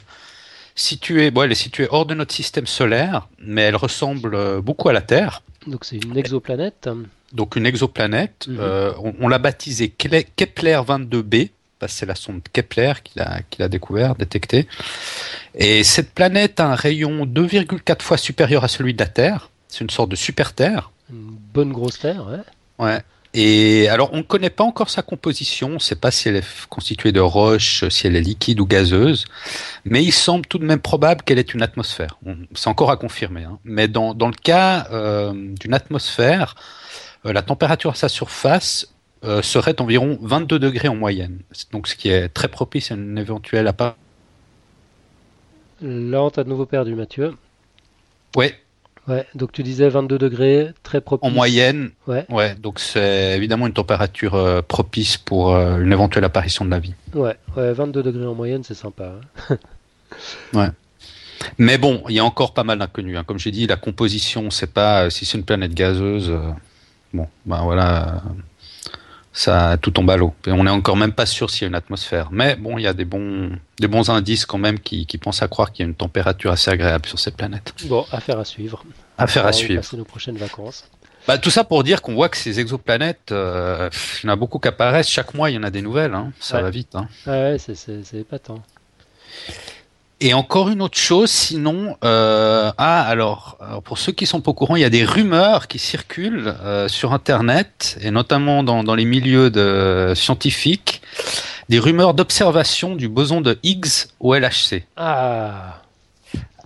Située, 0.73 1.31
bon, 1.31 1.43
elle 1.43 1.51
est 1.51 1.55
située 1.55 1.87
hors 1.89 2.05
de 2.05 2.15
notre 2.15 2.33
système 2.33 2.65
solaire, 2.65 3.27
mais 3.39 3.61
elle 3.61 3.75
ressemble 3.75 4.61
beaucoup 4.61 4.89
à 4.89 4.93
la 4.93 5.01
Terre. 5.01 5.43
Donc 5.67 5.85
c'est 5.85 5.97
une 5.97 6.17
exoplanète. 6.17 6.89
Donc 7.33 7.55
une 7.55 7.65
exoplanète. 7.65 8.47
Mhm. 8.47 8.59
on, 9.03 9.13
on 9.19 9.27
l'a 9.27 9.37
baptisée 9.37 9.89
Kepler 9.89 10.81
22b 10.87 11.49
c'est 11.87 12.05
la 12.05 12.15
sonde 12.15 12.41
Kepler 12.53 12.93
qu'il 13.03 13.21
a, 13.21 13.67
découvert, 13.67 14.15
détecté. 14.15 14.67
Et 15.55 15.83
cette 15.83 16.11
planète 16.11 16.59
a 16.59 16.67
un 16.67 16.75
rayon 16.75 17.25
2,4 17.25 18.01
fois 18.01 18.17
supérieur 18.17 18.63
à 18.63 18.67
celui 18.67 18.93
de 18.93 18.99
la 18.99 19.07
Terre. 19.07 19.49
C'est 19.67 19.81
une 19.81 19.89
sorte 19.89 20.09
de 20.09 20.15
super 20.15 20.53
Terre. 20.53 20.91
Une 21.09 21.37
bonne 21.53 21.71
grosse 21.71 21.99
Terre, 21.99 22.25
ouais. 22.27 22.85
Ouais. 22.85 23.01
Et 23.33 23.87
alors, 23.87 24.09
on 24.11 24.17
ne 24.17 24.21
connaît 24.23 24.49
pas 24.49 24.65
encore 24.65 24.89
sa 24.89 25.03
composition, 25.03 25.67
on 25.69 25.73
ne 25.75 25.79
sait 25.79 25.95
pas 25.95 26.11
si 26.11 26.27
elle 26.27 26.35
est 26.35 26.67
constituée 26.67 27.13
de 27.13 27.21
roches, 27.21 27.87
si 27.87 28.07
elle 28.07 28.17
est 28.17 28.21
liquide 28.21 28.59
ou 28.59 28.65
gazeuse, 28.65 29.25
mais 29.85 30.03
il 30.03 30.11
semble 30.11 30.45
tout 30.45 30.57
de 30.57 30.65
même 30.65 30.81
probable 30.81 31.21
qu'elle 31.23 31.39
ait 31.39 31.41
une 31.41 31.61
atmosphère. 31.61 32.17
C'est 32.55 32.67
encore 32.67 32.91
à 32.91 32.97
confirmer. 32.97 33.43
Hein. 33.43 33.57
Mais 33.63 33.87
dans, 33.87 34.13
dans, 34.13 34.27
le 34.27 34.33
cas 34.33 34.87
euh, 34.91 35.31
d'une 35.33 35.73
atmosphère, 35.73 36.55
euh, 37.25 37.31
la 37.31 37.41
température 37.41 37.91
à 37.91 37.95
sa 37.95 38.09
surface 38.09 38.93
euh, 39.23 39.41
serait 39.43 39.73
d'environ 39.73 40.17
22 40.21 40.57
degrés 40.57 40.87
en 40.87 40.95
moyenne. 40.95 41.39
Donc 41.71 41.87
ce 41.87 41.95
qui 41.95 42.09
est 42.09 42.29
très 42.29 42.47
propice 42.47 42.91
à 42.91 42.95
une 42.95 43.17
éventuelle 43.17 43.67
apparition. 43.67 44.01
Là, 45.81 46.23
on 46.23 46.29
t'a 46.29 46.43
de 46.43 46.49
nouveau 46.49 46.65
perdu, 46.65 46.95
Mathieu. 46.95 47.35
Ouais. 48.35 48.55
Ouais, 49.07 49.25
donc 49.33 49.51
tu 49.51 49.63
disais 49.63 49.89
22 49.89 50.17
degrés, 50.19 50.71
très 50.83 51.01
propice. 51.01 51.27
En 51.27 51.31
moyenne. 51.31 51.91
Ouais. 52.07 52.25
Ouais, 52.29 52.55
donc 52.55 52.79
c'est 52.79 53.35
évidemment 53.35 53.65
une 53.67 53.73
température 53.73 54.35
euh, 54.35 54.61
propice 54.61 55.17
pour 55.17 55.55
euh, 55.55 55.79
une 55.79 55.91
éventuelle 55.91 56.23
apparition 56.23 56.65
de 56.65 56.71
la 56.71 56.79
vie. 56.79 56.93
Ouais, 57.13 57.35
ouais 57.57 57.73
22 57.73 58.03
degrés 58.03 58.25
en 58.25 58.35
moyenne, 58.35 58.63
c'est 58.63 58.75
sympa. 58.75 59.13
Hein. 59.49 59.57
ouais. 60.53 60.67
Mais 61.57 61.79
bon, 61.79 62.03
il 62.09 62.15
y 62.15 62.19
a 62.19 62.25
encore 62.25 62.53
pas 62.53 62.63
mal 62.63 62.77
d'inconnus. 62.77 63.17
Hein. 63.17 63.23
Comme 63.23 63.39
j'ai 63.39 63.49
dit, 63.51 63.65
la 63.65 63.75
composition, 63.75 64.51
c'est 64.51 64.71
pas 64.71 65.09
si 65.09 65.25
c'est 65.25 65.37
une 65.37 65.45
planète 65.45 65.73
gazeuse. 65.73 66.31
bon, 67.11 67.27
ben 67.45 67.63
voilà 67.63 68.21
ça 69.33 69.77
tout 69.81 69.91
tombe 69.91 70.09
à 70.09 70.17
l'eau. 70.17 70.33
on 70.47 70.63
n'est 70.63 70.71
encore 70.71 70.97
même 70.97 71.13
pas 71.13 71.25
sûr 71.25 71.49
s'il 71.49 71.63
y 71.63 71.65
a 71.65 71.67
une 71.69 71.75
atmosphère. 71.75 72.29
Mais 72.31 72.55
bon, 72.55 72.77
il 72.77 72.83
y 72.83 72.87
a 72.87 72.93
des 72.93 73.05
bons, 73.05 73.51
des 73.79 73.87
bons 73.87 74.09
indices 74.09 74.45
quand 74.45 74.57
même 74.57 74.79
qui, 74.79 75.05
qui 75.05 75.17
pensent 75.17 75.41
à 75.41 75.47
croire 75.47 75.71
qu'il 75.71 75.85
y 75.85 75.87
a 75.87 75.89
une 75.89 75.95
température 75.95 76.51
assez 76.51 76.69
agréable 76.69 77.05
sur 77.05 77.19
cette 77.19 77.37
planète. 77.37 77.73
Bon, 77.85 78.05
affaire 78.11 78.39
à 78.39 78.45
suivre. 78.45 78.83
Affaire 79.17 79.45
à 79.45 79.53
suivre. 79.53 79.81
Passer 79.81 79.97
nos 79.97 80.05
prochaines 80.05 80.37
vacances. 80.37 80.85
Bah, 81.27 81.37
tout 81.37 81.51
ça 81.51 81.63
pour 81.63 81.83
dire 81.83 82.01
qu'on 82.01 82.15
voit 82.15 82.29
que 82.29 82.37
ces 82.37 82.59
exoplanètes, 82.59 83.31
euh, 83.31 83.89
il 84.23 84.27
y 84.27 84.29
en 84.29 84.33
a 84.33 84.35
beaucoup 84.35 84.59
qui 84.59 84.67
apparaissent. 84.67 85.09
Chaque 85.09 85.33
mois, 85.33 85.51
il 85.51 85.55
y 85.55 85.57
en 85.57 85.63
a 85.63 85.69
des 85.69 85.81
nouvelles. 85.81 86.15
Hein. 86.15 86.31
Ça 86.39 86.61
va 86.61 86.69
vite. 86.69 86.95
Hein. 86.95 87.07
Ouais, 87.27 87.57
c'est 87.59 88.13
épatant. 88.15 88.61
Et 90.23 90.35
encore 90.35 90.69
une 90.69 90.83
autre 90.83 90.99
chose, 90.99 91.31
sinon, 91.31 91.97
euh, 92.03 92.71
ah 92.77 93.01
alors, 93.01 93.57
pour 93.83 93.97
ceux 93.97 94.11
qui 94.11 94.27
sont 94.27 94.39
pas 94.39 94.51
au 94.51 94.53
courant, 94.53 94.75
il 94.75 94.83
y 94.83 94.85
a 94.85 94.91
des 94.91 95.03
rumeurs 95.03 95.67
qui 95.67 95.79
circulent 95.79 96.53
euh, 96.63 96.87
sur 96.87 97.11
Internet 97.11 97.97
et 98.01 98.11
notamment 98.11 98.61
dans, 98.61 98.83
dans 98.83 98.93
les 98.93 99.05
milieux 99.05 99.49
de, 99.49 100.13
scientifiques, 100.15 101.01
des 101.69 101.79
rumeurs 101.79 102.13
d'observation 102.13 102.95
du 102.95 103.09
boson 103.09 103.41
de 103.41 103.57
Higgs 103.63 104.09
au 104.19 104.35
LHC. 104.35 104.83
Ah. 104.95 105.81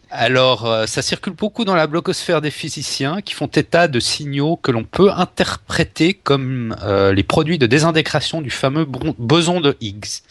Alors, 0.10 0.66
euh, 0.66 0.86
ça 0.86 1.02
circule 1.02 1.34
beaucoup 1.34 1.66
dans 1.66 1.76
la 1.76 1.88
blogosphère 1.88 2.42
des 2.42 2.52
physiciens 2.52 3.22
qui 3.22 3.34
font 3.34 3.48
état 3.48 3.88
de 3.88 4.00
signaux 4.00 4.56
que 4.56 4.72
l'on 4.72 4.84
peut 4.84 5.12
interpréter 5.12 6.14
comme 6.14 6.76
euh, 6.84 7.14
les 7.14 7.24
produits 7.24 7.58
de 7.58 7.68
désintégration 7.68 8.42
du 8.42 8.50
fameux 8.50 8.86
boson 8.86 9.62
de 9.62 9.76
Higgs. 9.82 10.22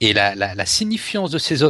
Et 0.00 0.12
la, 0.12 0.34
la, 0.34 0.66
signifiance 0.66 1.30
de 1.30 1.38
ces 1.38 1.62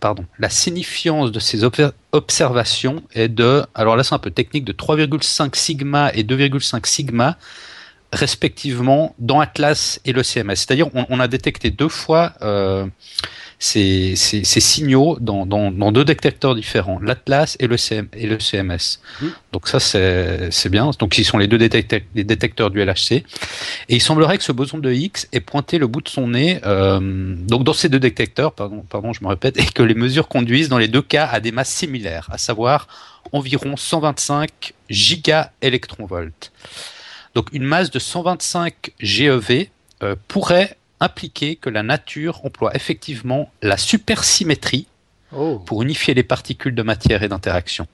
pardon, 0.00 0.24
la 0.38 0.48
de 0.48 1.38
ces 1.40 1.64
observations 2.12 3.02
est 3.14 3.28
de, 3.28 3.64
alors 3.74 3.96
là 3.96 4.04
c'est 4.04 4.14
un 4.14 4.18
peu 4.18 4.30
technique, 4.30 4.64
de 4.64 4.72
3,5 4.72 5.56
sigma 5.56 6.10
et 6.14 6.22
2,5 6.22 6.86
sigma 6.86 7.36
respectivement 8.12 9.14
dans 9.18 9.40
Atlas 9.40 10.00
et 10.04 10.12
le 10.12 10.22
CMS. 10.22 10.56
C'est-à-dire 10.56 10.88
on, 10.94 11.20
a 11.20 11.28
détecté 11.28 11.70
deux 11.70 11.88
fois 11.88 12.34
euh, 12.42 12.86
ces, 13.58 14.14
signaux 14.16 15.18
dans, 15.20 15.92
deux 15.92 16.04
détecteurs 16.04 16.54
différents, 16.54 16.98
l'Atlas 17.00 17.56
et, 17.60 17.66
le 17.66 17.76
et 18.16 18.26
le 18.26 18.38
CMS. 18.38 19.00
Mmh. 19.20 19.26
Donc 19.52 19.68
ça, 19.68 19.80
c'est 19.80 20.68
bien. 20.68 20.90
Donc 20.98 21.18
ils 21.18 21.24
sont 21.24 21.38
les 21.38 21.46
deux 21.46 21.58
détecteurs, 21.58 22.00
les 22.14 22.24
détecteurs 22.24 22.70
du 22.70 22.84
LHC. 22.84 23.12
Et 23.12 23.24
il 23.96 24.02
semblerait 24.02 24.38
que 24.38 24.44
ce 24.44 24.52
boson 24.52 24.78
de 24.78 24.92
Higgs 24.92 25.26
ait 25.32 25.40
pointé 25.40 25.78
le 25.78 25.86
bout 25.86 26.00
de 26.00 26.08
son 26.08 26.28
nez 26.28 26.60
euh, 26.66 27.34
donc 27.36 27.64
dans 27.64 27.72
ces 27.72 27.88
deux 27.88 27.98
détecteurs, 27.98 28.52
pardon, 28.52 28.84
pardon, 28.88 29.12
je 29.12 29.22
me 29.22 29.28
répète, 29.28 29.58
et 29.58 29.64
que 29.64 29.82
les 29.82 29.94
mesures 29.94 30.28
conduisent 30.28 30.68
dans 30.68 30.78
les 30.78 30.88
deux 30.88 31.02
cas 31.02 31.26
à 31.26 31.40
des 31.40 31.52
masses 31.52 31.70
similaires, 31.70 32.28
à 32.30 32.38
savoir 32.38 32.88
environ 33.32 33.76
125 33.76 34.74
gigaélectronvolts. 34.90 36.50
Donc 37.34 37.48
une 37.52 37.64
masse 37.64 37.90
de 37.90 37.98
125 37.98 38.92
GeV 39.00 39.70
euh, 40.02 40.14
pourrait 40.28 40.76
impliquer 41.00 41.56
que 41.56 41.70
la 41.70 41.82
nature 41.82 42.44
emploie 42.44 42.74
effectivement 42.74 43.50
la 43.62 43.76
supersymétrie 43.76 44.86
oh. 45.32 45.58
pour 45.66 45.82
unifier 45.82 46.14
les 46.14 46.22
particules 46.22 46.74
de 46.74 46.82
matière 46.82 47.22
et 47.22 47.28
d'interaction. 47.28 47.86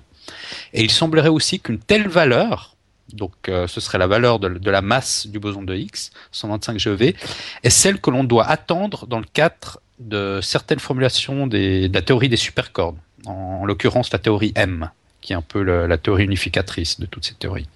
Et 0.72 0.82
il 0.82 0.90
semblerait 0.90 1.28
aussi 1.28 1.60
qu'une 1.60 1.78
telle 1.78 2.08
valeur, 2.08 2.76
donc 3.12 3.32
euh, 3.48 3.66
ce 3.66 3.80
serait 3.80 3.98
la 3.98 4.06
valeur 4.06 4.38
de, 4.38 4.70
la 4.70 4.82
masse 4.82 5.26
du 5.26 5.38
boson 5.38 5.62
de 5.62 5.74
Higgs, 5.74 6.10
125 6.32 6.78
GeV, 6.78 7.16
est 7.62 7.70
celle 7.70 8.00
que 8.00 8.10
l'on 8.10 8.24
doit 8.24 8.46
attendre 8.46 9.06
dans 9.06 9.18
le 9.18 9.26
cadre 9.32 9.80
de 9.98 10.40
certaines 10.42 10.78
formulations 10.78 11.46
de 11.46 11.90
la 11.92 12.02
théorie 12.02 12.28
des 12.28 12.36
supercordes, 12.36 12.96
en, 13.26 13.32
en 13.32 13.64
l'occurrence 13.64 14.12
la 14.12 14.18
théorie 14.18 14.52
M, 14.54 14.90
qui 15.20 15.32
est 15.32 15.36
un 15.36 15.42
peu 15.42 15.62
la 15.62 15.98
théorie 15.98 16.24
unificatrice 16.24 17.00
de 17.00 17.06
toutes 17.06 17.24
ces 17.24 17.34
théories. 17.34 17.66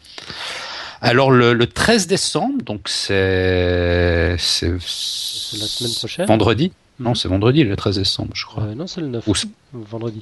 Alors 1.05 1.31
le, 1.31 1.67
13 1.67 2.07
décembre, 2.07 2.63
donc 2.63 2.89
c'est 2.89 4.31
la 4.33 4.39
semaine 4.39 5.93
prochaine. 5.99 6.27
Vendredi. 6.27 6.73
Non, 7.01 7.15
c'est 7.15 7.29
vendredi 7.29 7.65
le 7.65 7.75
13 7.75 7.99
décembre, 7.99 8.31
je 8.35 8.47
crois. 8.47 8.63
Euh, 8.63 8.75
non, 8.77 8.87
c'est 8.87 9.01
le 9.01 9.09
9, 9.09 9.25
vendredi. 9.73 10.21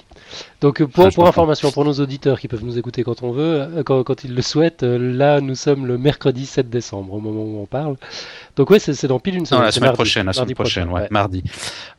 Donc 0.63 0.81
euh, 0.81 0.87
pour, 0.87 1.07
pour 1.11 1.29
information, 1.29 1.71
pour 1.71 1.85
nos 1.85 1.93
auditeurs 1.93 2.41
qui 2.41 2.49
peuvent 2.49 2.65
nous 2.65 2.79
écouter 2.79 3.05
quand 3.05 3.23
on 3.23 3.31
veut, 3.31 3.61
euh, 3.61 3.83
quand, 3.85 4.03
quand 4.03 4.25
ils 4.25 4.35
le 4.35 4.41
souhaitent, 4.41 4.83
là 4.83 5.43
nous 5.43 5.55
sommes 5.55 5.87
le 5.87 5.99
mercredi 5.99 6.47
7 6.47 6.71
décembre 6.71 7.13
au 7.13 7.21
moment 7.21 7.43
où 7.43 7.61
on 7.63 7.67
parle. 7.67 7.97
Donc 8.57 8.71
ouais, 8.71 8.79
c'est 8.79 9.07
dans 9.07 9.21
pile 9.21 9.37
une 9.37 9.45
semaine. 9.45 9.61
Non, 9.61 9.67
la 9.67 9.73
semaine 9.73 9.93
prochaine, 9.93 10.27
la 10.27 10.33
semaine 10.33 10.55
prochaine, 10.55 10.89
ouais, 10.89 11.09
mardi. 11.11 11.45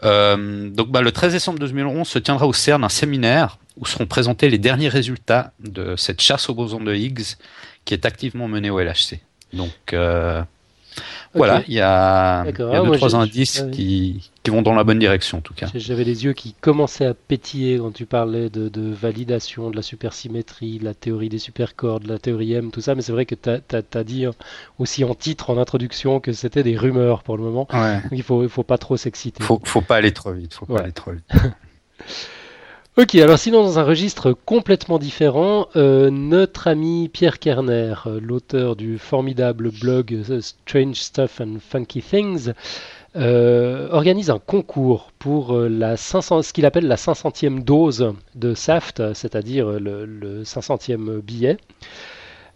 donc 0.01 0.89
bah, 0.89 1.01
le 1.01 1.11
13 1.11 1.33
décembre 1.33 1.59
2011 1.59 2.07
se 2.07 2.19
tiendra 2.19 2.47
au 2.47 2.53
CERN 2.53 2.83
un 2.83 2.89
séminaire 2.89 3.59
où 3.77 3.85
seront 3.85 4.05
présentés 4.05 4.49
les 4.49 4.57
derniers 4.59 4.89
résultats 4.89 5.51
de 5.59 5.95
cette 5.95 6.21
chasse 6.21 6.49
au 6.49 6.55
boson 6.55 6.79
de 6.81 6.93
Higgs 6.93 7.37
qui 7.85 7.93
est 7.93 8.05
activement 8.05 8.47
menée 8.47 8.69
au 8.69 8.79
LHC. 8.79 9.19
Donc 9.53 9.93
voilà, 11.35 11.63
il 11.67 11.73
y 11.73 11.81
a, 11.81 12.45
y 12.45 12.49
a 12.49 12.81
deux, 12.83 12.91
trois 12.97 13.15
indices 13.15 13.65
qui, 13.71 14.29
qui, 14.43 14.51
vont 14.51 14.61
dans 14.61 14.73
la 14.73 14.83
bonne 14.83 14.99
direction 14.99 15.39
en 15.39 15.41
tout 15.41 15.53
cas. 15.53 15.67
J'avais 15.73 16.03
les 16.03 16.25
yeux 16.25 16.33
qui 16.33 16.53
commençaient 16.61 17.05
à 17.05 17.13
pétiller 17.13 17.77
quand 17.77 17.91
tu 17.91 18.05
parlais 18.05 18.49
de, 18.49 18.69
de, 18.69 18.93
validation, 18.93 19.71
de 19.71 19.75
la 19.75 19.81
supersymétrie, 19.81 20.77
de 20.77 20.85
la 20.85 20.93
théorie 20.93 21.29
des 21.29 21.39
supercordes, 21.39 22.03
de 22.03 22.09
la 22.09 22.19
théorie 22.19 22.53
M, 22.53 22.71
tout 22.71 22.81
ça, 22.81 22.93
mais 22.93 23.01
c'est 23.01 23.11
vrai 23.11 23.25
que 23.25 23.35
tu 23.35 23.49
as, 23.49 24.03
dit 24.03 24.25
aussi 24.77 25.03
en 25.03 25.15
titre, 25.15 25.49
en 25.49 25.57
introduction, 25.57 26.19
que 26.19 26.33
c'était 26.33 26.63
des 26.63 26.77
rumeurs 26.77 27.23
pour 27.23 27.37
le 27.37 27.43
moment. 27.43 27.67
il 28.11 28.23
faut, 28.23 28.43
il 28.43 28.49
faut 28.49 28.63
pas 28.63 28.77
trop 28.77 28.97
s'exciter. 28.97 29.43
Faut, 29.43 29.59
faut 29.63 29.81
pas 29.81 29.95
aller 29.95 30.11
trop 30.11 30.33
vite, 30.33 30.53
faut 30.53 30.65
pas 30.65 30.81
aller 30.81 30.91
trop 30.91 31.11
vite. 31.11 31.25
Ok, 32.95 33.15
alors 33.15 33.39
sinon 33.39 33.63
dans 33.63 33.79
un 33.79 33.83
registre 33.83 34.33
complètement 34.45 34.99
différent, 34.99 35.67
euh, 35.75 36.11
notre 36.11 36.67
ami 36.67 37.09
Pierre 37.11 37.39
Kerner, 37.39 37.95
euh, 38.05 38.19
l'auteur 38.21 38.75
du 38.75 38.99
formidable 38.99 39.71
blog 39.71 40.13
euh, 40.29 40.41
Strange 40.41 40.97
Stuff 40.97 41.41
and 41.41 41.55
Funky 41.59 42.03
Things, 42.03 42.51
organise 43.15 44.29
un 44.29 44.37
concours 44.37 45.11
pour 45.17 45.55
la 45.57 45.97
500, 45.97 46.43
ce 46.43 46.53
qu'il 46.53 46.67
appelle 46.67 46.85
la 46.85 46.97
500e 46.97 47.63
dose 47.63 48.13
de 48.35 48.53
SAFT, 48.53 49.13
c'est-à-dire 49.15 49.79
le, 49.79 50.05
le 50.05 50.43
500e 50.43 51.19
billet. 51.19 51.57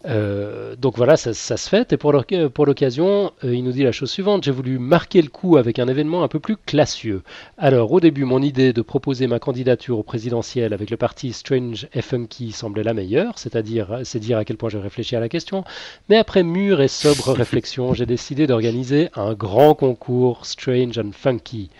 Euh, 0.08 0.74
donc 0.76 0.96
voilà, 0.96 1.16
ça, 1.16 1.34
se 1.34 1.68
fait. 1.68 1.92
Et 1.92 1.96
pour 1.96 2.12
l'occasion, 2.12 3.32
euh, 3.44 3.54
il 3.54 3.62
nous 3.62 3.72
dit 3.72 3.82
la 3.82 3.92
chose 3.92 4.10
suivante 4.10 4.44
j'ai 4.44 4.50
voulu 4.50 4.78
marquer 4.78 5.20
le 5.22 5.28
coup 5.28 5.56
avec 5.56 5.78
un 5.78 5.88
événement 5.88 6.22
un 6.22 6.28
peu 6.28 6.40
plus 6.40 6.56
classieux. 6.56 7.22
Alors, 7.58 7.92
au 7.92 8.00
début, 8.00 8.24
mon 8.24 8.42
idée 8.42 8.72
de 8.72 8.82
proposer 8.82 9.26
ma 9.26 9.38
candidature 9.38 9.98
au 9.98 10.02
présidentiel 10.02 10.72
avec 10.72 10.90
le 10.90 10.96
parti 10.96 11.32
Strange 11.32 11.88
et 11.92 12.02
Funky 12.02 12.52
semblait 12.52 12.82
la 12.82 12.94
meilleure, 12.94 13.38
c'est-à-dire, 13.38 14.00
c'est 14.04 14.18
dire 14.18 14.38
à 14.38 14.44
quel 14.44 14.56
point 14.56 14.70
j'ai 14.70 14.78
réfléchi 14.78 15.16
à 15.16 15.20
la 15.20 15.28
question. 15.28 15.64
Mais 16.08 16.16
après 16.16 16.42
mûre 16.42 16.80
et 16.80 16.88
sobre 16.88 17.32
réflexion, 17.32 17.94
j'ai 17.94 18.06
décidé 18.06 18.46
d'organiser 18.46 19.10
un 19.14 19.34
grand 19.34 19.74
concours 19.74 20.46
Strange 20.46 20.98
and 20.98 21.12
Funky. 21.12 21.70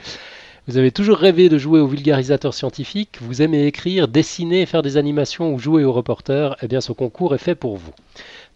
Vous 0.68 0.76
avez 0.76 0.90
toujours 0.90 1.16
rêvé 1.16 1.48
de 1.48 1.56
jouer 1.56 1.80
au 1.80 1.86
vulgarisateur 1.86 2.52
scientifique, 2.52 3.16
vous 3.22 3.40
aimez 3.40 3.66
écrire, 3.66 4.06
dessiner, 4.06 4.66
faire 4.66 4.82
des 4.82 4.98
animations 4.98 5.54
ou 5.54 5.58
jouer 5.58 5.82
au 5.82 5.94
reporter, 5.94 6.56
eh 6.60 6.68
bien 6.68 6.82
ce 6.82 6.92
concours 6.92 7.34
est 7.34 7.38
fait 7.38 7.54
pour 7.54 7.78
vous. 7.78 7.92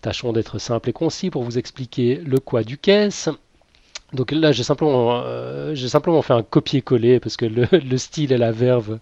Tâchons 0.03 0.35
d'être 0.35 0.59
simple 0.59 0.91
et 0.91 0.93
concis 0.93 1.31
pour 1.31 1.43
vous 1.43 1.57
expliquer 1.57 2.17
le 2.17 2.39
quoi 2.39 2.65
du 2.65 2.77
caisse. 2.77 3.31
Donc 4.13 4.31
là, 4.31 4.53
j'ai 4.53 4.63
simplement, 4.63 5.23
euh, 5.25 5.75
simplement 5.75 6.21
fait 6.21 6.35
un 6.35 6.43
copier-coller 6.43 7.19
parce 7.19 7.39
que 7.39 7.47
le, 7.47 7.97
style 7.97 8.31
et 8.33 8.37
la 8.37 8.53
verve 8.53 8.99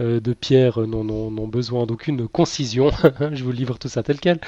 euh, 0.00 0.18
de 0.18 0.32
Pierre 0.32 0.80
n'ont 0.80 1.48
besoin 1.48 1.84
d'aucune 1.84 2.26
concision. 2.26 2.90
Je 3.32 3.44
vous 3.44 3.52
livre 3.52 3.78
tout 3.78 3.88
ça 3.88 4.02
tel 4.02 4.18
quel. 4.18 4.40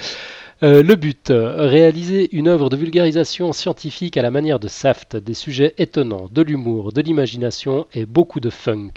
Euh, 0.65 0.83
le 0.83 0.97
but, 0.97 1.29
réaliser 1.31 2.35
une 2.37 2.49
œuvre 2.49 2.69
de 2.69 2.77
vulgarisation 2.77 3.53
scientifique 3.53 4.17
à 4.17 4.23
la 4.23 4.33
manière 4.33 4.59
de 4.59 4.67
Saft, 4.67 5.15
des 5.15 5.35
sujets 5.35 5.73
étonnants, 5.79 6.29
de 6.33 6.43
l'humour, 6.43 6.93
de 6.93 7.01
l'imagination 7.01 7.87
et 7.95 8.07
beaucoup 8.07 8.41
de 8.41 8.51
funk. 8.51 8.95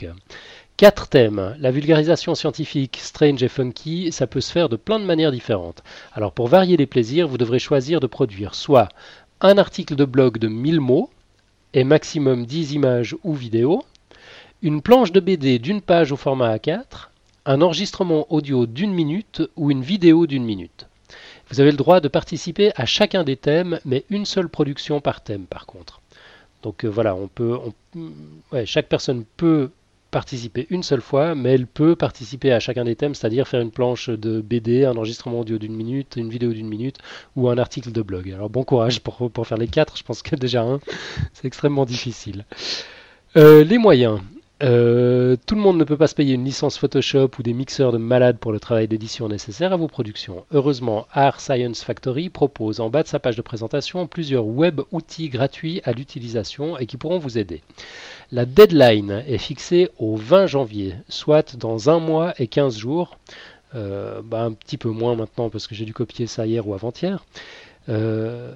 Quatre 0.76 1.08
thèmes. 1.08 1.56
La 1.60 1.70
vulgarisation 1.70 2.34
scientifique, 2.34 2.98
strange 3.00 3.44
et 3.44 3.48
funky, 3.48 4.12
ça 4.12 4.26
peut 4.26 4.42
se 4.42 4.52
faire 4.52 4.70
de 4.70 4.76
plein 4.76 5.00
de 5.00 5.06
manières 5.06 5.32
différentes. 5.32 5.84
Alors 6.14 6.32
pour 6.32 6.48
varier 6.48 6.78
les 6.78 6.88
plaisirs, 6.88 7.28
vous 7.28 7.38
devrez 7.38 7.60
choisir 7.60 8.00
de 8.00 8.08
produire 8.08 8.56
soit 8.56 8.90
un 9.40 9.60
article 9.60 9.96
de 9.96 10.06
blog 10.06 10.40
de 10.40 10.48
1000 10.48 10.80
mots 10.80 11.12
et 11.76 11.84
maximum 11.84 12.48
10 12.48 12.74
images 12.74 13.16
ou 13.24 13.36
vidéos, 13.36 13.84
une 14.64 14.82
planche 14.82 15.12
de 15.12 15.20
BD 15.20 15.60
d'une 15.60 15.82
page 15.82 16.12
au 16.12 16.18
format 16.18 16.56
A4, 16.56 17.10
un 17.46 17.62
enregistrement 17.62 18.26
audio 18.34 18.66
d'une 18.66 18.94
minute 18.94 19.44
ou 19.56 19.70
une 19.70 19.84
vidéo 19.84 20.26
d'une 20.26 20.44
minute. 20.44 20.88
Vous 21.52 21.60
avez 21.60 21.72
le 21.72 21.78
droit 21.78 22.00
de 22.00 22.08
participer 22.08 22.72
à 22.76 22.86
chacun 22.86 23.24
des 23.24 23.36
thèmes, 23.36 23.80
mais 23.86 24.06
une 24.10 24.26
seule 24.26 24.48
production 24.48 25.02
par 25.02 25.22
thème 25.22 25.46
par 25.46 25.66
contre. 25.66 26.02
Donc 26.64 26.86
euh, 26.86 26.88
voilà, 26.88 27.16
on 27.16 27.28
peut, 27.28 27.58
chaque 28.66 28.88
personne 28.88 29.26
peut 29.38 29.70
participer 30.12 30.68
une 30.70 30.84
seule 30.84 31.02
fois, 31.02 31.36
mais 31.36 31.54
elle 31.54 31.68
peut 31.68 31.96
participer 31.96 32.52
à 32.52 32.60
chacun 32.60 32.84
des 32.84 32.96
thèmes, 32.96 33.16
c'est-à-dire 33.16 33.48
faire 33.48 33.62
une 33.62 33.72
planche 33.72 34.10
de 34.10 34.42
BD, 34.42 34.86
un 34.86 34.96
enregistrement 34.96 35.40
audio 35.40 35.58
d'une 35.58 35.76
minute, 35.76 36.16
une 36.18 36.30
vidéo 36.30 36.52
d'une 36.52 36.68
minute 36.68 36.98
ou 37.36 37.50
un 37.50 37.58
article 37.58 37.92
de 37.92 38.02
blog. 38.02 38.32
Alors 38.32 38.50
bon 38.50 38.64
courage 38.64 39.00
pour, 39.02 39.32
pour 39.32 39.48
faire 39.48 39.58
les 39.58 39.68
quatre, 39.68 39.98
je 39.98 40.04
pense 40.04 40.22
que 40.22 40.36
déjà 40.36 40.62
un, 40.62 40.80
c'est 41.34 41.46
extrêmement 41.46 41.86
difficile. 41.86 42.46
Euh, 43.38 43.64
les 43.64 43.78
moyens. 43.78 44.20
Euh, 44.64 45.38
tout 45.48 45.56
le 45.56 45.62
monde 45.62 45.78
ne 45.78 45.84
peut 45.84 45.98
pas 45.98 46.08
se 46.08 46.14
payer 46.14 46.36
une 46.36 46.46
licence 46.46 46.78
Photoshop 46.78 47.32
ou 47.40 47.42
des 47.42 47.54
mixeurs 47.54 47.92
de 47.92 47.98
malades 47.98 48.38
pour 48.38 48.52
le 48.52 48.60
travail 48.60 48.88
d'édition 48.88 49.28
nécessaire 49.28 49.74
à 49.74 49.76
vos 49.76 49.88
productions. 49.88 50.46
Heureusement, 50.52 51.08
Art 51.14 51.42
Science 51.42 51.84
Factory 51.84 52.30
propose 52.30 52.80
en 52.80 52.90
bas 52.90 53.02
de 53.02 53.08
sa 53.08 53.20
page 53.20 53.36
de 53.36 53.42
présentation 53.42 54.06
plusieurs 54.06 54.46
web 54.46 54.82
outils 54.92 55.30
gratuits 55.30 55.82
à 55.84 55.94
l'utilisation 55.94 56.78
et 56.78 56.86
qui 56.86 56.98
pourront 56.98 57.18
vous 57.18 57.40
aider. 57.40 57.62
La 58.32 58.46
deadline 58.46 59.24
est 59.28 59.40
fixée 59.40 59.90
au 59.98 60.16
20 60.16 60.46
janvier, 60.46 60.96
soit 61.10 61.56
dans 61.58 61.90
un 61.90 62.00
mois 62.00 62.34
et 62.38 62.48
15 62.48 62.78
jours. 62.78 63.18
Euh, 63.74 64.22
bah, 64.22 64.44
un 64.44 64.52
petit 64.52 64.78
peu 64.78 64.90
moins 64.90 65.16
maintenant 65.16 65.50
parce 65.50 65.66
que 65.66 65.74
j'ai 65.74 65.86
dû 65.86 65.94
copier 65.94 66.28
ça 66.28 66.46
hier 66.46 66.68
ou 66.68 66.76
avant-hier. 66.76 67.26
Euh, 67.90 68.54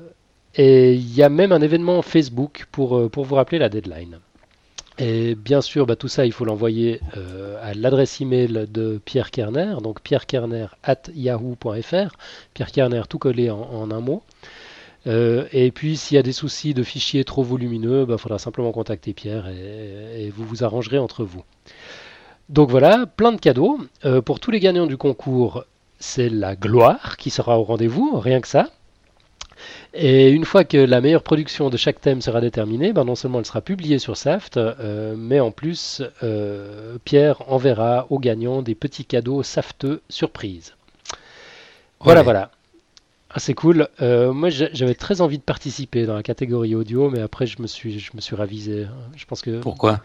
et 0.53 0.93
il 0.93 1.15
y 1.15 1.23
a 1.23 1.29
même 1.29 1.51
un 1.51 1.61
événement 1.61 2.01
Facebook 2.03 2.67
pour, 2.71 3.09
pour 3.09 3.25
vous 3.25 3.35
rappeler 3.35 3.57
la 3.57 3.69
deadline. 3.69 4.19
Et 4.97 5.35
bien 5.35 5.61
sûr, 5.61 5.85
bah, 5.85 5.95
tout 5.95 6.07
ça, 6.07 6.25
il 6.25 6.31
faut 6.31 6.45
l'envoyer 6.45 7.01
euh, 7.17 7.57
à 7.61 7.73
l'adresse 7.73 8.21
email 8.21 8.65
de 8.69 8.99
Pierre 9.03 9.29
Kerner, 9.29 9.75
donc 9.83 10.01
pierrekerner 10.01 10.67
at 10.83 11.01
yahoo.fr, 11.13 12.15
Pierre 12.53 12.71
Kerner 12.71 13.03
tout 13.09 13.19
collé 13.19 13.49
en, 13.49 13.91
un 13.91 13.99
mot. 13.99 14.23
Euh, 15.07 15.45
et 15.51 15.71
puis, 15.71 15.97
s'il 15.97 16.15
y 16.15 16.17
a 16.17 16.23
des 16.23 16.31
soucis 16.31 16.73
de 16.73 16.81
fichiers 16.81 17.25
trop 17.25 17.43
volumineux, 17.43 18.01
il 18.01 18.05
bah, 18.05 18.17
faudra 18.17 18.39
simplement 18.39 18.71
contacter 18.71 19.13
Pierre 19.13 19.49
et, 19.49 20.31
vous 20.35 20.45
vous 20.45 20.63
arrangerez 20.63 20.97
entre 20.97 21.25
vous. 21.25 21.43
Donc 22.47 22.69
voilà, 22.69 23.05
plein 23.05 23.33
de 23.33 23.39
cadeaux. 23.39 23.79
Euh, 24.05 24.21
pour 24.21 24.39
tous 24.39 24.51
les 24.51 24.59
gagnants 24.59 24.87
du 24.87 24.97
concours, 24.97 25.65
c'est 25.99 26.29
la 26.29 26.55
gloire 26.55 27.17
qui 27.17 27.31
sera 27.31 27.59
au 27.59 27.63
rendez-vous, 27.63 28.17
rien 28.17 28.39
que 28.39 28.47
ça. 28.47 28.69
Et 29.93 30.29
une 30.29 30.45
fois 30.45 30.63
que 30.63 30.77
la 30.77 31.01
meilleure 31.01 31.23
production 31.23 31.69
de 31.69 31.77
chaque 31.77 32.01
thème 32.01 32.21
sera 32.21 32.41
déterminée, 32.41 32.93
ben 32.93 33.05
non 33.05 33.15
seulement 33.15 33.39
elle 33.39 33.45
sera 33.45 33.61
publiée 33.61 33.99
sur 33.99 34.17
Saft, 34.17 34.57
euh, 34.57 35.15
mais 35.17 35.39
en 35.39 35.51
plus, 35.51 36.01
euh, 36.23 36.97
Pierre 37.03 37.49
enverra 37.51 38.07
aux 38.09 38.19
gagnants 38.19 38.61
des 38.61 38.75
petits 38.75 39.05
cadeaux 39.05 39.43
safteux 39.43 40.01
surprise. 40.09 40.75
Voilà, 41.99 42.23
voilà. 42.23 42.51
Ah, 43.29 43.39
c'est 43.39 43.53
cool. 43.53 43.89
Euh, 44.01 44.31
moi, 44.31 44.49
j'avais 44.49 44.95
très 44.95 45.19
envie 45.21 45.37
de 45.37 45.43
participer 45.43 46.05
dans 46.05 46.15
la 46.15 46.23
catégorie 46.23 46.75
audio, 46.75 47.09
mais 47.09 47.21
après, 47.21 47.45
je 47.45 47.61
me 47.61 47.67
suis, 47.67 47.99
je 47.99 48.11
me 48.15 48.21
suis 48.21 48.35
ravisé. 48.35 48.87
Je 49.15 49.25
pense 49.25 49.41
que. 49.41 49.59
Pourquoi? 49.59 50.01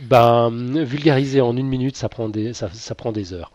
Ben, 0.00 0.50
vulgariser 0.84 1.40
en 1.40 1.56
une 1.56 1.66
minute, 1.66 1.96
ça 1.96 2.08
prend 2.08 2.28
des, 2.28 2.52
ça, 2.52 2.68
ça 2.72 2.94
prend 2.94 3.10
des 3.10 3.32
heures. 3.32 3.50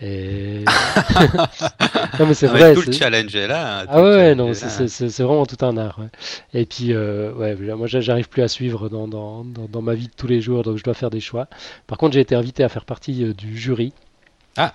Et... 0.00 0.64
non, 2.18 2.26
mais 2.26 2.34
c'est 2.34 2.46
vrai. 2.46 2.74
Tout 2.74 2.82
le 2.86 2.92
challenge 2.92 3.34
est 3.34 3.46
là. 3.46 3.80
Hein, 3.80 3.86
ah 3.88 4.02
ouais, 4.02 4.34
non, 4.34 4.52
c'est 4.54 5.22
vraiment 5.22 5.46
tout 5.46 5.64
un 5.64 5.76
art. 5.76 6.00
Et 6.52 6.64
puis, 6.64 6.92
euh, 6.92 7.32
ouais, 7.32 7.56
moi, 7.74 7.86
j'arrive 7.88 8.28
plus 8.28 8.42
à 8.42 8.48
suivre 8.48 8.88
dans, 8.88 9.08
dans, 9.08 9.44
dans, 9.44 9.82
ma 9.82 9.94
vie 9.94 10.06
de 10.06 10.14
tous 10.16 10.28
les 10.28 10.40
jours, 10.40 10.62
donc 10.62 10.78
je 10.78 10.84
dois 10.84 10.94
faire 10.94 11.10
des 11.10 11.20
choix. 11.20 11.48
Par 11.86 11.98
contre, 11.98 12.14
j'ai 12.14 12.20
été 12.20 12.34
invité 12.34 12.62
à 12.62 12.68
faire 12.68 12.84
partie 12.84 13.24
euh, 13.24 13.34
du 13.34 13.56
jury. 13.58 13.92
Ah. 14.56 14.74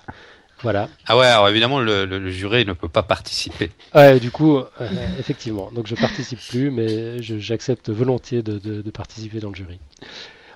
Voilà. 0.62 0.90
Ah 1.06 1.16
ouais, 1.16 1.26
alors 1.26 1.48
évidemment, 1.48 1.80
le, 1.80 2.04
le, 2.04 2.30
jury 2.30 2.66
ne 2.66 2.74
peut 2.74 2.88
pas 2.88 3.02
participer. 3.02 3.70
Ouais, 3.94 4.20
du 4.20 4.30
coup, 4.30 4.58
euh, 4.58 4.88
effectivement. 5.18 5.70
Donc 5.74 5.86
je 5.86 5.94
participe 5.94 6.40
plus, 6.50 6.70
mais 6.70 7.22
j'accepte 7.22 7.88
volontiers 7.88 8.42
de, 8.42 8.58
de, 8.58 8.82
de 8.82 8.90
participer 8.90 9.40
dans 9.40 9.48
le 9.48 9.54
jury. 9.54 9.80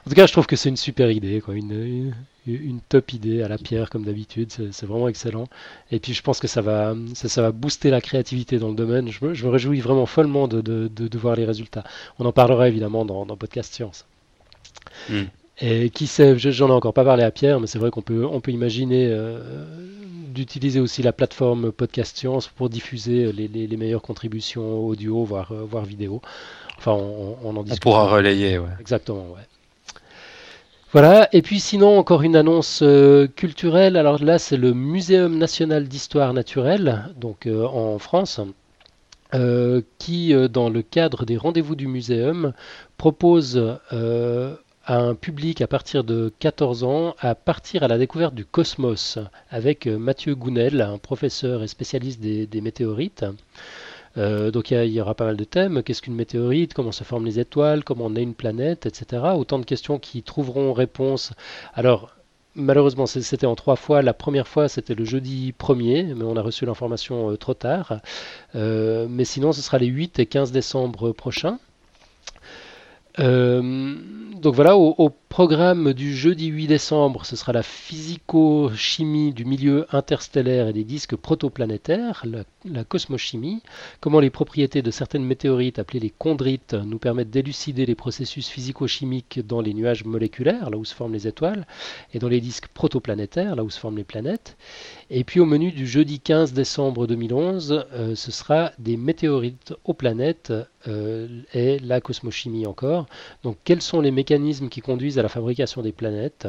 En 0.07 0.11
tout 0.11 0.17
cas, 0.17 0.27
je 0.27 0.33
trouve 0.33 0.47
que 0.47 0.57
c'est 0.57 0.69
une 0.69 0.77
super 0.77 1.11
idée, 1.11 1.41
quoi. 1.41 1.55
Une, 1.55 2.13
une, 2.47 2.81
top 2.91 3.15
idée 3.15 3.43
à 3.43 3.49
la 3.49 3.57
pierre, 3.57 3.89
comme 3.89 4.05
d'habitude. 4.05 4.53
C'est 4.53 4.85
vraiment 4.85 5.09
excellent. 5.09 5.49
Et 5.91 5.99
puis, 5.99 6.13
je 6.13 6.23
pense 6.23 6.41
que 6.41 6.47
ça 6.47 6.61
va, 6.61 6.95
ça, 7.15 7.41
va 7.41 7.53
booster 7.53 7.89
la 7.89 8.03
créativité 8.03 8.59
dans 8.59 8.69
le 8.69 8.75
domaine. 8.75 9.11
Je 9.11 9.25
me, 9.25 9.33
je 9.33 9.47
me 9.47 9.51
réjouis 9.51 9.81
vraiment 9.81 10.05
follement 10.05 10.47
de, 10.47 10.61
de, 10.61 10.89
de, 10.89 11.19
voir 11.19 11.37
les 11.37 11.47
résultats. 11.47 11.85
On 12.19 12.27
en 12.27 12.33
parlera 12.33 12.69
évidemment 12.69 13.07
dans, 13.07 13.25
dans 13.25 13.37
Podcast 13.39 13.73
Science. 13.73 14.05
Hmm. 15.09 15.25
Et 15.61 15.89
qui 15.89 16.07
sait, 16.07 16.39
j'en 16.39 16.69
ai 16.69 16.73
encore 16.73 16.93
pas 16.93 17.05
parlé 17.05 17.23
à 17.23 17.31
Pierre, 17.31 17.59
mais 17.59 17.67
c'est 17.67 17.79
vrai 17.79 17.91
qu'on 17.91 18.03
peut, 18.03 18.27
on 18.27 18.41
peut 18.41 18.53
imaginer 18.53 19.07
euh, 19.09 19.65
d'utiliser 20.29 20.81
aussi 20.81 21.01
la 21.03 21.13
plateforme 21.13 21.73
Podcast 21.73 22.19
Science 22.19 22.49
pour 22.49 22.69
diffuser 22.69 23.33
les, 23.33 23.49
les, 23.49 23.67
les 23.67 23.77
meilleures 23.79 24.03
contributions 24.03 24.85
audio, 24.85 25.25
voire, 25.25 25.55
voire 25.55 25.87
vidéo. 25.87 26.21
Enfin, 26.77 26.93
on, 26.93 27.39
on 27.43 27.57
en 27.57 27.63
discute. 27.63 27.87
On 27.87 27.91
pourra 27.91 28.09
relayer, 28.09 28.59
ouais. 28.59 28.69
Exactement, 28.81 29.29
ouais. 29.35 29.47
Voilà, 30.95 31.28
et 31.32 31.42
puis 31.42 31.59
sinon 31.59 31.99
encore 31.99 32.22
une 32.22 32.36
annonce 32.36 32.78
euh, 32.84 33.26
culturelle. 33.26 33.97
Alors 33.97 34.22
là, 34.22 34.38
c'est 34.38 34.57
le 34.57 34.72
Muséum 34.74 35.36
national 35.36 35.88
d'histoire 35.88 36.32
naturelle, 36.32 37.07
donc 37.16 37.49
euh, 37.49 37.66
en 37.66 37.99
France, 37.99 38.40
euh, 39.34 39.82
qui, 39.99 40.32
dans 40.51 40.70
le 40.70 40.82
cadre 40.82 41.24
des 41.24 41.36
rendez-vous 41.36 41.74
du 41.74 41.88
muséum, 41.88 42.53
propose 42.97 43.61
à 43.90 44.97
un 44.97 45.16
public 45.16 45.62
à 45.62 45.66
partir 45.66 46.05
de 46.05 46.32
14 46.38 46.84
ans 46.84 47.16
à 47.18 47.34
partir 47.34 47.82
à 47.82 47.88
la 47.88 47.99
découverte 47.99 48.36
du 48.36 48.45
cosmos 48.45 49.18
avec 49.51 49.88
Mathieu 49.88 50.36
Gounel, 50.36 50.80
un 50.80 50.99
professeur 50.99 51.64
et 51.64 51.66
spécialiste 51.66 52.20
des 52.20 52.61
météorites. 52.61 53.24
Euh, 54.17 54.51
donc 54.51 54.71
il 54.71 54.85
y, 54.87 55.01
aura 55.01 55.15
pas 55.15 55.25
mal 55.25 55.37
de 55.37 55.45
thèmes. 55.45 55.83
Qu'est-ce 55.83 56.03
qu'une 56.03 56.15
météorite? 56.15 56.75
Comment 56.75 56.93
se 56.93 57.05
forment 57.05 57.27
les 57.27 57.41
étoiles? 57.41 57.85
Comment 57.85 58.07
on 58.07 58.17
est 58.17 58.23
une 58.23 58.35
planète? 58.35 58.87
Etc. 58.87 59.23
Autant 59.37 59.59
de 59.59 59.65
questions 59.65 59.99
qui 59.99 60.23
trouveront 60.23 60.73
réponse. 60.73 61.33
Alors, 61.75 62.11
Malheureusement, 62.57 63.07
c'était 63.07 63.47
en 63.47 63.57
trois 63.57 63.75
fois. 63.75 64.01
La 64.01 64.15
première 64.15 64.47
fois, 64.47 64.69
c'était 64.69 64.95
le 64.95 65.05
jeudi 65.05 65.53
1er, 65.59 66.15
mais 66.15 66.23
on 66.23 66.37
a 66.37 66.41
reçu 66.41 66.65
l'information 66.65 67.33
euh, 67.33 67.37
trop 67.37 67.55
tard. 67.55 67.99
Euh, 68.55 69.09
mais 69.11 69.25
sinon, 69.25 69.51
ce 69.51 69.61
sera 69.61 69.79
les 69.79 69.89
8 69.89 70.21
et 70.21 70.27
15 70.27 70.53
décembre 70.53 71.11
prochains. 71.11 71.59
Donc 73.19 74.55
voilà, 74.55 74.77
au, 74.77 75.11
programme 75.35 75.95
du 75.95 76.14
jeudi 76.14 76.47
8 76.47 76.68
décembre, 76.68 77.26
ce 77.26 77.35
sera 77.35 77.53
la 77.53 77.64
physico-chimie 77.64 79.32
du 79.32 79.45
milieu 79.45 79.85
interstellaire 79.91 80.68
et 80.68 80.72
des 80.72 80.85
disques 80.85 81.16
protoplanétaires, 81.16 82.24
la, 82.24 82.85
cosmochimie, 82.85 83.61
comment 83.99 84.20
les 84.20 84.30
propriétés 84.30 84.80
de 84.80 84.93
certaines 84.93 85.24
météorites 85.24 85.80
appelées 85.80 85.99
les 85.99 86.14
chondrites 86.16 86.74
nous 86.74 86.99
permettent 86.99 87.32
d'élucider 87.32 87.85
les 87.85 87.97
processus 87.97 88.47
physico-chimiques 88.47 89.45
dans 89.45 89.61
les 89.61 89.74
nuages 89.74 90.05
moléculaires, 90.05 90.70
là 90.70 90.76
où 90.76 90.85
se 90.85 90.95
forment 90.95 91.14
les 91.14 91.26
étoiles, 91.26 91.66
et 92.12 92.20
dans 92.20 92.28
les 92.28 92.41
disques 92.41 92.68
protoplanétaires, 92.68 93.57
là 93.57 93.64
où 93.64 93.70
se 93.70 93.80
forment 93.80 93.97
les 93.97 94.05
planètes. 94.05 94.57
Et 95.11 95.24
puis 95.24 95.41
au 95.41 95.47
menu 95.47 95.72
du 95.72 95.89
jeudi 95.89 96.20
15 96.20 96.53
décembre 96.53 97.09
2011, 97.09 97.87
euh, 97.93 98.14
ce 98.14 98.30
sera 98.30 98.70
des 98.78 98.97
météorites 98.97 99.74
aux 99.85 99.95
planètes 99.95 100.53
euh, 100.87 101.26
et 101.55 101.78
la 101.80 102.01
cosmochimie 102.01 102.66
encore. 102.66 103.07
Donc 103.43 103.57
quels 103.64 103.82
sont 103.82 104.01
les 104.01 104.12
mécanismes 104.12 104.68
qui 104.68 104.80
conduisent 104.80 105.18
à 105.18 105.24
la 105.25 105.31
fabrication 105.31 105.81
des 105.81 105.93
planètes 105.93 106.47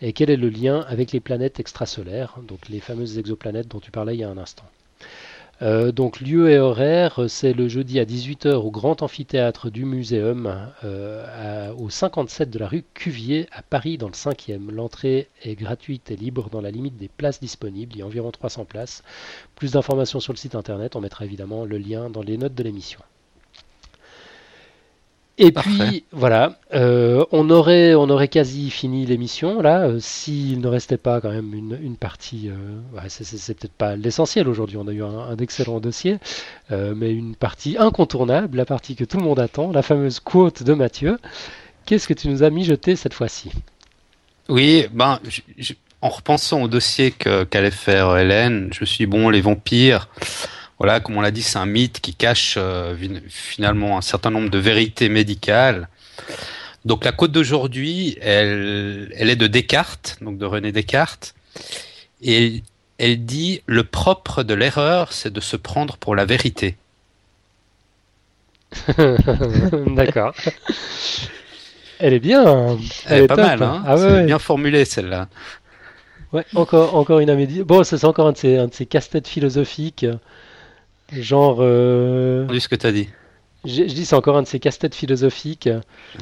et 0.00 0.12
quel 0.12 0.30
est 0.30 0.36
le 0.36 0.48
lien 0.48 0.84
avec 0.88 1.10
les 1.10 1.18
planètes 1.18 1.58
extrasolaires, 1.58 2.38
donc 2.46 2.68
les 2.68 2.78
fameuses 2.78 3.18
exoplanètes 3.18 3.66
dont 3.66 3.80
tu 3.80 3.90
parlais 3.90 4.14
il 4.14 4.20
y 4.20 4.24
a 4.24 4.30
un 4.30 4.38
instant. 4.38 4.64
Euh, 5.60 5.90
donc 5.90 6.20
lieu 6.20 6.48
et 6.48 6.58
horaire, 6.60 7.24
c'est 7.26 7.52
le 7.52 7.68
jeudi 7.68 7.98
à 7.98 8.04
18h 8.04 8.54
au 8.54 8.70
grand 8.70 9.02
amphithéâtre 9.02 9.70
du 9.70 9.84
Muséum, 9.84 10.70
euh, 10.84 11.74
au 11.74 11.90
57 11.90 12.48
de 12.48 12.60
la 12.60 12.68
rue 12.68 12.84
Cuvier 12.94 13.48
à 13.50 13.62
Paris 13.62 13.98
dans 13.98 14.08
le 14.08 14.12
5e. 14.12 14.70
L'entrée 14.70 15.28
est 15.42 15.56
gratuite 15.56 16.12
et 16.12 16.16
libre 16.16 16.48
dans 16.48 16.60
la 16.60 16.70
limite 16.70 16.96
des 16.96 17.08
places 17.08 17.40
disponibles, 17.40 17.94
il 17.94 17.98
y 17.98 18.02
a 18.02 18.06
environ 18.06 18.30
300 18.30 18.66
places. 18.66 19.02
Plus 19.56 19.72
d'informations 19.72 20.20
sur 20.20 20.32
le 20.32 20.38
site 20.38 20.54
internet, 20.54 20.94
on 20.94 21.00
mettra 21.00 21.24
évidemment 21.24 21.64
le 21.64 21.78
lien 21.78 22.08
dans 22.08 22.22
les 22.22 22.38
notes 22.38 22.54
de 22.54 22.62
l'émission. 22.62 23.00
Et 25.38 25.50
puis 25.50 26.04
voilà, 26.12 26.58
euh, 26.74 27.24
on 27.32 27.48
aurait 27.48 27.94
on 27.94 28.10
aurait 28.10 28.28
quasi 28.28 28.68
fini 28.68 29.06
l'émission 29.06 29.62
là, 29.62 29.84
euh, 29.84 29.98
s'il 29.98 30.60
ne 30.60 30.68
restait 30.68 30.98
pas 30.98 31.22
quand 31.22 31.30
même 31.30 31.54
une, 31.54 31.78
une 31.82 31.96
partie, 31.96 32.50
euh, 32.50 33.08
c'est 33.08 33.54
peut-être 33.58 33.72
pas 33.72 33.96
l'essentiel 33.96 34.46
aujourd'hui, 34.46 34.76
on 34.76 34.86
a 34.88 34.92
eu 34.92 35.02
un, 35.02 35.36
excellent 35.38 35.80
dossier, 35.80 36.18
mais 36.70 37.12
une 37.12 37.34
partie 37.34 37.76
incontournable, 37.78 38.58
la 38.58 38.66
partie 38.66 38.94
que 38.94 39.04
tout 39.04 39.16
le 39.16 39.24
monde 39.24 39.40
attend, 39.40 39.72
la 39.72 39.82
fameuse 39.82 40.20
quote 40.20 40.62
de 40.62 40.74
Mathieu. 40.74 41.18
Qu'est-ce 41.86 42.06
que 42.06 42.14
tu 42.14 42.28
nous 42.28 42.42
as 42.42 42.50
mijoté 42.50 42.94
cette 42.94 43.14
fois-ci? 43.14 43.50
Oui, 44.48 44.86
ben 44.92 45.18
en 46.02 46.08
repensant 46.08 46.62
au 46.62 46.68
dossier 46.68 47.10
qu'allait 47.10 47.70
faire 47.70 48.16
Hélène, 48.16 48.68
je 48.72 48.80
me 48.80 48.86
suis 48.86 48.98
dit, 48.98 49.06
bon 49.06 49.30
les 49.30 49.40
vampires 49.40 50.08
voilà, 50.82 50.98
comme 50.98 51.16
on 51.16 51.20
l'a 51.20 51.30
dit, 51.30 51.42
c'est 51.42 51.58
un 51.58 51.66
mythe 51.66 52.00
qui 52.00 52.12
cache 52.12 52.56
euh, 52.56 52.96
finalement 53.28 53.96
un 53.98 54.00
certain 54.00 54.30
nombre 54.30 54.50
de 54.50 54.58
vérités 54.58 55.08
médicales. 55.08 55.86
Donc 56.84 57.04
la 57.04 57.12
côte 57.12 57.30
d'aujourd'hui, 57.30 58.18
elle, 58.20 59.14
elle 59.16 59.30
est 59.30 59.36
de 59.36 59.46
Descartes, 59.46 60.18
donc 60.22 60.38
de 60.38 60.44
René 60.44 60.72
Descartes, 60.72 61.36
et 62.20 62.64
elle 62.98 63.24
dit 63.24 63.62
le 63.66 63.84
propre 63.84 64.42
de 64.42 64.54
l'erreur, 64.54 65.12
c'est 65.12 65.32
de 65.32 65.38
se 65.38 65.54
prendre 65.54 65.98
pour 65.98 66.16
la 66.16 66.24
vérité. 66.24 66.74
D'accord. 69.86 70.34
Elle 72.00 72.14
est 72.14 72.18
bien. 72.18 72.76
Elle, 73.06 73.22
est, 73.22 73.26
pas 73.28 73.36
mal, 73.36 73.62
hein 73.62 73.84
ah 73.86 73.96
c'est 73.96 74.24
bien 74.24 74.40
formulé 74.40 74.84
celle-là. 74.84 75.28
Ouais, 76.32 76.44
encore, 76.56 76.96
encore 76.96 77.20
une 77.20 77.30
amédie. 77.30 77.62
Bon, 77.62 77.84
c'est 77.84 78.04
encore 78.04 78.26
un 78.26 78.32
de 78.32 78.38
ces, 78.38 78.56
un 78.58 78.66
de 78.66 78.74
ces 78.74 78.86
casse-têtes 78.86 79.28
philosophiques 79.28 80.06
Genre. 81.12 81.58
Euh... 81.60 82.46
ce 82.58 82.68
que 82.68 82.76
tu 82.76 82.86
as 82.86 82.92
dit. 82.92 83.08
Je, 83.64 83.84
dis 83.84 84.04
c'est 84.06 84.16
encore 84.16 84.36
un 84.36 84.42
de 84.42 84.48
ces 84.48 84.58
casse-têtes 84.58 84.94
philosophiques. 84.94 85.68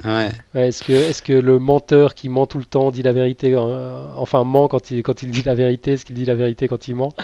Ouais. 0.05 0.31
est-ce 0.55 0.85
que 0.85 0.93
est-ce 0.93 1.23
que 1.23 1.33
le 1.33 1.59
menteur 1.59 2.15
qui 2.15 2.29
ment 2.29 2.47
tout 2.47 2.59
le 2.59 2.67
temps 2.67 2.91
dit 2.91 3.03
la 3.03 3.13
vérité 3.13 3.55
euh, 3.55 4.05
enfin 4.17 4.45
ment 4.45 4.69
quand 4.69 4.91
il 4.91 5.03
quand 5.03 5.23
il 5.23 5.31
dit 5.31 5.43
la 5.43 5.55
vérité 5.55 5.93
est-ce 5.93 6.05
qu'il 6.05 6.17
dit 6.17 6.27
la 6.27 6.35
vérité 6.35 6.69
quand 6.69 6.87
il 6.87 6.97
ment? 6.97 7.15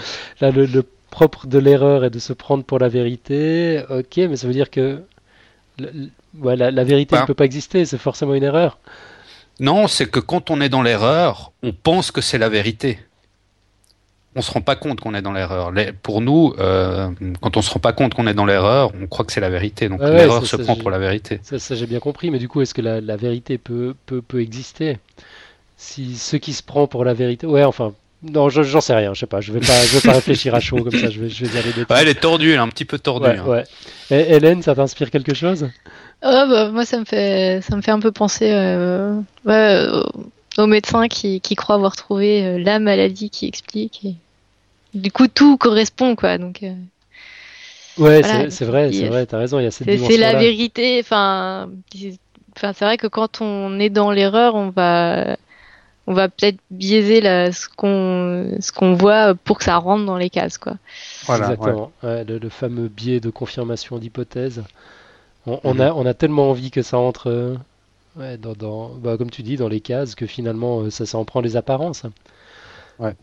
Là 0.40 0.50
le, 0.50 0.66
propre 1.10 1.46
de 1.46 1.58
l'erreur 1.58 2.04
est 2.04 2.10
de 2.10 2.18
se 2.18 2.32
prendre 2.32 2.64
pour 2.64 2.78
la 2.78 2.88
vérité. 2.88 3.82
OK, 3.88 4.16
mais 4.16 4.36
ça 4.36 4.46
veut 4.46 4.52
dire 4.52 4.70
que 4.70 5.02
la, 5.78 6.84
vérité 6.84 7.16
ne 7.16 7.24
peut 7.24 7.34
pas 7.34 7.44
exister, 7.44 7.84
c'est 7.86 7.96
forcément 7.96 8.34
une 8.34 8.42
erreur. 8.42 8.78
Non, 9.58 9.88
c'est 9.88 10.10
que 10.10 10.20
quand 10.20 10.50
on 10.50 10.60
est 10.60 10.68
dans 10.68 10.82
l'erreur, 10.82 11.52
on 11.62 11.72
pense 11.72 12.10
que 12.10 12.20
c'est 12.20 12.36
la 12.36 12.50
vérité 12.50 12.98
on 14.36 14.42
se 14.42 14.52
rend 14.52 14.60
pas 14.60 14.76
compte 14.76 15.00
qu'on 15.00 15.14
est 15.14 15.22
dans 15.22 15.32
l'erreur. 15.32 15.72
Pour 16.02 16.20
nous, 16.20 16.54
euh, 16.58 17.08
quand 17.40 17.56
on 17.56 17.62
se 17.62 17.70
rend 17.70 17.80
pas 17.80 17.92
compte 17.92 18.14
qu'on 18.14 18.26
est 18.26 18.34
dans 18.34 18.44
l'erreur, 18.44 18.92
on 19.00 19.06
croit 19.06 19.24
que 19.24 19.32
c'est 19.32 19.40
la 19.40 19.50
vérité. 19.50 19.88
Donc 19.88 20.00
l'erreur 20.00 20.46
se 20.46 20.56
prend 20.56 20.76
pour 20.76 20.90
la 20.90 20.98
vérité. 20.98 21.40
Ça, 21.42 21.74
j'ai 21.74 21.86
bien 21.86 22.00
compris, 22.00 22.30
mais 22.30 22.38
du 22.38 22.46
coup, 22.46 22.60
est-ce 22.60 22.74
que 22.74 22.82
la, 22.82 23.16
vérité 23.16 23.58
peut, 23.58 23.94
peut, 24.04 24.22
peut, 24.22 24.40
exister? 24.40 24.98
Si 25.78 26.16
ce 26.16 26.36
qui 26.36 26.52
se 26.52 26.62
prend 26.62 26.86
pour 26.86 27.04
la 27.04 27.14
vérité, 27.14 27.46
ouais, 27.46 27.64
enfin. 27.64 27.92
Non, 28.22 28.48
j'en 28.48 28.80
sais 28.80 28.94
rien, 28.94 29.12
je 29.12 29.20
sais 29.20 29.26
pas, 29.26 29.42
je 29.42 29.52
vais 29.52 29.60
pas, 29.60 29.84
je 29.84 29.98
vais 29.98 30.00
pas 30.00 30.12
réfléchir 30.14 30.54
à 30.54 30.58
chaud 30.58 30.82
comme 30.82 30.98
ça, 30.98 31.10
je 31.10 31.20
vais, 31.20 31.28
je 31.28 31.44
vais 31.44 31.54
y 31.54 31.58
aller 31.58 31.70
ouais, 31.78 31.96
elle 32.00 32.08
est 32.08 32.18
tordue, 32.18 32.50
elle 32.50 32.56
est 32.56 32.60
un 32.60 32.68
petit 32.68 32.86
peu 32.86 32.98
tordue. 32.98 33.26
Ouais, 33.26 33.38
hein. 33.38 33.46
ouais. 33.46 33.64
Et 34.10 34.34
Hélène, 34.34 34.62
ça 34.62 34.74
t'inspire 34.74 35.10
quelque 35.10 35.34
chose? 35.34 35.68
Oh, 36.22 36.44
bah, 36.48 36.70
Moi, 36.70 36.86
ça 36.86 36.98
me 36.98 37.04
fait, 37.04 37.60
ça 37.62 37.76
me 37.76 37.82
fait 37.82 37.90
un 37.90 38.00
peu 38.00 38.10
penser 38.10 38.50
euh, 38.50 39.20
aux 40.56 40.66
médecins 40.66 41.08
qui, 41.08 41.40
qui 41.40 41.54
croient 41.56 41.74
avoir 41.76 41.94
trouvé 41.94 42.44
euh, 42.44 42.58
la 42.58 42.78
maladie 42.78 43.30
qui 43.30 43.46
explique. 43.46 44.04
Et 44.04 44.14
du 44.96 45.12
coup, 45.12 45.28
tout 45.28 45.56
correspond, 45.56 46.16
quoi. 46.16 46.38
Donc, 46.38 46.62
euh, 46.62 46.72
ouais, 47.98 48.22
c'est 48.50 48.64
vrai, 48.64 48.92
c'est 48.92 49.08
vrai, 49.08 49.26
t'as 49.26 49.38
raison, 49.38 49.58
il 49.58 49.64
y 49.64 49.66
a 49.66 49.70
cette 49.70 49.88
C'est 49.98 50.16
la 50.16 50.34
vérité, 50.34 50.98
enfin, 51.00 51.70
enfin 52.56 52.72
c'est 52.72 52.84
vrai 52.84 52.96
que 52.96 53.06
quand 53.06 53.40
on 53.40 53.78
est 53.78 53.90
dans 53.90 54.10
l'erreur, 54.10 54.54
on 54.54 54.70
va, 54.70 55.36
on 56.06 56.14
va 56.14 56.28
peut-être 56.28 56.58
biaiser 56.70 57.20
la, 57.20 57.52
ce 57.52 57.68
qu'on 57.68 58.56
ce 58.60 58.72
qu'on 58.72 58.94
voit 58.94 59.34
pour 59.34 59.58
que 59.58 59.64
ça 59.64 59.76
rentre 59.76 60.04
dans 60.04 60.16
les 60.16 60.30
cases, 60.30 60.58
quoi. 60.58 60.74
Voilà, 61.26 61.44
Exactement, 61.44 61.92
le, 62.02 62.48
fameux 62.48 62.88
biais 62.88 63.20
de 63.20 63.30
confirmation 63.30 63.98
d'hypothèse. 63.98 64.62
On, 65.46 65.74
mhm. 65.74 65.80
a, 65.80 65.94
on 65.94 66.06
a 66.06 66.14
tellement 66.14 66.50
envie 66.50 66.72
que 66.72 66.82
ça 66.82 66.98
entre, 66.98 67.56
euh, 68.18 68.36
dans, 68.36 68.54
dans 68.54 68.88
bah, 68.88 69.16
comme 69.16 69.30
tu 69.30 69.42
dis, 69.44 69.56
dans 69.56 69.68
les 69.68 69.80
cases, 69.80 70.16
que 70.16 70.26
finalement, 70.26 70.80
euh, 70.80 70.90
ça, 70.90 71.06
ça 71.06 71.18
en 71.18 71.24
prend 71.24 71.40
les 71.40 71.56
apparences. 71.56 72.02
Ouais. 72.98 73.14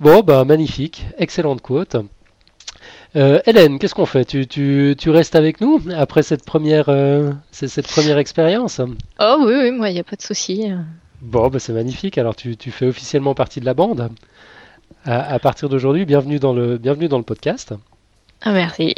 Bon, 0.00 0.20
bah 0.20 0.44
magnifique, 0.44 1.06
excellente 1.18 1.60
quote. 1.60 1.96
Euh, 3.14 3.40
Hélène, 3.46 3.78
qu'est-ce 3.78 3.94
qu'on 3.94 4.06
fait? 4.06 4.24
Tu, 4.24 4.46
tu, 4.46 4.94
tu, 4.98 5.10
restes 5.10 5.36
avec 5.36 5.60
nous 5.60 5.80
après 5.94 6.22
cette 6.22 6.44
première, 6.44 6.88
euh, 6.88 7.32
cette 7.50 7.86
première 7.86 8.18
expérience? 8.18 8.80
Oh 9.20 9.36
oui, 9.40 9.54
oui, 9.54 9.70
moi, 9.70 9.90
il 9.90 9.94
n'y 9.94 10.00
a 10.00 10.04
pas 10.04 10.16
de 10.16 10.22
souci. 10.22 10.70
Bon, 11.20 11.48
bah, 11.48 11.58
c'est 11.58 11.74
magnifique. 11.74 12.16
Alors, 12.18 12.34
tu, 12.34 12.56
tu, 12.56 12.70
fais 12.70 12.86
officiellement 12.86 13.34
partie 13.34 13.60
de 13.60 13.66
la 13.66 13.74
bande. 13.74 14.10
À, 15.04 15.34
à 15.34 15.38
partir 15.38 15.68
d'aujourd'hui, 15.68 16.06
bienvenue, 16.06 16.38
dans 16.38 16.52
le, 16.52 16.78
bienvenue 16.78 17.08
dans 17.08 17.18
le 17.18 17.24
podcast. 17.24 17.74
Ah, 18.44 18.52
merci. 18.52 18.94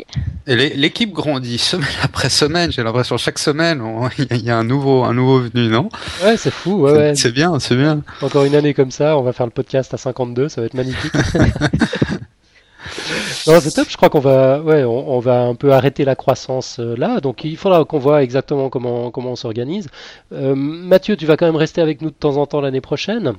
Et 0.46 0.56
l'équipe 0.56 1.12
grandit 1.12 1.58
semaine 1.58 1.88
après 2.02 2.30
semaine. 2.30 2.72
J'ai 2.72 2.82
l'impression 2.82 3.18
chaque 3.18 3.38
semaine, 3.38 3.82
il 4.30 4.42
y 4.42 4.50
a 4.50 4.56
un 4.56 4.64
nouveau, 4.64 5.04
un 5.04 5.12
nouveau 5.12 5.40
venu, 5.40 5.68
non? 5.68 5.88
Ouais, 6.24 6.36
c'est 6.36 6.50
fou. 6.50 6.82
Ouais, 6.82 6.92
ouais. 6.92 7.14
C'est 7.14 7.32
bien, 7.32 7.58
c'est 7.58 7.76
bien. 7.76 8.02
Encore 8.22 8.44
une 8.44 8.54
année 8.54 8.74
comme 8.74 8.90
ça, 8.90 9.18
on 9.18 9.22
va 9.22 9.32
faire 9.32 9.46
le 9.46 9.52
podcast 9.52 9.92
à 9.92 9.98
52, 9.98 10.48
ça 10.48 10.62
va 10.62 10.66
être 10.66 10.74
magnifique. 10.74 11.12
non, 13.46 13.60
c'est 13.60 13.72
top. 13.72 13.88
Je 13.90 13.96
crois 13.96 14.08
qu'on 14.08 14.20
va, 14.20 14.60
ouais, 14.60 14.84
on, 14.84 15.20
va 15.20 15.42
un 15.42 15.54
peu 15.54 15.72
arrêter 15.72 16.06
la 16.06 16.16
croissance 16.16 16.78
euh, 16.80 16.94
là. 16.96 17.20
Donc, 17.20 17.44
il 17.44 17.58
faudra 17.58 17.84
qu'on 17.84 17.98
voit 17.98 18.22
exactement 18.22 18.70
comment, 18.70 19.10
comment 19.10 19.32
on 19.32 19.36
s'organise. 19.36 19.88
Euh, 20.32 20.54
Mathieu, 20.54 21.16
tu 21.16 21.26
vas 21.26 21.36
quand 21.36 21.46
même 21.46 21.56
rester 21.56 21.82
avec 21.82 22.00
nous 22.00 22.10
de 22.10 22.14
temps 22.14 22.38
en 22.38 22.46
temps 22.46 22.62
l'année 22.62 22.80
prochaine? 22.80 23.34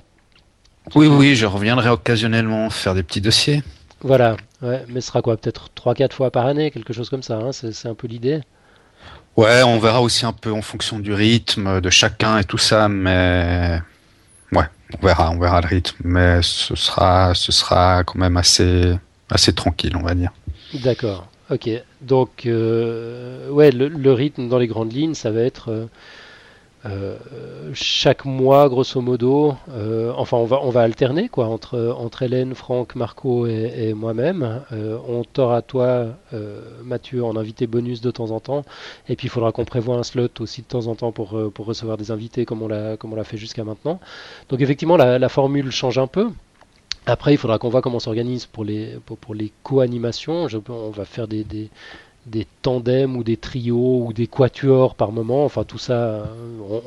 Oui, 0.93 1.07
oui, 1.07 1.35
je 1.35 1.47
reviendrai 1.47 1.89
occasionnellement 1.89 2.69
faire 2.69 2.93
des 2.93 3.01
petits 3.01 3.21
dossiers. 3.21 3.63
Voilà, 4.01 4.37
ouais, 4.61 4.85
mais 4.89 5.01
ce 5.01 5.07
sera 5.07 5.21
quoi 5.21 5.37
Peut-être 5.37 5.69
3-4 5.75 6.13
fois 6.13 6.31
par 6.31 6.45
année, 6.45 6.71
quelque 6.71 6.93
chose 6.93 7.09
comme 7.09 7.23
ça, 7.23 7.37
hein 7.37 7.51
c'est 7.51 7.87
un 7.87 7.95
peu 7.95 8.07
l'idée. 8.07 8.41
Ouais, 9.35 9.63
on 9.63 9.79
verra 9.79 10.01
aussi 10.01 10.25
un 10.25 10.33
peu 10.33 10.51
en 10.51 10.61
fonction 10.61 10.99
du 10.99 11.13
rythme 11.13 11.81
de 11.81 11.89
chacun 11.89 12.37
et 12.37 12.43
tout 12.43 12.57
ça, 12.57 12.87
mais 12.87 13.81
On 14.93 15.05
verra, 15.05 15.31
on 15.31 15.39
verra 15.39 15.61
le 15.61 15.67
rythme, 15.67 15.97
mais 16.03 16.41
ce 16.41 16.75
sera, 16.75 17.33
ce 17.33 17.51
sera 17.51 18.03
quand 18.03 18.19
même 18.19 18.37
assez, 18.37 18.93
assez 19.29 19.53
tranquille, 19.53 19.95
on 19.97 20.03
va 20.03 20.13
dire. 20.13 20.31
D'accord. 20.73 21.27
Ok. 21.49 21.69
Donc, 22.01 22.45
euh, 22.45 23.49
ouais, 23.49 23.71
le, 23.71 23.87
le, 23.87 24.13
rythme 24.13 24.47
dans 24.47 24.57
les 24.57 24.67
grandes 24.67 24.93
lignes, 24.93 25.15
ça 25.15 25.31
va 25.31 25.41
être 25.41 25.71
euh, 25.71 25.85
euh, 26.85 27.17
chaque 27.73 28.25
mois, 28.25 28.69
grosso 28.69 29.01
modo, 29.01 29.55
euh, 29.71 30.13
enfin 30.15 30.37
on 30.37 30.45
va, 30.45 30.59
on 30.61 30.69
va 30.69 30.81
alterner 30.81 31.29
quoi 31.29 31.47
entre, 31.47 31.95
entre 31.97 32.21
Hélène, 32.21 32.53
Franck, 32.53 32.95
Marco 32.95 33.47
et, 33.47 33.93
moi-même. 33.93 34.61
Euh, 34.71 34.97
on 35.07 35.23
t'aura 35.23 35.61
toi, 35.61 36.07
euh, 36.33 36.61
Mathieu, 36.83 37.23
en 37.23 37.35
invité 37.37 37.65
bonus 37.65 38.01
de 38.01 38.11
temps 38.11 38.31
en 38.31 38.39
temps. 38.39 38.63
Et 39.09 39.15
puis 39.15 39.27
il 39.27 39.29
faudra 39.29 39.51
qu'on 39.51 39.65
prévoie 39.65 39.95
un 39.95 40.03
slot 40.03 40.29
aussi 40.39 40.61
de 40.61 40.67
temps 40.67 40.87
en 40.87 40.95
temps 40.95 41.11
pour, 41.11 41.51
pour 41.53 41.65
recevoir 41.65 41.97
des 41.97 42.11
invités 42.11 42.45
comme 42.45 42.61
on 42.61 42.67
l'a, 42.67 42.97
comme 42.97 43.13
on 43.13 43.15
l'a 43.15 43.23
fait 43.23 43.37
jusqu'à 43.37 43.63
maintenant. 43.63 43.99
Donc 44.49 44.61
effectivement 44.61 44.97
la, 44.97 45.29
formule 45.29 45.71
change 45.71 45.97
un 45.97 46.07
peu. 46.07 46.29
Après, 47.07 47.33
il 47.33 47.37
faudra 47.37 47.59
qu'on 47.59 47.69
voit 47.69 47.81
comment 47.81 47.97
on 47.97 47.99
s'organise 47.99 48.45
pour 48.45 48.63
les, 48.63 48.97
pour, 49.05 49.17
pour 49.17 49.35
les 49.35 49.51
co-animations. 49.63 50.47
On 50.69 50.89
va 50.89 51.05
faire 51.05 51.27
des, 51.27 51.69
des 52.25 52.47
tandems 52.61 53.15
ou 53.15 53.23
des 53.23 53.37
trios 53.37 54.03
ou 54.05 54.13
des 54.13 54.27
quatuors 54.27 54.95
par 54.95 55.11
moment. 55.11 55.45
Enfin, 55.45 55.63
tout 55.63 55.77
ça, 55.77 55.93
euh, 55.93 56.25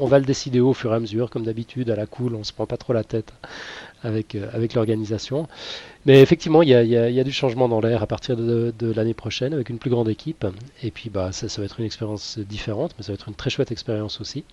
on, 0.00 0.06
va 0.06 0.18
le 0.18 0.24
décider 0.24 0.60
au 0.60 0.72
fur 0.72 0.92
et 0.92 0.96
à 0.96 1.00
mesure, 1.00 1.30
comme 1.30 1.44
d'habitude, 1.44 1.90
à 1.90 1.96
la 1.96 2.06
cool. 2.06 2.34
On 2.34 2.44
se 2.44 2.52
prend 2.52 2.66
pas 2.66 2.76
trop 2.76 2.92
la 2.92 3.04
tête 3.04 3.32
avec, 4.02 4.34
euh, 4.34 4.48
avec 4.52 4.74
l'organisation. 4.74 5.46
Mais 6.06 6.20
effectivement, 6.20 6.62
il 6.62 6.68
y 6.68 6.72
y 6.72 7.20
a- 7.20 7.24
du 7.24 7.32
changement 7.32 7.68
dans 7.68 7.80
l'air 7.80 8.02
à 8.02 8.06
partir 8.06 8.36
de, 8.36 8.72
l'année 8.80 9.14
prochaine 9.14 9.52
avec 9.52 9.68
une 9.68 9.78
plus 9.78 9.90
grande 9.90 10.08
équipe. 10.08 10.46
Et 10.82 10.90
puis, 10.90 11.10
bah, 11.10 11.32
ça, 11.32 11.48
ça 11.48 11.60
va 11.60 11.66
être 11.66 11.78
une 11.78 11.86
expérience 11.86 12.38
différente, 12.38 12.94
mais 12.98 13.04
ça 13.04 13.12
va 13.12 13.14
être 13.14 13.28
une 13.28 13.34
très 13.34 13.50
chouette 13.50 13.70
expérience 13.72 14.20
aussi. 14.20 14.44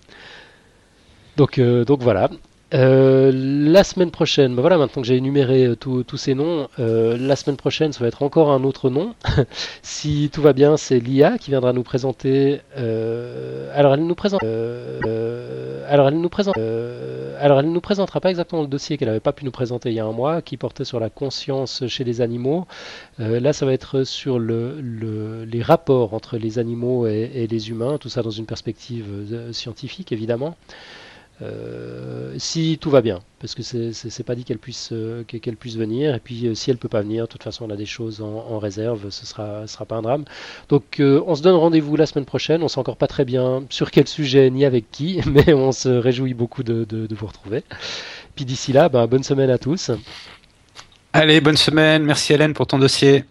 Donc, 1.36 1.58
euh, 1.58 1.84
donc 1.84 2.02
voilà. 2.02 2.30
Euh, 2.74 3.30
la 3.32 3.84
semaine 3.84 4.10
prochaine, 4.10 4.56
bah 4.56 4.60
voilà, 4.60 4.76
maintenant 4.76 5.00
que 5.00 5.06
j'ai 5.06 5.14
énuméré 5.16 5.66
euh, 5.66 5.76
tous 5.76 6.16
ces 6.16 6.34
noms, 6.34 6.68
euh, 6.80 7.16
la 7.16 7.36
semaine 7.36 7.56
prochaine, 7.56 7.92
ça 7.92 8.00
va 8.00 8.08
être 8.08 8.24
encore 8.24 8.50
un 8.50 8.64
autre 8.64 8.90
nom. 8.90 9.14
si 9.82 10.30
tout 10.32 10.42
va 10.42 10.52
bien, 10.52 10.76
c'est 10.76 10.98
Lia 10.98 11.38
qui 11.38 11.50
viendra 11.50 11.72
nous 11.72 11.84
présenter. 11.84 12.60
alors 12.76 13.94
elle 13.94 14.04
nous 14.04 14.14
présente. 14.16 14.42
alors 14.42 16.08
elle 16.08 16.20
nous 16.20 16.28
présente. 16.28 16.56
alors 17.38 17.60
elle 17.60 17.70
nous 17.70 17.80
présentera 17.80 18.20
pas 18.20 18.30
exactement 18.30 18.62
le 18.62 18.68
dossier 18.68 18.96
qu'elle 18.98 19.08
n'avait 19.08 19.20
pas 19.20 19.32
pu 19.32 19.44
nous 19.44 19.52
présenter 19.52 19.90
il 19.90 19.94
y 19.94 20.00
a 20.00 20.04
un 20.04 20.12
mois, 20.12 20.42
qui 20.42 20.56
portait 20.56 20.84
sur 20.84 20.98
la 20.98 21.08
conscience 21.08 21.86
chez 21.86 22.02
les 22.02 22.20
animaux. 22.20 22.66
Là, 23.18 23.52
ça 23.52 23.64
va 23.64 23.72
être 23.74 24.02
sur 24.02 24.40
le, 24.40 24.80
le- 24.80 25.44
les 25.44 25.62
rapports 25.62 26.14
entre 26.14 26.36
les 26.36 26.58
animaux 26.58 27.06
et, 27.06 27.46
les 27.48 27.70
humains, 27.70 27.98
tout 27.98 28.08
ça 28.08 28.22
dans 28.22 28.30
une 28.30 28.46
perspective 28.46 29.06
scientifique 29.52 30.10
évidemment. 30.10 30.56
Euh, 31.42 32.34
si 32.38 32.78
tout 32.80 32.88
va 32.88 33.02
bien, 33.02 33.20
parce 33.40 33.54
que 33.54 33.62
c'est 33.62 34.22
pas 34.22 34.34
dit 34.34 34.44
qu'elle 34.44 34.58
puisse 34.58 34.88
euh, 34.92 35.22
que- 35.28 35.36
qu'elle 35.36 35.56
puisse 35.56 35.76
venir. 35.76 36.14
Et 36.14 36.18
puis 36.20 36.46
euh, 36.46 36.54
si 36.54 36.70
elle 36.70 36.78
peut 36.78 36.88
pas 36.88 37.02
venir, 37.02 37.24
de 37.24 37.28
toute 37.28 37.42
façon 37.42 37.66
on 37.66 37.70
a 37.70 37.76
des 37.76 37.84
choses 37.84 38.22
en, 38.22 38.26
en 38.50 38.58
réserve, 38.58 39.10
ce 39.10 39.26
sera 39.26 39.66
ce 39.66 39.74
sera 39.74 39.84
pas 39.84 39.96
un 39.96 40.02
drame. 40.02 40.24
Donc 40.70 40.98
euh, 40.98 41.22
on 41.26 41.34
se 41.34 41.42
donne 41.42 41.54
rendez-vous 41.56 41.94
la 41.96 42.06
semaine 42.06 42.24
prochaine. 42.24 42.62
On 42.62 42.68
sait 42.68 42.78
encore 42.78 42.96
pas 42.96 43.06
très 43.06 43.26
bien 43.26 43.64
sur 43.68 43.90
quel 43.90 44.08
sujet 44.08 44.48
ni 44.48 44.64
avec 44.64 44.90
qui, 44.90 45.20
mais 45.26 45.52
on 45.52 45.72
se 45.72 45.90
réjouit 45.90 46.32
beaucoup 46.32 46.62
de, 46.62 46.84
de- 46.84 47.06
de 47.06 47.14
vous 47.14 47.26
retrouver. 47.26 47.64
Puis 48.34 48.46
d'ici 48.46 48.72
là, 48.72 48.88
ben, 48.88 49.06
bonne 49.06 49.22
semaine 49.22 49.50
à 49.50 49.58
tous. 49.58 49.90
Allez, 51.12 51.40
bonne 51.42 51.56
semaine. 51.58 52.02
Merci 52.04 52.32
Hélène 52.32 52.54
pour 52.54 52.66
ton 52.66 52.78
dossier. 52.78 53.24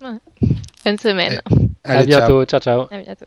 Bonne 0.00 0.98
semaine. 0.98 1.40
à 1.84 1.98
Allez, 1.98 2.10
ciao. 2.12 2.20
bientôt. 2.20 2.44
ciao. 2.46 2.60
ciao. 2.60 2.80
À 2.90 2.98
bientôt. 3.02 3.26